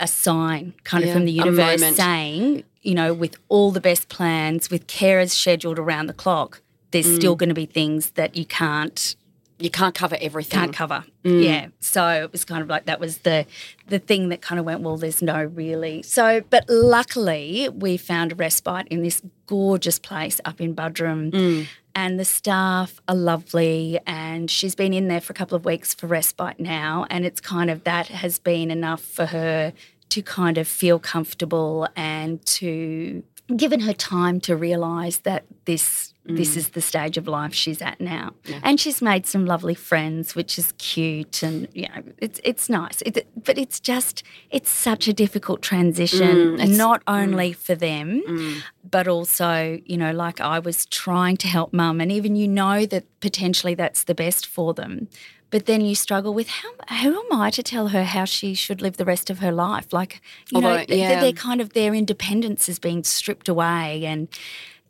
a 0.02 0.08
sign, 0.08 0.74
kind 0.84 1.02
Yeah, 1.06 1.12
of 1.12 1.14
from 1.14 1.24
the 1.26 1.32
universe 1.32 1.96
saying, 1.96 2.66
you 2.82 2.94
know, 2.94 3.14
with 3.14 3.38
all 3.48 3.72
the 3.72 3.80
best 3.80 4.10
plans, 4.10 4.70
with 4.70 4.86
carers 4.86 5.30
scheduled 5.30 5.80
around 5.80 6.08
the 6.08 6.14
clock, 6.14 6.62
there's 6.92 7.08
Mm. 7.08 7.16
still 7.16 7.36
going 7.38 7.48
to 7.56 7.56
be 7.56 7.66
things 7.66 8.10
that 8.20 8.36
you 8.36 8.44
can't 8.44 9.16
You 9.62 9.70
can't 9.70 9.96
cover 9.96 10.18
everything. 10.20 10.60
can't 10.60 10.74
cover. 10.74 11.06
Mm. 11.24 11.44
Yeah. 11.44 11.68
So 11.80 12.24
it 12.24 12.32
was 12.32 12.44
kind 12.44 12.62
of 12.62 12.70
like 12.70 12.86
that 12.86 13.00
was 13.00 13.20
the 13.20 13.46
the 13.88 14.00
thing 14.00 14.30
that 14.30 14.42
kind 14.42 14.60
of 14.60 14.66
went, 14.66 14.82
well, 14.82 14.98
there's 14.98 15.22
no 15.22 15.44
really. 15.44 16.02
So, 16.02 16.42
but 16.50 16.66
luckily 16.70 17.70
we 17.70 17.98
found 17.98 18.32
a 18.32 18.36
respite 18.36 18.88
in 18.90 19.04
this 19.04 19.22
gorgeous 19.48 20.00
place 20.00 20.40
up 20.46 20.62
in 20.62 20.76
Buderim. 20.76 21.32
Mm. 21.32 21.68
And 21.94 22.18
the 22.18 22.24
staff 22.24 23.02
are 23.10 23.16
lovely, 23.16 24.00
and 24.08 24.50
she's 24.50 24.76
been 24.76 24.94
in 24.94 25.10
there 25.10 25.20
for 25.20 25.32
a 25.32 25.34
couple 25.34 25.58
of 25.58 25.66
weeks 25.66 25.94
for 25.94 26.08
respite 26.08 26.58
now. 26.58 27.06
And 27.10 27.26
it's 27.26 27.42
kind 27.42 27.70
of 27.70 27.84
that 27.84 28.08
has 28.08 28.40
been 28.40 28.72
enough 28.72 29.02
for 29.02 29.26
her 29.26 29.74
to 30.08 30.22
kind 30.22 30.58
of 30.58 30.70
feel 30.70 31.00
comfortable 31.00 31.88
and 31.96 32.46
to 32.46 33.24
given 33.56 33.82
her 33.82 33.94
time 33.94 34.40
to 34.42 34.56
realise 34.56 35.18
that 35.20 35.44
this 35.66 36.11
this 36.24 36.54
mm. 36.54 36.58
is 36.58 36.70
the 36.70 36.82
stage 36.82 37.18
of 37.18 37.28
life 37.28 37.54
she's 37.54 37.82
at 37.82 38.00
now. 38.00 38.34
And 38.62 38.80
she's 38.80 39.02
made 39.02 39.26
some 39.26 39.46
lovely 39.46 39.74
friends, 39.74 40.36
which 40.36 40.60
is 40.60 40.72
cute, 40.78 41.42
and 41.42 41.68
you 41.74 41.88
know 41.88 42.04
it's 42.20 42.40
it's 42.44 42.70
nice. 42.70 43.02
It, 43.02 43.28
but 43.44 43.58
it's 43.58 43.80
just 43.80 44.22
it's 44.52 44.70
such 44.70 45.08
a 45.08 45.14
difficult 45.14 45.64
transition, 45.64 46.58
mm, 46.58 46.78
not 46.78 47.04
mm. 47.06 47.22
only 47.22 47.54
for 47.54 47.74
them, 47.74 48.62
but 48.90 49.08
also 49.08 49.80
you 49.84 49.98
know 49.98 50.12
like 50.12 50.40
I 50.40 50.60
was 50.60 50.86
trying 50.86 51.38
to 51.38 51.48
help 51.48 51.74
mum, 51.74 52.00
and 52.00 52.12
even 52.12 52.36
you 52.36 52.48
know 52.48 52.86
that 52.86 53.06
potentially 53.20 53.74
that's 53.74 54.04
the 54.04 54.16
best 54.16 54.46
for 54.46 54.76
them. 54.76 55.08
But 55.50 55.66
then 55.66 55.82
you 55.82 55.96
struggle 55.96 56.34
with 56.36 56.48
how 56.48 56.70
who 57.02 57.20
am 57.20 57.40
I 57.40 57.50
to 57.50 57.64
tell 57.64 57.90
her 57.90 58.04
how 58.04 58.26
she 58.26 58.54
should 58.54 58.82
live 58.82 58.98
the 58.98 59.06
rest 59.06 59.32
of 59.32 59.40
her 59.40 59.52
life? 59.52 59.92
Like 59.92 60.22
you 60.52 60.62
know, 60.62 60.70
Although, 60.70 60.86
th- 60.86 61.00
yeah. 61.00 61.20
they're 61.20 61.34
kind 61.34 61.62
of 61.62 61.74
their 61.74 61.96
independence 61.96 62.70
is 62.70 62.78
being 62.78 63.04
stripped 63.04 63.50
away, 63.50 64.06
and 64.06 64.28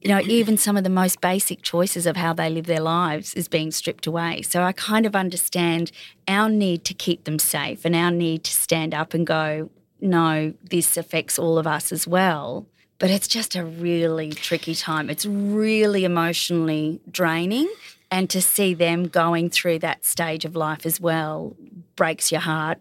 you 0.02 0.10
know, 0.10 0.20
even 0.22 0.58
some 0.58 0.78
of 0.78 0.84
the 0.84 0.89
most 0.89 1.22
basic 1.22 1.62
choices 1.62 2.08
of 2.08 2.18
how 2.18 2.34
they 2.34 2.49
live 2.49 2.66
their 2.66 2.82
lives 2.82 3.36
is 3.36 3.47
being 3.47 3.72
stripped 3.72 4.08
away. 4.08 4.41
So 4.41 4.64
I 4.64 4.72
kind 4.72 5.06
of 5.06 5.16
understand 5.16 5.91
our 6.28 6.49
need 6.49 6.84
to 6.86 6.95
keep 6.95 7.26
them 7.26 7.38
safe 7.38 7.86
and 7.86 7.95
our 7.95 8.10
need 8.10 8.43
to 8.45 8.52
stand 8.52 8.95
up 8.95 9.14
and 9.14 9.28
go, 9.28 9.70
no, 9.99 10.54
this 10.64 10.97
affects 10.97 11.38
all 11.38 11.60
of 11.60 11.68
us 11.68 11.91
as 11.91 12.08
well. 12.08 12.66
But 12.97 13.12
it's 13.12 13.28
just 13.28 13.56
a 13.56 13.64
really 13.64 14.32
tricky 14.32 14.74
time. 14.74 15.10
It's 15.10 15.26
really 15.26 16.04
emotionally 16.04 16.99
draining. 17.10 17.72
And 18.10 18.30
to 18.32 18.41
see 18.41 18.74
them 18.74 19.08
going 19.08 19.49
through 19.49 19.80
that 19.80 20.04
stage 20.04 20.45
of 20.45 20.56
life 20.56 20.86
as 20.86 20.99
well 20.99 21.56
breaks 21.95 22.32
your 22.32 22.41
heart. 22.41 22.80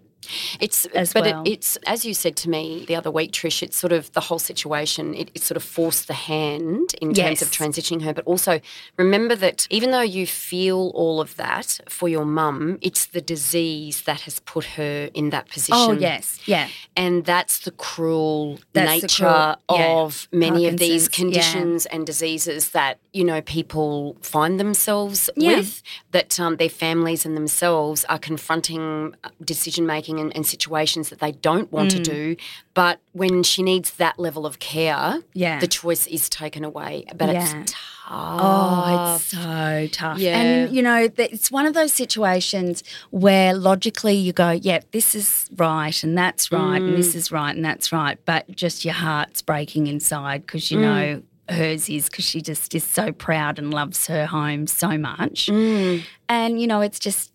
It's 0.61 0.87
as 0.87 1.13
but 1.13 1.25
well. 1.25 1.43
it, 1.45 1.51
it's 1.53 1.77
as 1.87 2.05
you 2.05 2.15
said 2.15 2.37
to 2.37 2.51
me 2.51 2.85
the 2.87 2.97
other 2.97 3.11
week, 3.11 3.33
Trish. 3.33 3.63
It's 3.63 3.77
sort 3.77 3.93
of 3.93 4.13
the 4.13 4.21
whole 4.21 4.39
situation. 4.39 5.15
It, 5.15 5.31
it 5.35 5.43
sort 5.43 5.57
of 5.57 5.63
forced 5.63 6.07
the 6.07 6.15
hand 6.15 6.95
in 7.01 7.13
terms 7.15 7.43
of 7.43 7.49
transitioning 7.51 8.03
her, 8.03 8.13
but 8.15 8.25
also 8.27 8.61
remember 8.97 9.35
that 9.37 9.67
even 9.71 9.91
though 9.91 10.01
you 10.01 10.27
feel 10.27 10.91
all 10.95 11.21
of 11.21 11.37
that 11.37 11.81
for 11.89 12.09
your 12.09 12.25
mum, 12.25 12.79
it's 12.81 13.07
the 13.07 13.21
disease 13.21 14.03
that 14.03 14.23
has 14.23 14.39
put 14.41 14.65
her 14.65 15.11
in 15.15 15.31
that 15.31 15.49
position. 15.49 15.75
Oh, 15.77 15.93
yes. 15.93 16.41
Yeah. 16.47 16.69
And 16.97 17.25
that's 17.25 17.61
the 17.61 17.71
cruel 17.73 18.59
That's 18.73 18.87
the 19.01 19.01
nature 19.07 19.57
cruel- 19.67 19.79
yeah. 19.79 19.93
of 20.01 20.29
many 20.33 20.67
of 20.67 20.79
these 20.79 21.09
Parkinson's, 21.09 21.37
yeah. 21.37 21.43
conditions 21.53 21.87
and 21.87 22.07
diseases 22.07 22.71
that, 22.71 22.99
you 23.13 23.25
know, 23.25 23.41
people 23.43 24.17
find 24.23 24.59
themselves 24.61 25.29
Yeah. 25.37 25.57
with, 25.59 25.83
that 26.13 26.39
um, 26.39 26.57
their 26.57 26.69
families 26.69 27.27
and 27.27 27.37
themselves 27.37 28.05
are 28.07 28.19
confronting 28.19 29.15
decision 29.45 29.87
making 29.87 30.19
and, 30.21 30.35
and 30.37 30.47
situations 30.47 31.09
that 31.09 31.19
they 31.19 31.33
don't 31.33 31.73
want 31.73 31.91
Mm. 31.91 31.97
to 31.97 32.03
do. 32.03 32.37
But 32.75 33.01
when 33.13 33.43
she 33.43 33.63
needs 33.63 33.93
that 33.93 34.19
level 34.19 34.45
of 34.47 34.59
care, 34.59 35.21
Yeah. 35.35 35.59
the 35.59 35.67
choice 35.67 36.07
is 36.07 36.29
taken 36.29 36.63
away. 36.65 37.05
But 37.17 37.31
Yeah. 37.33 37.43
it's 37.63 37.73
tough. 37.73 37.97
Oh, 38.13 39.15
it's 39.17 39.25
so 39.27 39.89
tough. 39.93 40.19
Yeah. 40.19 40.41
And, 40.41 40.75
you 40.75 40.83
know, 40.83 41.07
th- 41.09 41.31
it's 41.33 41.51
one 41.51 41.67
of 41.67 41.75
those 41.75 41.93
situations 41.93 42.83
where 43.11 43.55
logically 43.55 44.15
you 44.15 44.33
go, 44.33 44.51
yeah, 44.51 44.81
this 44.93 45.15
is 45.15 45.49
right 45.57 46.03
and 46.03 46.17
that's 46.19 46.51
right 46.53 46.81
and 46.83 46.95
Mm. 46.95 46.97
this 46.97 47.15
is 47.15 47.31
right 47.31 47.55
and 47.55 47.65
that's 47.65 47.93
right. 47.93 48.19
But 48.25 48.51
just 48.55 48.85
your 48.85 48.95
heart's 48.95 49.43
breaking 49.43 49.87
inside 49.87 50.43
because 50.47 50.65
Mm. 50.65 50.71
you 50.73 50.81
know 50.81 51.23
hers 51.51 51.89
is 51.89 52.09
because 52.09 52.25
she 52.25 52.41
just 52.41 52.75
is 52.77 52.85
so 52.85 53.11
proud 53.11 53.59
and 53.59 53.73
loves 53.75 54.07
her 54.07 54.27
home 54.27 54.67
so 54.69 54.97
much. 54.97 55.47
Mm. 55.47 56.03
And, 56.29 56.61
you 56.61 56.67
know, 56.67 56.81
it's 56.81 56.99
just. 56.99 57.30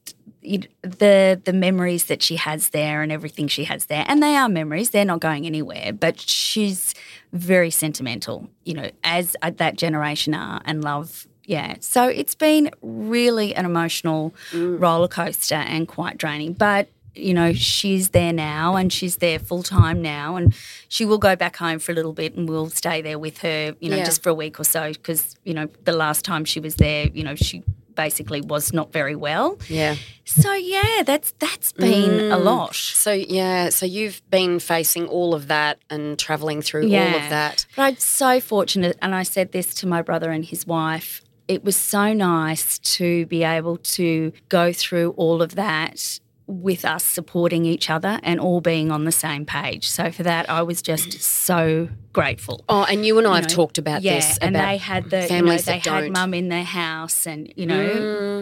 You, 0.48 0.60
the 0.82 1.42
the 1.44 1.54
memories 1.54 2.04
that 2.06 2.22
she 2.22 2.36
has 2.36 2.70
there 2.70 3.02
and 3.02 3.12
everything 3.12 3.48
she 3.48 3.64
has 3.64 3.86
there 3.88 4.06
and 4.08 4.22
they 4.22 4.36
are 4.36 4.48
memories 4.48 4.92
they're 4.92 5.04
not 5.14 5.20
going 5.20 5.46
anywhere 5.48 5.92
but 5.92 6.20
she's 6.20 6.94
very 7.34 7.72
sentimental 7.72 8.48
you 8.64 8.76
know 8.76 8.90
as 9.04 9.36
uh, 9.42 9.52
that 9.58 9.76
generation 9.76 10.36
are 10.36 10.62
and 10.66 10.84
love 10.84 11.26
yeah 11.46 11.76
so 11.80 12.08
it's 12.08 12.36
been 12.36 12.70
really 12.84 13.56
an 13.56 13.66
emotional 13.66 14.34
roller 14.54 15.08
coaster 15.08 15.56
and 15.56 15.88
quite 15.88 16.18
draining 16.20 16.54
but 16.54 16.90
you 17.16 17.34
know 17.34 17.52
she's 17.54 18.10
there 18.10 18.34
now 18.34 18.76
and 18.76 18.94
she's 18.94 19.16
there 19.18 19.40
full 19.40 19.64
time 19.64 20.00
now 20.02 20.36
and 20.36 20.54
she 20.90 21.06
will 21.06 21.18
go 21.18 21.36
back 21.36 21.56
home 21.56 21.80
for 21.80 21.92
a 21.92 21.96
little 21.96 22.14
bit 22.14 22.36
and 22.36 22.48
we'll 22.48 22.70
stay 22.70 23.02
there 23.02 23.18
with 23.18 23.40
her 23.40 23.74
you 23.80 23.90
know 23.90 23.98
Yeah. 23.98 24.06
just 24.06 24.22
for 24.22 24.30
a 24.30 24.34
week 24.34 24.60
or 24.60 24.64
so 24.66 24.92
because 24.94 25.36
you 25.44 25.54
know 25.56 25.68
the 25.86 25.94
last 25.94 26.24
time 26.26 26.46
she 26.46 26.60
was 26.60 26.76
there 26.76 27.08
you 27.08 27.24
know 27.24 27.34
she 27.36 27.64
basically 27.96 28.42
was 28.42 28.74
not 28.74 28.92
very 28.92 29.16
well 29.16 29.58
Yeah. 29.70 29.96
so 30.26 30.54
yeah, 30.54 31.04
that's 31.06 31.34
that's 31.40 31.72
been 31.72 32.32
a 32.32 32.38
mm. 32.38 32.44
lot. 32.44 32.76
So 32.76 33.12
yeah, 33.12 33.70
so 33.70 33.86
you've 33.86 34.22
been 34.30 34.60
facing 34.60 35.08
all 35.08 35.34
of 35.34 35.48
that 35.48 35.80
and 35.90 36.18
traveling 36.18 36.62
through 36.62 36.84
all 36.84 37.16
of 37.16 37.30
that. 37.30 37.66
But 37.76 37.82
I'm 37.84 37.98
so 37.98 38.40
fortunate, 38.40 38.98
and 39.02 39.14
I 39.16 39.24
said 39.24 39.52
this 39.52 39.74
to 39.76 39.88
my 39.88 40.02
brother 40.02 40.32
and 40.32 40.44
his 40.44 40.66
wife. 40.68 41.22
It 41.48 41.64
was 41.64 41.76
so 41.76 42.12
nice 42.14 42.80
to 42.98 43.28
be 43.28 43.44
able 43.44 43.78
to 43.78 44.32
go 44.50 44.74
through 44.74 45.12
all 45.12 45.42
of 45.44 45.54
that 45.56 46.20
with 46.48 46.86
us 46.86 47.04
supporting 47.04 47.66
each 47.66 47.90
other 47.90 48.20
and 48.22 48.40
all 48.40 48.62
being 48.62 48.92
on 48.92 49.04
the 49.06 49.12
same 49.12 49.46
page. 49.46 49.90
So 49.90 50.12
for 50.12 50.22
that, 50.24 50.48
I 50.50 50.62
was 50.62 50.82
just 50.82 51.20
so 51.22 51.90
grateful. 52.14 52.64
Oh, 52.70 52.84
and 52.88 53.04
you 53.04 53.18
and 53.18 53.26
I 53.26 53.32
You 53.32 53.36
have 53.38 53.50
know, 53.50 53.56
talked 53.56 53.78
about 53.80 54.04
yeah, 54.04 54.16
this. 54.18 54.38
and 54.38 54.56
about 54.56 54.68
they 54.68 54.78
had 54.78 55.10
the 55.10 55.16
you 55.18 55.22
know, 55.24 55.28
families 55.28 55.66
they 55.66 55.74
had 55.80 55.84
don't. 55.84 56.12
mum 56.12 56.34
in 56.36 56.50
their 56.50 56.64
house, 56.64 57.26
and 57.26 57.52
you 57.56 57.66
know, 57.66 57.84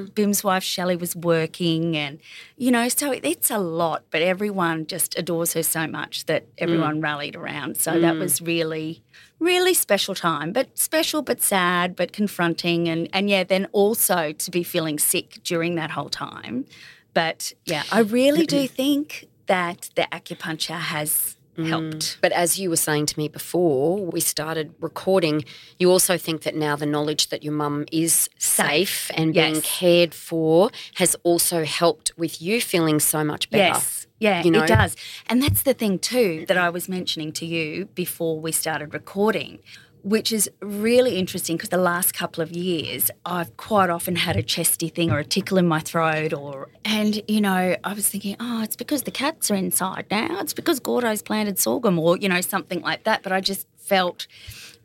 Mm. 0.04 0.16
Bim's 0.16 0.44
wife 0.44 0.64
Shelley 0.64 0.98
was 0.98 1.16
working, 1.16 1.96
and 1.96 2.20
you 2.58 2.72
know, 2.72 2.90
so 2.90 3.12
it- 3.14 3.24
it's 3.24 3.50
a 3.50 3.58
lot. 3.58 4.04
But 4.12 4.22
everyone 4.22 4.86
just 4.86 5.18
adores 5.18 5.54
her 5.54 5.64
so 5.64 5.88
much 5.88 6.26
that 6.26 6.46
everyone 6.58 7.00
Mm. 7.00 7.04
rallied 7.04 7.36
around. 7.38 7.78
So 7.78 8.00
that 8.02 8.18
was 8.18 8.42
really, 8.42 9.02
really 9.40 9.74
special 9.74 10.14
time. 10.14 10.52
But 10.52 10.78
special, 10.78 11.22
but 11.22 11.42
sad, 11.42 11.96
but 11.96 12.12
confronting, 12.12 12.90
and 12.90 13.08
and 13.14 13.30
yeah, 13.30 13.46
then 13.46 13.68
also 13.72 14.34
to 14.34 14.52
be 14.52 14.62
feeling 14.64 15.00
sick 15.00 15.40
during 15.46 15.76
that 15.76 15.92
whole 15.92 16.10
time. 16.10 16.66
But 17.14 17.54
yeah, 17.66 17.84
I 17.92 18.00
really 18.00 18.46
do 18.46 18.68
think 18.68 19.28
that 19.48 19.90
the 19.96 20.08
acupuncture 20.12 20.80
has 20.80 21.38
Mm. 21.58 21.68
helped. 21.68 22.18
But 22.22 22.32
as 22.32 22.58
you 22.58 22.70
were 22.70 22.76
saying 22.76 23.06
to 23.08 23.20
me 23.20 23.28
before 23.28 24.04
we 24.06 24.20
started 24.20 24.74
recording, 24.80 25.46
you 25.78 25.92
also 25.92 26.18
think 26.18 26.42
that 26.44 26.56
now 26.56 26.76
the 26.76 26.88
knowledge 26.88 27.30
that 27.30 27.44
your 27.44 27.54
mum 27.54 27.86
is 27.92 28.28
safe 28.40 29.12
and 29.14 29.34
being 29.34 29.62
cared 29.62 30.16
for 30.16 30.72
has 30.96 31.16
also 31.24 31.64
helped 31.64 32.12
with 32.18 32.42
you 32.42 32.60
feeling 32.60 33.00
so 33.00 33.24
much 33.24 33.50
better. 33.52 33.64
Yes. 33.76 34.08
Yeah, 34.20 34.42
you 34.42 34.52
know? 34.52 34.64
it 34.64 34.68
does. 34.68 34.96
And 35.28 35.44
that's 35.44 35.64
the 35.64 35.74
thing 35.74 36.00
too 36.00 36.46
that 36.48 36.58
I 36.58 36.70
was 36.70 36.88
mentioning 36.88 37.32
to 37.34 37.46
you 37.46 37.86
before 37.94 38.40
we 38.40 38.52
started 38.52 38.94
recording, 38.94 39.60
which 40.04 40.32
is 40.32 40.50
really 40.62 41.18
interesting 41.18 41.56
because 41.58 41.70
the 41.70 41.78
last 41.78 42.14
couple 42.14 42.44
of 42.44 42.52
years 42.52 43.10
I've 43.26 43.56
quite 43.58 43.90
often 43.90 44.16
had 44.18 44.36
a 44.36 44.44
chesty 44.44 44.90
thing 44.90 45.12
or 45.12 45.20
a 45.20 45.24
tickle 45.24 45.58
in 45.58 45.68
my 45.68 45.80
throat 45.80 46.34
or 46.34 46.70
and 46.86 47.22
you 47.28 47.42
know, 47.42 47.76
I 47.84 47.94
was 47.94 48.08
thinking, 48.08 48.36
oh, 48.40 48.62
it's 48.64 48.76
because 48.76 49.04
the 49.04 49.12
cats 49.12 49.50
are 49.50 49.56
inside 49.56 50.06
now. 50.12 50.40
It's 50.42 50.54
because 50.54 50.80
Gordo's 50.80 51.22
planted 51.22 51.58
sorghum 51.58 51.98
or, 51.98 52.18
you 52.18 52.28
know, 52.30 52.42
something 52.42 52.82
like 52.82 53.06
that. 53.06 53.24
But 53.24 53.32
I 53.32 53.40
just 53.40 53.68
felt 53.78 54.28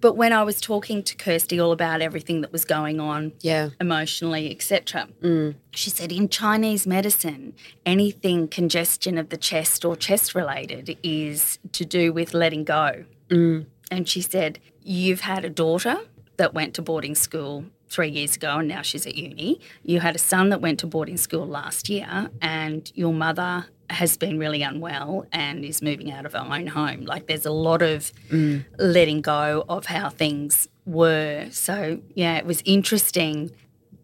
but 0.01 0.15
when 0.15 0.33
I 0.33 0.45
was 0.45 0.61
talking 0.61 1.03
to 1.03 1.17
Kirsty 1.17 1.59
all 1.59 1.73
about 1.73 2.01
everything 2.01 2.41
that 2.43 2.53
was 2.53 2.65
going 2.65 3.01
on 3.01 3.33
Yeah. 3.41 3.71
emotionally, 3.81 4.49
etc. 4.51 5.09
Mm. 5.21 5.57
She 5.73 5.91
said 5.91 6.13
in 6.13 6.29
Chinese 6.29 6.87
medicine, 6.87 7.55
anything 7.85 8.47
congestion 8.47 9.19
of 9.19 9.31
the 9.31 9.37
chest 9.37 9.85
or 9.85 9.97
chest 9.97 10.37
related 10.37 10.97
is 11.03 11.59
to 11.73 11.85
do 11.85 12.13
with 12.13 12.33
letting 12.33 12.63
go. 12.63 13.05
Mm. 13.29 13.67
And 13.91 14.09
she 14.09 14.21
said, 14.21 14.61
You've 14.89 15.21
had 15.21 15.45
a 15.45 15.51
daughter 15.51 15.99
that 16.39 16.55
went 16.55 16.73
to 16.77 16.83
boarding 16.83 17.15
school 17.15 17.67
three 17.91 18.09
years 18.09 18.37
ago 18.37 18.57
and 18.57 18.69
now 18.69 18.81
she's 18.81 19.07
at 19.07 19.17
uni. 19.17 19.61
You 19.83 20.01
had 20.01 20.17
a 20.17 20.19
son 20.19 20.49
that 20.49 20.63
went 20.63 20.79
to 20.81 20.87
boarding 20.87 21.19
school 21.19 21.47
last 21.47 21.91
year, 21.91 22.31
and 22.41 22.91
your 22.95 23.13
mother 23.13 23.67
has 23.91 24.17
been 24.17 24.39
really 24.39 24.63
unwell 24.63 25.27
and 25.31 25.63
is 25.63 25.83
moving 25.83 26.11
out 26.11 26.25
of 26.25 26.33
her 26.33 26.39
own 26.39 26.69
home. 26.69 27.05
Like 27.05 27.27
there's 27.27 27.45
a 27.45 27.51
lot 27.51 27.83
of 27.83 28.11
mm. 28.31 28.65
letting 28.79 29.21
go 29.21 29.67
of 29.69 29.85
how 29.85 30.09
things 30.09 30.69
were. 30.87 31.49
So, 31.51 32.01
yeah, 32.15 32.39
it 32.39 32.47
was 32.47 32.63
interesting 32.65 33.51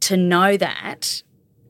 to 0.01 0.18
know 0.18 0.59
that 0.59 1.22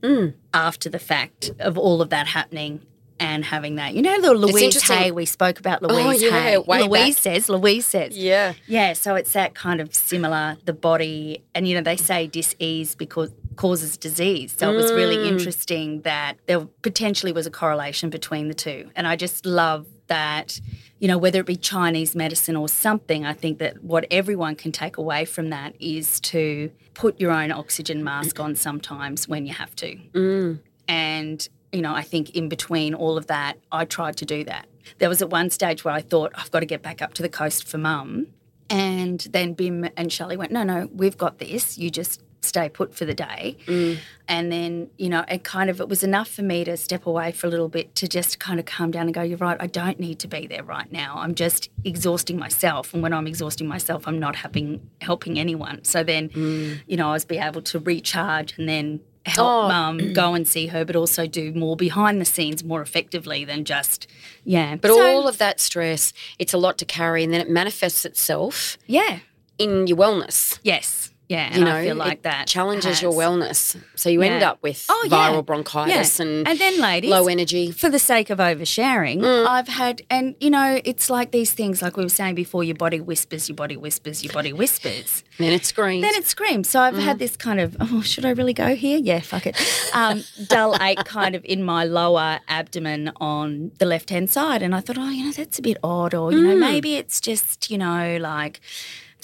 mm. 0.02 0.34
after 0.52 0.90
the 0.90 0.98
fact 0.98 1.52
of 1.60 1.78
all 1.78 2.02
of 2.02 2.10
that 2.10 2.26
happening 2.26 2.84
and 3.20 3.44
having 3.44 3.76
that. 3.76 3.94
You 3.94 4.02
know, 4.02 4.20
the 4.20 4.34
Louise. 4.34 4.82
Hay, 4.82 5.10
we 5.10 5.24
spoke 5.24 5.58
about 5.58 5.82
Louise 5.82 6.22
yeah, 6.22 6.30
Hay. 6.30 6.56
Louise 6.58 7.14
back. 7.14 7.22
says, 7.22 7.48
Louise 7.48 7.86
says. 7.86 8.16
Yeah. 8.16 8.54
Yeah, 8.66 8.92
so 8.92 9.14
it's 9.14 9.32
that 9.32 9.54
kind 9.54 9.80
of 9.80 9.94
similar, 9.94 10.56
the 10.64 10.72
body, 10.72 11.42
and 11.54 11.68
you 11.68 11.74
know, 11.74 11.82
they 11.82 11.96
say 11.96 12.26
dis-ease 12.26 12.94
because 12.94 13.30
causes 13.56 13.96
disease. 13.96 14.54
So 14.56 14.72
it 14.72 14.76
was 14.76 14.92
really 14.92 15.28
interesting 15.28 16.02
that 16.02 16.38
there 16.46 16.60
potentially 16.82 17.32
was 17.32 17.46
a 17.46 17.50
correlation 17.50 18.10
between 18.10 18.48
the 18.48 18.54
two. 18.54 18.90
And 18.96 19.06
I 19.06 19.16
just 19.16 19.46
love 19.46 19.86
that, 20.08 20.60
you 20.98 21.08
know, 21.08 21.16
whether 21.16 21.40
it 21.40 21.46
be 21.46 21.56
Chinese 21.56 22.14
medicine 22.14 22.56
or 22.56 22.68
something, 22.68 23.24
I 23.24 23.32
think 23.32 23.58
that 23.58 23.82
what 23.82 24.06
everyone 24.10 24.56
can 24.56 24.72
take 24.72 24.96
away 24.96 25.24
from 25.24 25.50
that 25.50 25.74
is 25.80 26.20
to 26.20 26.70
put 26.94 27.20
your 27.20 27.30
own 27.30 27.52
oxygen 27.52 28.02
mask 28.04 28.40
on 28.40 28.54
sometimes 28.56 29.28
when 29.28 29.46
you 29.46 29.54
have 29.54 29.74
to. 29.76 30.58
And, 30.88 31.48
you 31.74 31.82
know, 31.82 31.94
I 31.94 32.02
think 32.02 32.30
in 32.30 32.48
between 32.48 32.94
all 32.94 33.18
of 33.18 33.26
that, 33.26 33.58
I 33.72 33.84
tried 33.84 34.16
to 34.18 34.24
do 34.24 34.44
that. 34.44 34.66
There 34.98 35.08
was 35.08 35.20
at 35.20 35.30
one 35.30 35.50
stage 35.50 35.84
where 35.84 35.92
I 35.92 36.00
thought, 36.00 36.32
I've 36.36 36.50
got 36.50 36.60
to 36.60 36.66
get 36.66 36.82
back 36.82 37.02
up 37.02 37.14
to 37.14 37.22
the 37.22 37.28
coast 37.28 37.66
for 37.66 37.78
mum. 37.78 38.28
And 38.70 39.20
then 39.30 39.54
Bim 39.54 39.88
and 39.96 40.12
Shelley 40.12 40.36
went, 40.36 40.52
no, 40.52 40.62
no, 40.62 40.88
we've 40.92 41.18
got 41.18 41.38
this. 41.38 41.76
You 41.76 41.90
just 41.90 42.22
stay 42.42 42.68
put 42.68 42.94
for 42.94 43.04
the 43.04 43.14
day. 43.14 43.56
Mm. 43.66 43.98
And 44.28 44.52
then, 44.52 44.90
you 44.98 45.08
know, 45.08 45.24
it 45.28 45.42
kind 45.44 45.68
of, 45.68 45.80
it 45.80 45.88
was 45.88 46.04
enough 46.04 46.28
for 46.28 46.42
me 46.42 46.62
to 46.64 46.76
step 46.76 47.06
away 47.06 47.32
for 47.32 47.46
a 47.46 47.50
little 47.50 47.68
bit 47.68 47.94
to 47.96 48.06
just 48.06 48.38
kind 48.38 48.60
of 48.60 48.66
calm 48.66 48.90
down 48.90 49.06
and 49.06 49.14
go, 49.14 49.22
you're 49.22 49.38
right, 49.38 49.56
I 49.58 49.66
don't 49.66 49.98
need 49.98 50.18
to 50.20 50.28
be 50.28 50.46
there 50.46 50.62
right 50.62 50.90
now. 50.92 51.14
I'm 51.16 51.34
just 51.34 51.70
exhausting 51.84 52.38
myself. 52.38 52.94
And 52.94 53.02
when 53.02 53.12
I'm 53.12 53.26
exhausting 53.26 53.66
myself, 53.66 54.06
I'm 54.06 54.18
not 54.18 54.36
helping, 54.36 54.88
helping 55.00 55.38
anyone. 55.38 55.82
So 55.84 56.04
then, 56.04 56.28
mm. 56.28 56.80
you 56.86 56.96
know, 56.96 57.08
I 57.08 57.12
was 57.12 57.24
be 57.24 57.38
able 57.38 57.62
to 57.62 57.78
recharge 57.78 58.58
and 58.58 58.68
then 58.68 59.00
help 59.26 59.48
Oh. 59.64 59.68
mum 59.68 60.12
go 60.12 60.34
and 60.34 60.46
see 60.46 60.66
her, 60.68 60.84
but 60.84 60.96
also 60.96 61.26
do 61.26 61.52
more 61.52 61.76
behind 61.76 62.20
the 62.20 62.24
scenes 62.24 62.62
more 62.62 62.82
effectively 62.82 63.44
than 63.44 63.64
just, 63.64 64.06
yeah. 64.44 64.76
But 64.76 64.88
So, 64.90 65.00
all 65.06 65.26
of 65.28 65.38
that 65.38 65.60
stress, 65.60 66.12
it's 66.38 66.52
a 66.52 66.58
lot 66.58 66.76
to 66.78 66.84
carry, 66.84 67.24
and 67.24 67.32
then 67.32 67.40
it 67.40 67.48
manifests 67.50 68.04
itself 68.04 68.76
yeah, 68.86 69.20
in 69.58 69.86
your 69.86 69.96
wellness. 69.96 70.58
yes, 70.62 71.10
yeah. 71.28 71.46
And 71.46 71.56
You 71.56 71.64
know, 71.64 71.76
I 71.76 71.84
feel 71.84 71.96
like 71.96 72.12
it 72.18 72.22
that 72.24 72.46
challenges 72.46 73.00
your 73.02 73.12
wellness. 73.12 73.76
So 73.96 74.08
you 74.10 74.20
end 74.22 74.42
up 74.42 74.62
with 74.62 74.84
Oh, 74.88 75.06
yeah. 75.10 75.30
viral 75.30 75.44
bronchitis 75.44 76.18
Yeah. 76.18 76.26
and, 76.26 76.48
And 76.48 76.58
then, 76.58 76.80
ladies, 76.80 77.10
low 77.10 77.26
energy. 77.28 77.70
for 77.70 77.88
the 77.88 77.98
sake 77.98 78.30
of 78.30 78.38
oversharing, 78.38 79.20
Mm. 79.20 79.46
I've 79.46 79.68
had, 79.68 80.02
and 80.10 80.34
you 80.40 80.50
know, 80.50 80.80
it's 80.84 81.08
like 81.08 81.30
these 81.30 81.52
things, 81.52 81.80
like 81.82 81.96
we 81.96 82.02
were 82.02 82.08
saying 82.08 82.34
before, 82.34 82.62
your 82.64 82.74
body 82.76 83.00
whispers, 83.00 83.48
your 83.48 83.56
body 83.56 83.76
whispers, 83.76 84.22
your 84.22 84.32
body 84.32 84.52
whispers. 84.52 85.24
Then 85.38 85.52
it 85.52 85.64
screams. 85.64 86.02
Then 86.02 86.14
it 86.14 86.26
screams. 86.26 86.68
So 86.68 86.80
I've 86.80 86.94
Mm. 86.94 87.02
had 87.04 87.18
this 87.18 87.36
kind 87.36 87.58
of, 87.60 87.76
oh, 87.80 88.02
should 88.02 88.24
I 88.24 88.30
really 88.30 88.52
go 88.54 88.74
here? 88.74 88.98
Yeah, 88.98 89.20
fuck 89.20 89.46
it. 89.46 89.56
Um, 89.94 90.24
dull 90.46 90.76
ache 90.82 91.04
kind 91.04 91.34
of 91.34 91.44
in 91.44 91.62
my 91.62 91.84
lower 91.84 92.40
abdomen 92.48 93.12
on 93.20 93.70
the 93.78 93.86
left 93.86 94.10
hand 94.10 94.28
side. 94.30 94.62
And 94.62 94.74
I 94.74 94.80
thought, 94.80 94.98
oh, 94.98 95.08
you 95.10 95.24
know, 95.24 95.32
that's 95.32 95.58
a 95.58 95.62
bit 95.62 95.78
odd. 95.82 96.14
Or, 96.14 96.32
you 96.32 96.38
Mm. 96.38 96.42
know, 96.44 96.56
maybe 96.56 96.96
it's 96.96 97.20
just, 97.20 97.70
you 97.70 97.78
know, 97.78 98.18
like 98.20 98.60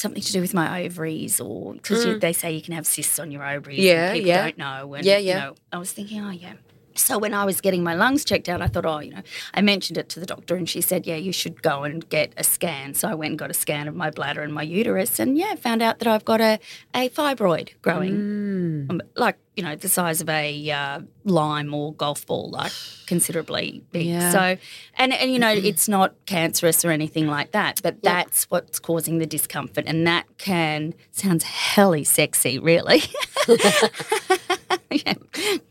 something 0.01 0.23
to 0.23 0.33
do 0.33 0.41
with 0.41 0.55
my 0.55 0.83
ovaries 0.85 1.41
or 1.41 1.75
because 1.75 2.19
they 2.21 2.33
say 2.33 2.53
you 2.53 2.63
can 2.63 2.75
have 2.75 2.87
cysts 2.87 3.19
on 3.19 3.31
your 3.31 3.45
ovaries. 3.47 3.79
and 3.79 3.85
Mm. 3.87 3.87
Yeah, 3.87 4.13
people 4.13 4.29
yeah. 4.29 4.43
don't 4.45 4.59
know. 4.59 4.95
And, 4.95 5.05
Yeah, 5.05 5.19
You 5.19 5.29
yeah. 5.29 5.39
know, 5.41 5.55
I 5.73 5.79
was 5.79 5.93
thinking, 5.93 6.21
oh, 6.25 6.31
yeah. 6.31 6.55
So 6.95 7.18
when 7.18 7.34
I 7.34 7.45
was 7.45 7.61
getting 7.61 7.82
my 7.82 7.95
lungs 7.95 8.24
checked 8.24 8.49
out, 8.49 8.61
I 8.61 8.66
thought, 8.66 8.86
oh, 8.86 8.99
you 8.99 9.12
know, 9.12 9.22
I 9.55 9.62
mentioned 9.62 9.99
it 9.99 10.09
to 10.11 10.20
the 10.20 10.26
doctor 10.26 10.57
and 10.57 10.68
she 10.68 10.80
said, 10.80 11.07
yeah, 11.07 11.16
you 11.16 11.32
should 11.32 11.62
go 11.62 11.84
and 11.84 12.09
get 12.09 12.32
a 12.36 12.45
scan. 12.45 12.95
So 12.95 13.09
I 13.09 13.14
went 13.14 13.30
and 13.30 13.38
got 13.38 13.51
a 13.51 13.55
scan 13.55 13.88
of 13.88 13.95
my 13.95 14.11
bladder 14.11 14.43
and 14.43 14.53
my 14.53 14.62
uterus 14.62 15.18
and 15.18 15.38
yeah, 15.38 15.55
found 15.55 15.82
out 15.82 15.99
that 16.01 16.09
I've 16.09 16.24
got 16.24 16.41
a, 16.41 16.59
a 16.95 17.09
fibroid 17.11 17.70
growing, 17.82 18.86
um, 18.91 19.01
like, 19.16 19.38
you 19.57 19.62
know, 19.62 19.76
the 19.76 19.88
size 19.88 20.20
of 20.20 20.28
a 20.28 20.70
uh, 20.70 21.01
lime 21.24 21.74
or 21.74 21.93
golf 21.95 22.26
ball, 22.26 22.51
like 22.51 22.72
considerably 23.07 23.82
big. 23.93 24.07
Yeah. 24.07 24.32
So, 24.32 24.57
and, 24.97 25.12
and, 25.12 25.32
you 25.32 25.38
know, 25.38 25.53
it's 25.53 25.88
not 25.88 26.14
cancerous 26.26 26.84
or 26.84 26.91
anything 26.91 27.26
like 27.26 27.53
that, 27.53 27.80
but 27.82 28.03
that's 28.03 28.45
what's 28.45 28.78
causing 28.78 29.18
the 29.18 29.26
discomfort. 29.26 29.84
And 29.86 30.07
that 30.07 30.26
can, 30.38 30.95
sounds 31.11 31.45
helly 31.45 32.05
sexy, 32.05 32.59
really. 32.59 33.03
yeah. 34.91 35.14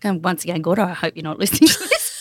And 0.04 0.24
once 0.24 0.44
again, 0.44 0.62
Gordo, 0.62 0.84
I 0.84 0.94
hope 0.94 1.16
you're 1.16 1.24
not 1.24 1.40
listening 1.40 1.70
to 1.70 1.80
this. 1.80 2.16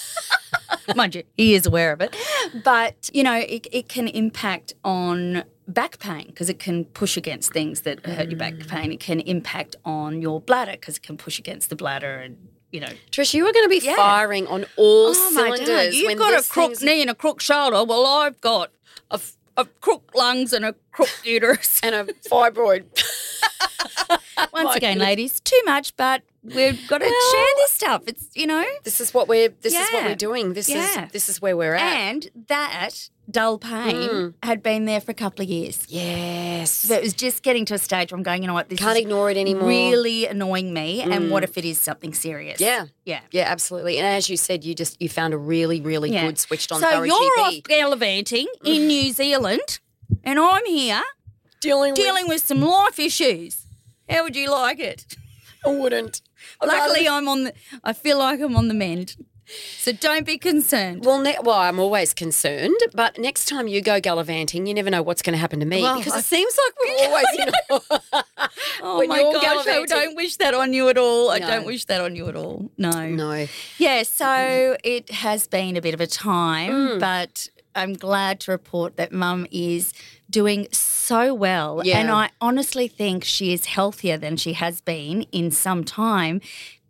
Mind 0.97 1.15
you, 1.15 1.23
he 1.37 1.55
is 1.55 1.67
aware 1.67 1.93
of 1.93 2.01
it. 2.01 2.17
But, 2.65 3.11
you 3.13 3.23
know, 3.23 3.35
it, 3.35 3.67
it 3.71 3.89
can 3.89 4.09
impact 4.09 4.75
on 4.85 5.45
back 5.67 5.99
pain 5.99 6.27
because 6.27 6.49
it 6.49 6.59
can 6.59 6.87
push 6.87 7.17
against 7.17 7.53
things 7.53 7.83
that 7.83 8.05
hurt 8.07 8.31
your 8.31 8.39
back 8.39 8.55
mm. 8.55 8.69
pain. 8.69 8.93
It 8.93 9.01
can 9.01 9.21
impact 9.21 9.77
on 9.85 10.23
your 10.23 10.41
bladder 10.41 10.73
because 10.73 10.97
it 10.97 11.03
can 11.03 11.17
push 11.19 11.39
against 11.39 11.69
the 11.69 11.77
bladder 11.77 12.17
and, 12.17 12.39
you 12.73 12.81
know. 12.81 12.89
Trish, 13.11 13.35
you 13.35 13.47
are 13.47 13.53
going 13.53 13.67
to 13.67 13.69
be 13.69 13.85
Yeah. 13.85 13.97
firing 13.97 14.47
on 14.47 14.65
all 14.77 15.09
Oh, 15.09 15.31
cylinders. 15.35 15.95
You've 15.97 16.19
got 16.19 16.39
a 16.39 16.49
crook 16.49 16.81
knee 16.81 17.03
and 17.03 17.11
a 17.11 17.15
crook 17.15 17.41
shoulder. 17.41 17.85
Well, 17.85 18.07
I've 18.07 18.41
got 18.41 18.71
a, 19.11 19.15
f- 19.15 19.37
a 19.59 19.67
crook 19.67 20.11
lungs 20.15 20.55
and 20.55 20.65
a 20.65 20.75
crook 20.93 21.11
uterus. 21.23 21.81
and 21.83 21.95
a 21.95 22.05
fibroid. 22.31 22.85
Once 24.53 24.77
again, 24.77 24.99
ladies, 24.99 25.41
too 25.41 25.61
much, 25.67 25.95
but 25.97 26.23
we've 26.55 26.89
got 26.89 26.99
to 26.99 27.05
share 27.05 27.47
this 27.57 27.73
stuff. 27.73 28.03
It's, 28.07 28.29
you 28.35 28.47
know. 28.47 28.65
this 28.85 29.01
is 29.01 29.13
what 29.15 29.29
we're. 29.29 29.49
This 29.61 29.75
is 29.75 29.89
what 29.93 30.05
we're 30.05 30.15
doing. 30.15 30.55
This 30.55 30.69
Yeah. 30.69 31.07
is 31.07 31.13
this 31.13 31.29
is 31.29 31.41
where 31.41 31.57
we're 31.57 31.75
at. 31.75 31.83
And 31.83 32.31
that 32.49 33.09
dull 33.31 33.59
pain 33.59 34.09
hmm. 34.09 34.29
had 34.43 34.63
been 34.63 34.87
there 34.87 35.01
for 35.01 35.11
a 35.11 35.15
couple 35.15 35.43
of 35.43 35.49
years. 35.51 35.85
yes. 35.89 36.71
So 36.71 36.95
it 36.95 37.03
was 37.03 37.13
just 37.13 37.43
getting 37.43 37.65
to 37.67 37.75
a 37.75 37.79
stage 37.79 38.11
where 38.11 38.17
I'm 38.17 38.23
going, 38.23 38.43
you 38.43 38.49
know 38.49 38.55
what, 38.55 38.71
this 38.71 38.79
Can't 38.79 38.97
ignore 38.99 39.31
it 39.31 39.37
anymore. 39.37 39.69
really 39.69 40.27
annoying 40.27 40.73
me. 40.73 41.03
And 41.03 41.13
hmm. 41.15 41.31
what 41.31 41.45
if 41.45 41.59
it 41.59 41.65
is 41.65 41.79
something 41.79 42.15
serious? 42.15 42.61
Yeah. 42.61 42.87
Yeah. 43.05 43.21
Yeah, 43.31 43.45
absolutely. 43.45 43.99
And 43.99 44.07
as 44.07 44.31
you 44.31 44.37
said, 44.37 44.65
you 44.65 44.75
just 44.75 45.01
you 45.01 45.09
found 45.09 45.35
a 45.35 45.39
really, 45.39 45.81
really 45.81 46.11
Yeah. 46.11 46.27
good 46.27 46.39
switched 46.39 46.73
on 46.73 46.81
So 46.81 47.03
you're 47.03 47.15
GP. 47.15 47.39
off 47.39 47.63
gallivanting 47.65 48.47
in 48.65 48.87
New 48.95 49.13
Zealand, 49.13 49.79
and 50.25 50.39
I'm 50.39 50.65
here 50.65 51.03
dealing 51.61 51.95
dealing 51.95 52.29
with 52.29 52.43
some 52.43 52.61
life 52.61 52.99
issues. 52.99 53.67
How 54.09 54.23
would 54.23 54.37
you 54.37 54.51
like 54.51 54.79
it? 54.79 55.17
I 55.67 55.71
wouldn't. 55.71 56.23
Luckily, 56.65 57.09
I'm 57.09 57.29
on 57.29 57.45
the. 57.45 57.53
I 57.85 57.93
feel 57.93 58.19
like 58.19 58.41
I'm 58.41 58.57
on 58.57 58.69
the 58.69 58.75
mend. 58.75 59.17
So 59.79 59.93
don't 59.93 60.27
be 60.27 60.37
concerned. 60.37 61.07
Well, 61.07 61.23
ne- 61.23 61.39
well, 61.43 61.57
I'm 61.59 61.79
always 61.81 62.13
concerned, 62.13 62.77
but 62.93 63.19
next 63.19 63.47
time 63.49 63.67
you 63.67 63.81
go 63.81 63.99
gallivanting, 63.99 64.67
you 64.67 64.75
never 64.75 64.91
know 64.91 65.01
what's 65.01 65.23
going 65.23 65.33
to 65.33 65.39
happen 65.39 65.59
to 65.61 65.65
me 65.65 65.81
Well, 65.81 65.97
because 65.97 66.13
I- 66.13 66.19
it 66.19 66.25
seems 66.27 66.55
like 66.67 66.75
we're 66.79 67.07
always, 67.09 67.27
you 67.33 67.45
know, 67.71 67.81
Oh 68.83 69.07
my 69.07 69.23
gosh, 69.23 69.67
I 69.67 69.87
don't 69.87 70.15
wish 70.17 70.37
that 70.37 70.53
on 70.53 70.75
you 70.75 70.91
at 70.91 70.99
all. 70.99 71.31
I 71.31 71.39
don't 71.39 71.65
wish 71.65 71.87
that 71.87 72.03
on 72.03 72.15
you 72.15 72.29
at 72.29 72.37
all. 72.37 72.71
No. 72.77 73.09
No. 73.09 73.47
Yeah, 73.79 74.03
so 74.03 74.77
it 74.85 75.11
has 75.11 75.47
been 75.49 75.79
a 75.79 75.81
bit 75.81 75.95
of 75.95 76.03
a 76.03 76.07
time, 76.07 76.71
Mm. 76.73 77.01
but 77.01 77.49
I'm 77.75 77.95
glad 77.95 78.41
to 78.41 78.51
report 78.51 78.97
that 78.99 79.13
mum 79.13 79.47
is 79.51 79.95
doing 80.31 80.69
so 80.73 81.33
well. 81.35 81.81
Yeah. 81.85 81.99
And 81.99 82.11
I 82.11 82.31
honestly 82.41 82.89
think 82.89 83.25
she 83.25 83.53
is 83.53 83.67
healthier 83.67 84.17
than 84.19 84.37
she 84.37 84.53
has 84.55 84.81
been 84.81 85.23
in 85.33 85.51
some 85.51 85.85
time 85.85 86.41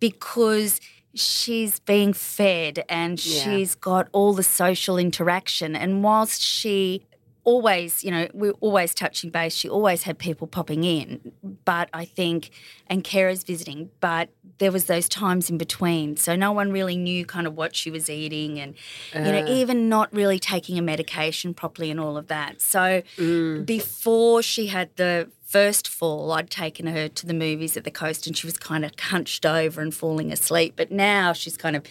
because 0.00 0.80
she's 1.14 1.78
being 1.80 2.12
fed 2.12 2.84
and 2.88 3.24
Yeah. 3.24 3.42
she's 3.42 3.74
got 3.74 4.08
all 4.12 4.32
the 4.34 4.42
social 4.42 4.98
interaction. 4.98 5.74
And 5.76 6.02
whilst 6.04 6.42
she 6.42 7.02
always, 7.48 8.04
you 8.04 8.10
know, 8.10 8.28
we're 8.34 8.58
always 8.60 8.92
touching 8.92 9.30
base. 9.30 9.54
She 9.54 9.70
always 9.70 10.02
had 10.02 10.18
people 10.18 10.46
popping 10.46 10.84
in, 10.84 11.32
but 11.64 11.88
I 11.94 12.04
think, 12.04 12.50
and 12.88 13.02
carers 13.02 13.42
visiting, 13.46 13.88
but 14.00 14.28
there 14.58 14.70
was 14.70 14.84
those 14.84 15.08
times 15.08 15.48
in 15.48 15.56
between. 15.56 16.18
So 16.18 16.36
no 16.36 16.52
one 16.52 16.70
really 16.72 16.98
knew 16.98 17.24
kind 17.24 17.46
of 17.46 17.54
what 17.56 17.74
she 17.74 17.90
was 17.90 18.10
eating 18.10 18.60
and, 18.60 18.74
you 19.14 19.20
know, 19.20 19.44
ah. 19.48 19.50
even 19.50 19.88
not 19.88 20.12
really 20.12 20.38
taking 20.38 20.78
a 20.78 20.82
medication 20.82 21.54
properly 21.54 21.90
and 21.90 21.98
all 21.98 22.18
of 22.18 22.26
that. 22.26 22.60
So 22.60 23.02
mm. 23.16 23.64
before 23.64 24.42
she 24.42 24.66
had 24.66 24.94
the 24.96 25.30
first 25.48 25.88
fall, 25.88 26.30
I'd 26.32 26.50
taken 26.50 26.86
her 26.86 27.08
to 27.08 27.26
the 27.26 27.32
movies 27.32 27.76
at 27.76 27.84
the 27.84 27.90
coast 27.90 28.26
and 28.26 28.36
she 28.36 28.46
was 28.46 28.58
kind 28.58 28.84
of 28.84 28.92
hunched 29.00 29.46
over 29.46 29.80
and 29.80 29.94
falling 29.94 30.30
asleep. 30.30 30.74
But 30.76 30.90
now 30.92 31.32
she's 31.32 31.56
kind 31.56 31.74
of, 31.74 31.84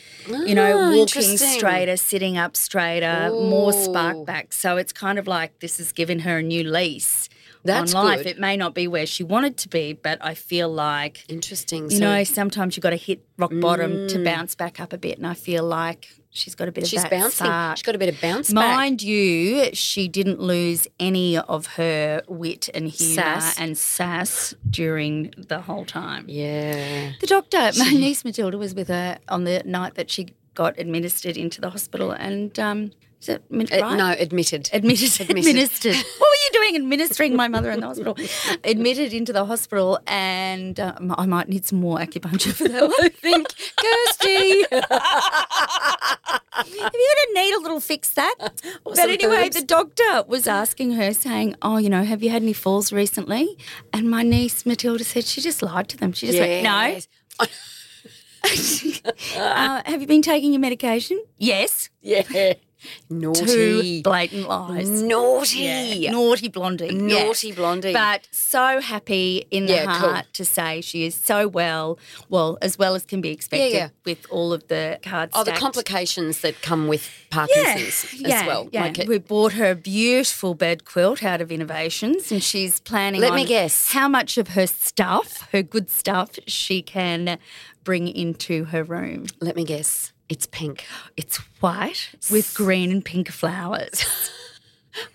you 0.46 0.54
know, 0.54 0.78
Ah, 0.80 0.96
walking 0.96 1.38
straighter, 1.38 1.98
sitting 1.98 2.38
up 2.38 2.56
straighter, 2.56 3.30
more 3.32 3.74
spark 3.74 4.26
back. 4.26 4.54
So 4.54 4.78
it's 4.78 4.94
kind 4.94 5.18
of 5.18 5.26
like 5.28 5.60
this 5.60 5.78
has 5.78 5.92
given 5.92 6.20
her 6.20 6.38
a 6.38 6.44
new 6.44 6.64
lease 6.64 7.30
That's 7.64 7.96
on 7.96 8.06
life. 8.06 8.18
good. 8.20 8.28
It 8.28 8.40
may 8.40 8.58
not 8.58 8.76
be 8.76 8.88
where 8.88 9.08
she 9.08 9.24
wanted 9.24 9.58
to 9.58 9.70
be, 9.70 9.94
but 9.94 10.20
I 10.22 10.36
feel 10.36 10.70
like, 10.70 11.26
Interesting. 11.28 11.86
you 11.86 11.98
So 11.98 12.00
know, 12.02 12.24
sometimes 12.24 12.78
you've 12.78 12.84
got 12.84 12.92
to 12.92 12.96
hit 12.96 13.26
rock 13.38 13.52
bottom 13.60 14.08
to 14.10 14.24
bounce 14.24 14.54
back 14.54 14.80
up 14.80 14.94
a 14.94 14.98
bit. 15.00 15.18
And 15.18 15.26
I 15.26 15.34
feel 15.34 15.64
like 15.64 16.10
she's 16.38 16.56
got 16.56 16.68
a 16.68 16.72
bit 16.72 16.84
of 16.84 16.86
bounce. 16.86 16.90
she's 16.92 17.02
that 17.04 17.12
bouncing. 17.12 17.46
spark. 17.46 17.78
She's 17.78 17.84
got 17.84 17.96
a 17.96 17.98
bit 17.98 18.10
of 18.10 18.22
bounce 18.22 18.54
back. 18.54 18.76
Mind 18.76 19.02
you, 19.02 19.70
she 19.74 20.08
didn't 20.08 20.40
lose 20.40 20.88
any 21.00 21.38
of 21.38 21.66
her 21.68 22.22
wit 22.28 22.70
and 22.74 22.88
humour 22.88 23.16
Sass. 23.16 23.60
and 23.60 23.78
sass 23.78 24.54
during 24.70 25.34
the 25.38 25.62
whole 25.62 25.86
time. 25.86 26.26
Yeah. 26.28 27.12
The 27.20 27.28
doctor, 27.28 27.72
my 27.78 27.90
niece 27.92 28.24
Matilda, 28.24 28.58
was 28.58 28.74
with 28.76 28.88
her 28.90 29.20
on 29.28 29.44
the 29.44 29.62
night 29.66 29.96
that 29.96 30.10
she 30.10 30.30
got 30.54 30.80
administered 30.80 31.38
into 31.38 31.62
the 31.62 31.70
hospital, 31.70 32.12
and 32.12 32.58
um, 32.60 32.92
is 33.22 33.30
it 33.30 33.44
min- 33.50 33.68
Uh, 33.72 33.96
no, 33.96 34.16
admitted. 34.18 34.70
Admitted, 34.74 35.12
Admitted. 35.22 35.48
administered. 35.50 35.96
what 36.20 36.30
were 36.30 36.42
you 36.46 36.50
doing 36.54 36.76
administering 36.76 37.36
my 37.36 37.48
mother 37.48 37.72
in 37.72 37.80
the 37.80 37.88
hospital? 37.88 38.16
Admitted 38.64 39.14
into 39.14 39.34
the 39.34 39.46
hospital, 39.46 40.00
and 40.08 40.80
um, 40.80 41.14
I 41.18 41.26
might 41.26 41.50
need 41.50 41.66
some 41.66 41.80
more 41.80 41.98
acupuncture 41.98 42.54
for 42.54 42.68
that. 42.68 42.84
I 43.02 43.10
think, 43.10 43.48
Kirsty. 43.76 44.66
Have 46.52 46.68
you 46.74 46.80
got 46.82 46.94
a 46.94 47.32
needle 47.34 47.62
that'll 47.62 47.80
fix 47.80 48.10
that? 48.14 48.36
but 48.84 48.98
anyway, 49.00 49.46
herbs. 49.48 49.56
the 49.56 49.66
doctor 49.66 50.24
was 50.28 50.48
asking 50.48 50.92
her, 50.94 51.14
saying, 51.14 51.56
"Oh, 51.62 51.78
you 51.78 51.90
know, 51.90 52.04
have 52.04 52.22
you 52.24 52.30
had 52.30 52.42
any 52.44 52.54
falls 52.54 52.92
recently?" 52.94 53.58
And 53.94 54.10
my 54.10 54.24
niece 54.24 54.66
Matilda 54.66 55.04
said 55.04 55.26
she 55.26 55.42
just 55.42 55.62
lied 55.62 55.88
to 55.90 55.98
them. 55.98 56.14
She 56.14 56.28
just 56.28 56.40
went, 56.40 56.64
"No." 56.64 57.00
Uh, 59.36 59.82
have 59.86 60.02
you 60.02 60.08
been 60.08 60.22
taking 60.22 60.54
your 60.54 60.60
medication? 60.62 61.22
Yes. 61.38 61.90
Yeah. 62.02 62.54
Two 63.10 63.16
Naughty. 63.16 64.02
blatant 64.02 64.48
lies. 64.48 64.90
Naughty. 64.90 65.60
Yeah, 65.60 66.12
naughty 66.12 66.48
blondie. 66.48 66.88
yeah. 66.88 67.24
Naughty 67.24 67.52
blondie. 67.52 67.94
But 67.94 68.28
so 68.32 68.80
happy 68.82 69.46
in 69.52 69.66
the 69.66 69.74
Yeah, 69.74 69.86
cool. 69.86 70.10
heart 70.12 70.26
to 70.34 70.46
say 70.46 70.82
she 70.82 71.06
is 71.06 71.16
so 71.16 71.48
well, 71.48 71.98
well, 72.30 72.58
as 72.62 72.78
well 72.78 72.96
as 72.96 73.04
can 73.06 73.22
be 73.22 73.30
expected 73.30 73.74
yeah. 73.74 73.90
with 74.06 74.26
all 74.30 74.54
of 74.54 74.68
the 74.68 75.00
cards. 75.02 75.34
Oh, 75.36 75.44
the 75.44 75.52
complications 75.54 76.42
that 76.42 76.62
come 76.62 76.88
with 76.88 77.10
Parkinson's 77.30 78.14
yeah, 78.22 78.42
as 78.42 78.48
well. 78.48 78.70
Yeah. 78.72 78.82
Like 78.84 79.00
it- 79.00 79.08
we 79.08 79.18
bought 79.18 79.54
her 79.54 79.72
a 79.72 79.76
beautiful 79.76 80.54
bed 80.54 80.86
quilt 80.86 81.24
out 81.24 81.42
of 81.42 81.52
Innovations, 81.52 82.32
and 82.32 82.44
she's 82.44 82.80
planning. 82.80 83.22
Let 83.22 83.34
me 83.34 83.46
guess. 83.46 83.92
how 83.92 84.08
much 84.08 84.38
of 84.38 84.50
her 84.50 84.68
stuff, 84.68 85.48
her 85.52 85.64
good 85.64 85.90
stuff, 85.90 86.32
she 86.46 86.82
can 86.82 87.40
bring 87.84 88.08
into 88.08 88.66
her 88.66 88.84
room. 88.84 89.26
let 89.40 89.56
me 89.56 89.64
guess. 89.64 90.12
It's 90.30 90.46
pink. 90.46 90.86
It's 91.16 91.38
white 91.62 92.10
with 92.32 92.54
green 92.54 92.92
and 92.92 93.04
pink 93.04 93.30
flowers. 93.32 94.06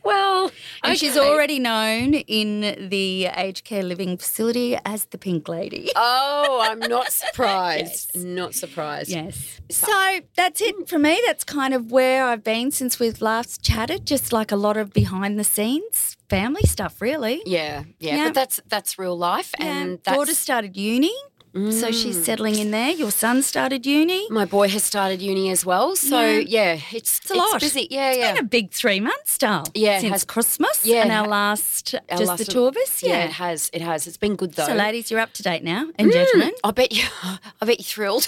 Well, 0.04 0.50
And 0.82 0.96
she's 0.98 1.16
already 1.16 1.58
known 1.58 2.14
in 2.14 2.88
the 2.88 3.26
aged 3.26 3.64
care 3.64 3.82
living 3.82 4.16
facility 4.16 4.78
as 4.84 5.06
the 5.06 5.18
Pink 5.18 5.48
Lady. 5.48 5.90
Oh, 5.96 6.60
I'm 6.62 6.78
not 6.88 7.10
surprised. 7.10 8.16
Not 8.16 8.54
surprised. 8.54 9.10
Yes. 9.10 9.60
So 9.70 10.20
that's 10.36 10.60
it 10.60 10.88
for 10.88 10.98
me. 10.98 11.20
That's 11.26 11.44
kind 11.44 11.74
of 11.74 11.90
where 11.90 12.24
I've 12.26 12.44
been 12.44 12.70
since 12.70 12.98
we've 13.00 13.20
last 13.20 13.62
chatted. 13.62 14.06
Just 14.06 14.32
like 14.32 14.52
a 14.52 14.56
lot 14.56 14.76
of 14.76 14.92
behind 14.92 15.38
the 15.38 15.44
scenes 15.44 16.16
family 16.32 16.62
stuff, 16.62 17.02
really. 17.02 17.42
Yeah, 17.44 17.84
yeah, 17.98 18.16
Yeah. 18.16 18.24
But 18.28 18.34
that's 18.34 18.60
that's 18.66 18.98
real 18.98 19.18
life, 19.18 19.52
and 19.58 19.98
that's, 20.02 20.16
daughter 20.16 20.32
started 20.32 20.78
uni, 20.78 21.12
so 21.54 21.90
she's 21.90 22.16
mm. 22.16 22.24
settling 22.24 22.58
in 22.58 22.70
there. 22.70 22.90
Your 22.90 23.10
son 23.10 23.42
started 23.42 23.84
uni. 23.84 24.26
my 24.30 24.44
boy 24.46 24.68
has 24.68 24.84
started 24.84 25.20
uni 25.20 25.50
as 25.50 25.66
well. 25.66 25.94
So 25.96 26.20
Yeah. 26.20 26.38
yeah, 26.74 26.80
it's 26.92 27.18
It's 27.18 27.30
a 27.30 27.34
lot. 27.34 27.54
It's 27.54 27.64
busy. 27.64 27.88
Yeah, 27.90 28.10
It's 28.10 28.18
yeah. 28.18 28.32
been 28.32 28.44
a 28.44 28.48
big 28.48 28.70
three 28.70 29.00
months, 29.00 29.36
Dale. 29.36 29.64
Yeah, 29.74 30.00
since 30.00 30.12
has- 30.12 30.24
Christmas. 30.24 30.84
Yeah, 30.84 31.02
and 31.02 31.12
our 31.12 31.28
last, 31.28 31.94
Our 31.94 32.18
just 32.18 32.28
last 32.28 32.38
the 32.38 32.50
two 32.50 32.64
of 32.64 32.76
us. 32.76 33.02
Yeah. 33.02 33.10
Yeah. 33.10 33.24
it 33.24 33.32
has. 33.32 33.70
It 33.72 33.82
has. 33.82 34.06
It's 34.06 34.16
been 34.16 34.36
good 34.36 34.52
though. 34.54 34.66
So, 34.66 34.74
ladies, 34.74 35.10
you're 35.10 35.20
up 35.20 35.32
to 35.34 35.42
date 35.42 35.62
now, 35.62 35.88
and 35.98 36.08
mm. 36.08 36.12
gentlemen. 36.12 36.52
I 36.64 36.70
bet 36.70 36.92
you. 36.92 37.04
I 37.22 37.66
bet 37.66 37.78
you're 37.78 37.84
thrilled. 37.84 38.26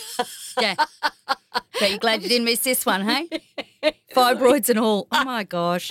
Yeah. 0.60 0.74
Bet 1.80 1.90
you're 1.90 1.98
glad 1.98 2.22
you 2.22 2.28
didn't 2.28 2.44
miss 2.44 2.60
this 2.60 2.86
one, 2.86 3.02
hey? 3.02 3.28
Fibroids 4.14 4.68
and 4.68 4.78
all. 4.78 5.06
Oh 5.12 5.24
my 5.24 5.44
gosh. 5.44 5.90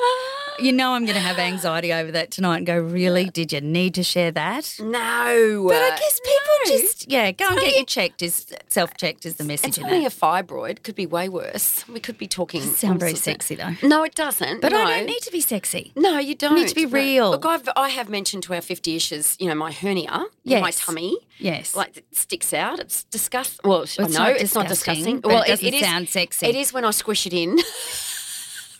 You 0.59 0.71
know 0.71 0.93
I'm 0.93 1.05
going 1.05 1.15
to 1.15 1.21
have 1.21 1.39
anxiety 1.53 1.91
over 1.91 2.11
that 2.11 2.31
tonight 2.31 2.57
and 2.57 2.65
go, 2.65 2.77
really? 2.77 3.25
Did 3.29 3.51
you 3.51 3.61
need 3.61 3.95
to 3.95 4.03
share 4.03 4.31
that? 4.31 4.75
no, 4.79 5.65
But 5.67 5.75
I 5.75 5.89
guess 5.89 6.19
people 6.23 6.55
no. 6.65 6.71
just, 6.81 7.11
yeah, 7.11 7.31
go 7.31 7.47
and 7.49 7.59
get 7.59 7.75
you 7.75 7.85
checked. 7.85 8.21
Is 8.21 8.45
self 8.67 8.95
checked 8.97 9.25
is 9.25 9.35
the 9.35 9.43
message 9.43 9.69
It's 9.69 9.77
in 9.79 9.85
only 9.85 10.05
a 10.05 10.09
fibroid. 10.09 10.83
Could 10.83 10.95
be 10.95 11.05
way 11.05 11.27
worse. 11.27 11.87
We 11.87 11.99
could 11.99 12.17
be 12.17 12.27
talking. 12.27 12.61
Sound 12.61 12.99
very 12.99 13.15
sexy 13.15 13.55
though. 13.55 13.75
No, 13.81 14.03
it 14.03 14.15
doesn't. 14.15 14.61
But 14.61 14.71
no. 14.71 14.83
I 14.83 14.97
don't 14.97 15.07
need 15.07 15.21
to 15.21 15.31
be 15.31 15.41
sexy. 15.41 15.91
No, 15.95 16.19
you 16.19 16.35
don't. 16.35 16.55
need 16.55 16.67
to 16.67 16.75
be 16.75 16.85
real. 16.85 17.31
Look, 17.31 17.45
I've, 17.45 17.67
I 17.75 17.89
have 17.89 18.09
mentioned 18.09 18.43
to 18.43 18.53
our 18.53 18.61
50 18.61 18.95
issues, 18.95 19.35
you 19.39 19.47
know, 19.47 19.55
my 19.55 19.71
hernia 19.71 20.25
in 20.45 20.61
my 20.61 20.71
tummy. 20.71 21.17
Yes. 21.39 21.75
Like 21.75 21.97
it 21.97 22.05
sticks 22.11 22.53
out. 22.53 22.79
It's 22.79 23.03
disgusting. 23.05 23.67
Well, 23.69 23.79
I 23.79 23.83
it's 23.83 23.97
know 23.97 24.05
not 24.05 24.29
it's 24.31 24.55
not 24.55 24.67
disgusting, 24.67 25.21
well, 25.23 25.41
it 25.41 25.47
doesn't 25.47 25.73
is, 25.73 25.81
sound 25.81 26.09
sexy. 26.09 26.45
It 26.45 26.55
is 26.55 26.71
when 26.71 26.85
I 26.85 26.91
squish 26.91 27.25
it 27.25 27.33
in. 27.33 27.57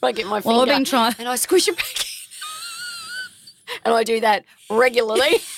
I 0.01 0.11
get 0.11 0.25
my 0.27 0.41
finger 0.41 0.49
Well, 0.57 0.61
I've 0.63 0.67
been 0.67 0.83
trying- 0.83 1.15
and 1.19 1.27
I 1.29 1.35
squish 1.35 1.67
it 1.67 1.75
back 1.77 1.99
in. 1.99 2.05
and 3.85 3.93
I 3.93 4.03
do 4.03 4.19
that 4.19 4.43
regularly. 4.69 5.39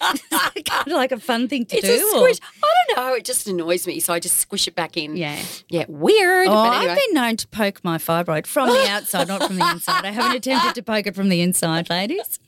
kind 0.00 0.86
of 0.86 0.92
like 0.92 1.12
a 1.12 1.18
fun 1.20 1.48
thing 1.48 1.64
to 1.66 1.76
it's 1.76 1.86
do. 1.86 1.92
a 1.94 1.96
or- 2.20 2.32
squish. 2.32 2.38
I 2.62 2.74
don't 2.96 2.96
know. 3.06 3.14
It 3.14 3.24
just 3.24 3.46
annoys 3.46 3.86
me, 3.86 4.00
so 4.00 4.12
I 4.12 4.18
just 4.20 4.38
squish 4.38 4.66
it 4.68 4.74
back 4.74 4.96
in. 4.96 5.16
Yeah. 5.16 5.40
Yeah. 5.68 5.84
Weird. 5.88 6.48
Oh, 6.48 6.52
but 6.52 6.76
anyway. 6.76 6.92
I've 6.92 6.98
been 6.98 7.14
known 7.14 7.36
to 7.38 7.48
poke 7.48 7.82
my 7.84 7.96
fibroid 7.98 8.46
from 8.46 8.68
the 8.68 8.86
outside, 8.88 9.28
not 9.28 9.42
from 9.44 9.56
the 9.56 9.66
inside. 9.70 10.04
I 10.04 10.10
haven't 10.10 10.36
attempted 10.36 10.74
to 10.74 10.82
poke 10.82 11.06
it 11.06 11.14
from 11.14 11.28
the 11.30 11.40
inside, 11.40 11.88
ladies. 11.90 12.38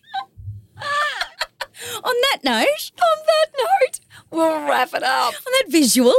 On 2.02 2.14
that 2.32 2.38
note, 2.42 2.90
On 3.00 3.26
that 3.26 3.46
note, 3.58 4.00
we'll 4.30 4.60
wrap 4.68 4.92
it 4.92 5.02
up. 5.02 5.32
on 5.34 5.52
that 5.52 5.64
visual, 5.68 6.14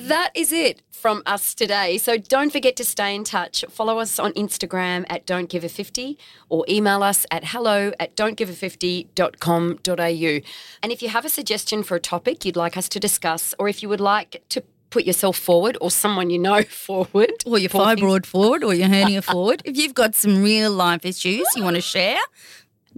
That 0.00 0.30
is 0.34 0.52
it 0.52 0.82
from 0.92 1.22
us 1.26 1.54
today. 1.54 1.98
So 1.98 2.16
don't 2.16 2.50
forget 2.50 2.76
to 2.76 2.84
stay 2.84 3.14
in 3.14 3.24
touch. 3.24 3.64
Follow 3.70 3.98
us 3.98 4.18
on 4.18 4.32
Instagram 4.32 5.04
at 5.08 5.26
Don't 5.26 5.48
Give 5.48 5.62
a 5.62 5.68
50 5.68 6.18
or 6.48 6.64
email 6.68 7.02
us 7.02 7.26
at 7.30 7.44
hello 7.46 7.92
at 8.00 8.16
don'tgive50.com.au. 8.16 10.40
And 10.82 10.92
if 10.92 11.02
you 11.02 11.10
have 11.10 11.24
a 11.24 11.28
suggestion 11.28 11.82
for 11.82 11.96
a 11.96 12.00
topic 12.00 12.44
you'd 12.44 12.56
like 12.56 12.76
us 12.76 12.88
to 12.90 13.00
discuss, 13.00 13.54
or 13.58 13.68
if 13.68 13.82
you 13.82 13.88
would 13.88 14.00
like 14.00 14.42
to 14.50 14.62
put 14.90 15.04
yourself 15.04 15.38
forward 15.38 15.78
or 15.80 15.90
someone 15.90 16.30
you 16.30 16.38
know 16.38 16.62
forward, 16.68 17.32
or 17.46 17.58
your 17.58 17.70
fibroid 17.70 18.26
forward, 18.26 18.64
or 18.64 18.74
your 18.74 18.88
hernia 18.88 19.22
forward, 19.22 19.62
if 19.64 19.76
you've 19.76 19.94
got 19.94 20.14
some 20.14 20.42
real 20.42 20.72
life 20.72 21.04
issues 21.04 21.46
you 21.56 21.62
want 21.62 21.76
to 21.76 21.82
share, 21.82 22.18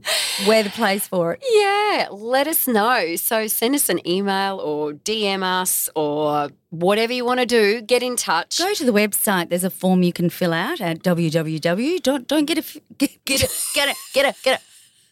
we're 0.46 0.62
the 0.62 0.70
place 0.70 1.08
for 1.08 1.34
it. 1.34 1.42
Yeah, 1.50 2.08
let 2.10 2.46
us 2.46 2.66
know. 2.66 3.16
So 3.16 3.46
send 3.46 3.74
us 3.74 3.88
an 3.88 4.06
email 4.06 4.58
or 4.58 4.92
DM 4.92 5.42
us 5.42 5.88
or 5.94 6.50
whatever 6.70 7.12
you 7.12 7.24
want 7.24 7.40
to 7.40 7.46
do. 7.46 7.80
Get 7.82 8.02
in 8.02 8.16
touch. 8.16 8.58
Go 8.58 8.74
to 8.74 8.84
the 8.84 8.92
website. 8.92 9.48
There's 9.48 9.64
a 9.64 9.70
form 9.70 10.02
you 10.02 10.12
can 10.12 10.30
fill 10.30 10.52
out 10.52 10.80
at 10.80 11.02
www. 11.02 12.02
Don't, 12.02 12.26
don't 12.26 12.44
get 12.46 12.58
a 12.58 12.62
get, 12.98 13.24
get 13.24 13.42
it 13.42 13.50
get 13.74 13.88
it 13.88 13.96
get 14.12 14.26
it 14.26 14.36
get 14.42 14.60
it. 14.60 14.66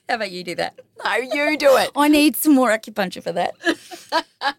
How 0.09 0.17
about 0.17 0.33
you 0.33 0.43
do 0.43 0.57
that? 0.57 0.79
No, 1.05 1.15
you 1.15 1.57
do 1.57 1.77
it. 1.77 1.91
I 1.97 2.09
need 2.09 2.35
some 2.35 2.55
more 2.55 2.71
acupuncture 2.71 3.23
for 3.23 3.31
that. 3.33 3.55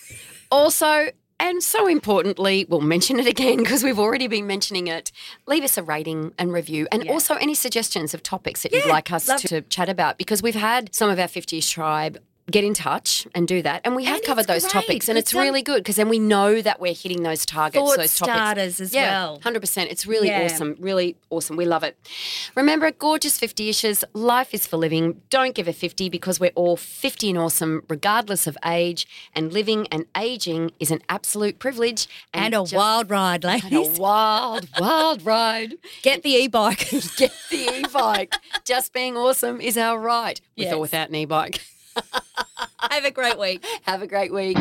Also, 0.50 1.08
and 1.38 1.62
so 1.62 1.86
importantly, 1.86 2.66
we'll 2.68 2.80
mention 2.80 3.18
it 3.18 3.26
again 3.26 3.56
because 3.62 3.82
we've 3.82 3.98
already 3.98 4.26
been 4.26 4.46
mentioning 4.46 4.88
it. 4.88 5.10
Leave 5.46 5.64
us 5.64 5.78
a 5.78 5.82
rating 5.82 6.32
and 6.38 6.52
review, 6.52 6.86
and 6.92 7.04
Yeah. 7.04 7.12
also 7.12 7.34
any 7.36 7.54
suggestions 7.54 8.12
of 8.14 8.22
topics 8.22 8.62
that 8.62 8.72
you'd 8.72 8.86
like 8.86 9.10
us 9.10 9.26
to, 9.26 9.48
to 9.48 9.60
chat 9.62 9.88
about 9.88 10.18
because 10.18 10.42
we've 10.42 10.54
had 10.54 10.94
some 10.94 11.08
of 11.08 11.18
our 11.18 11.28
50ish 11.28 11.70
tribe 11.70 12.18
get 12.50 12.64
in 12.64 12.74
touch 12.74 13.26
and 13.34 13.46
do 13.48 13.62
that. 13.62 13.80
And 13.84 13.94
we 13.96 14.04
have 14.04 14.16
And 14.16 14.24
covered 14.26 14.46
those 14.46 14.62
great, 14.62 14.72
topics, 14.72 15.08
and 15.08 15.16
it's 15.18 15.32
really 15.34 15.62
good 15.62 15.78
because 15.78 15.96
then 15.96 16.08
we 16.08 16.18
know 16.18 16.60
that 16.62 16.80
we're 16.80 16.94
hitting 16.94 17.22
those 17.22 17.46
targets, 17.46 17.78
Thought 17.82 17.96
those 17.98 18.16
topics. 18.16 18.36
starters 18.36 18.80
as 18.80 18.92
yeah, 18.94 19.10
well. 19.24 19.38
100%. 19.40 19.86
It's 19.90 20.06
really 20.06 20.28
Yeah. 20.28 20.44
awesome. 20.44 20.76
Really 20.78 21.16
awesome. 21.30 21.56
We 21.56 21.64
love 21.64 21.82
it. 21.84 21.96
Remember, 22.54 22.90
gorgeous 22.90 23.38
50 23.38 23.70
ishes, 23.70 24.04
life 24.12 24.52
is 24.54 24.66
for 24.66 24.76
living. 24.76 25.20
Don't 25.30 25.54
give 25.54 25.68
a 25.68 25.72
50 25.72 26.08
because 26.08 26.38
we're 26.40 26.52
all 26.54 26.76
50 26.76 27.30
and 27.30 27.38
awesome, 27.38 27.82
regardless 27.88 28.46
of 28.46 28.56
age. 28.64 29.06
And 29.34 29.52
living 29.52 29.86
and 29.92 30.06
aging 30.16 30.72
is 30.78 30.90
an 30.90 31.00
absolute 31.08 31.58
privilege. 31.58 32.06
And 32.34 32.54
a 32.54 32.58
just- 32.58 32.74
wild 32.74 33.10
ride, 33.10 33.44
and 33.44 33.72
a 33.72 33.82
wild, 33.98 34.68
wild 34.78 35.24
ride. 35.24 35.74
Get 36.02 36.22
the 36.22 36.30
e-bike. 36.30 36.88
Get 37.16 37.32
the 37.50 37.80
e-bike. 37.80 38.34
Just 38.64 38.92
being 38.92 39.16
awesome 39.16 39.60
is 39.60 39.76
our 39.76 39.98
right, 39.98 40.40
with 40.56 40.64
Yes. 40.66 40.74
or 40.74 40.80
without 40.80 41.08
an 41.08 41.14
e-bike. 41.14 41.60
Have 42.90 43.04
a 43.04 43.10
great 43.10 43.38
week. 43.38 43.64
Have 43.82 44.02
a 44.02 44.06
great 44.06 44.32
week. 44.32 44.56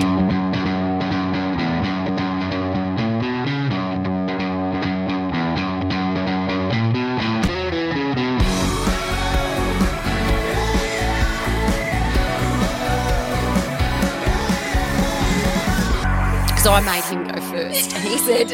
Because 16.47 16.67
I 16.67 16.81
made 16.81 17.03
him 17.05 17.23
go 17.25 17.39
first, 17.41 17.93
and 17.93 18.03
he 18.03 18.17
said, 18.17 18.49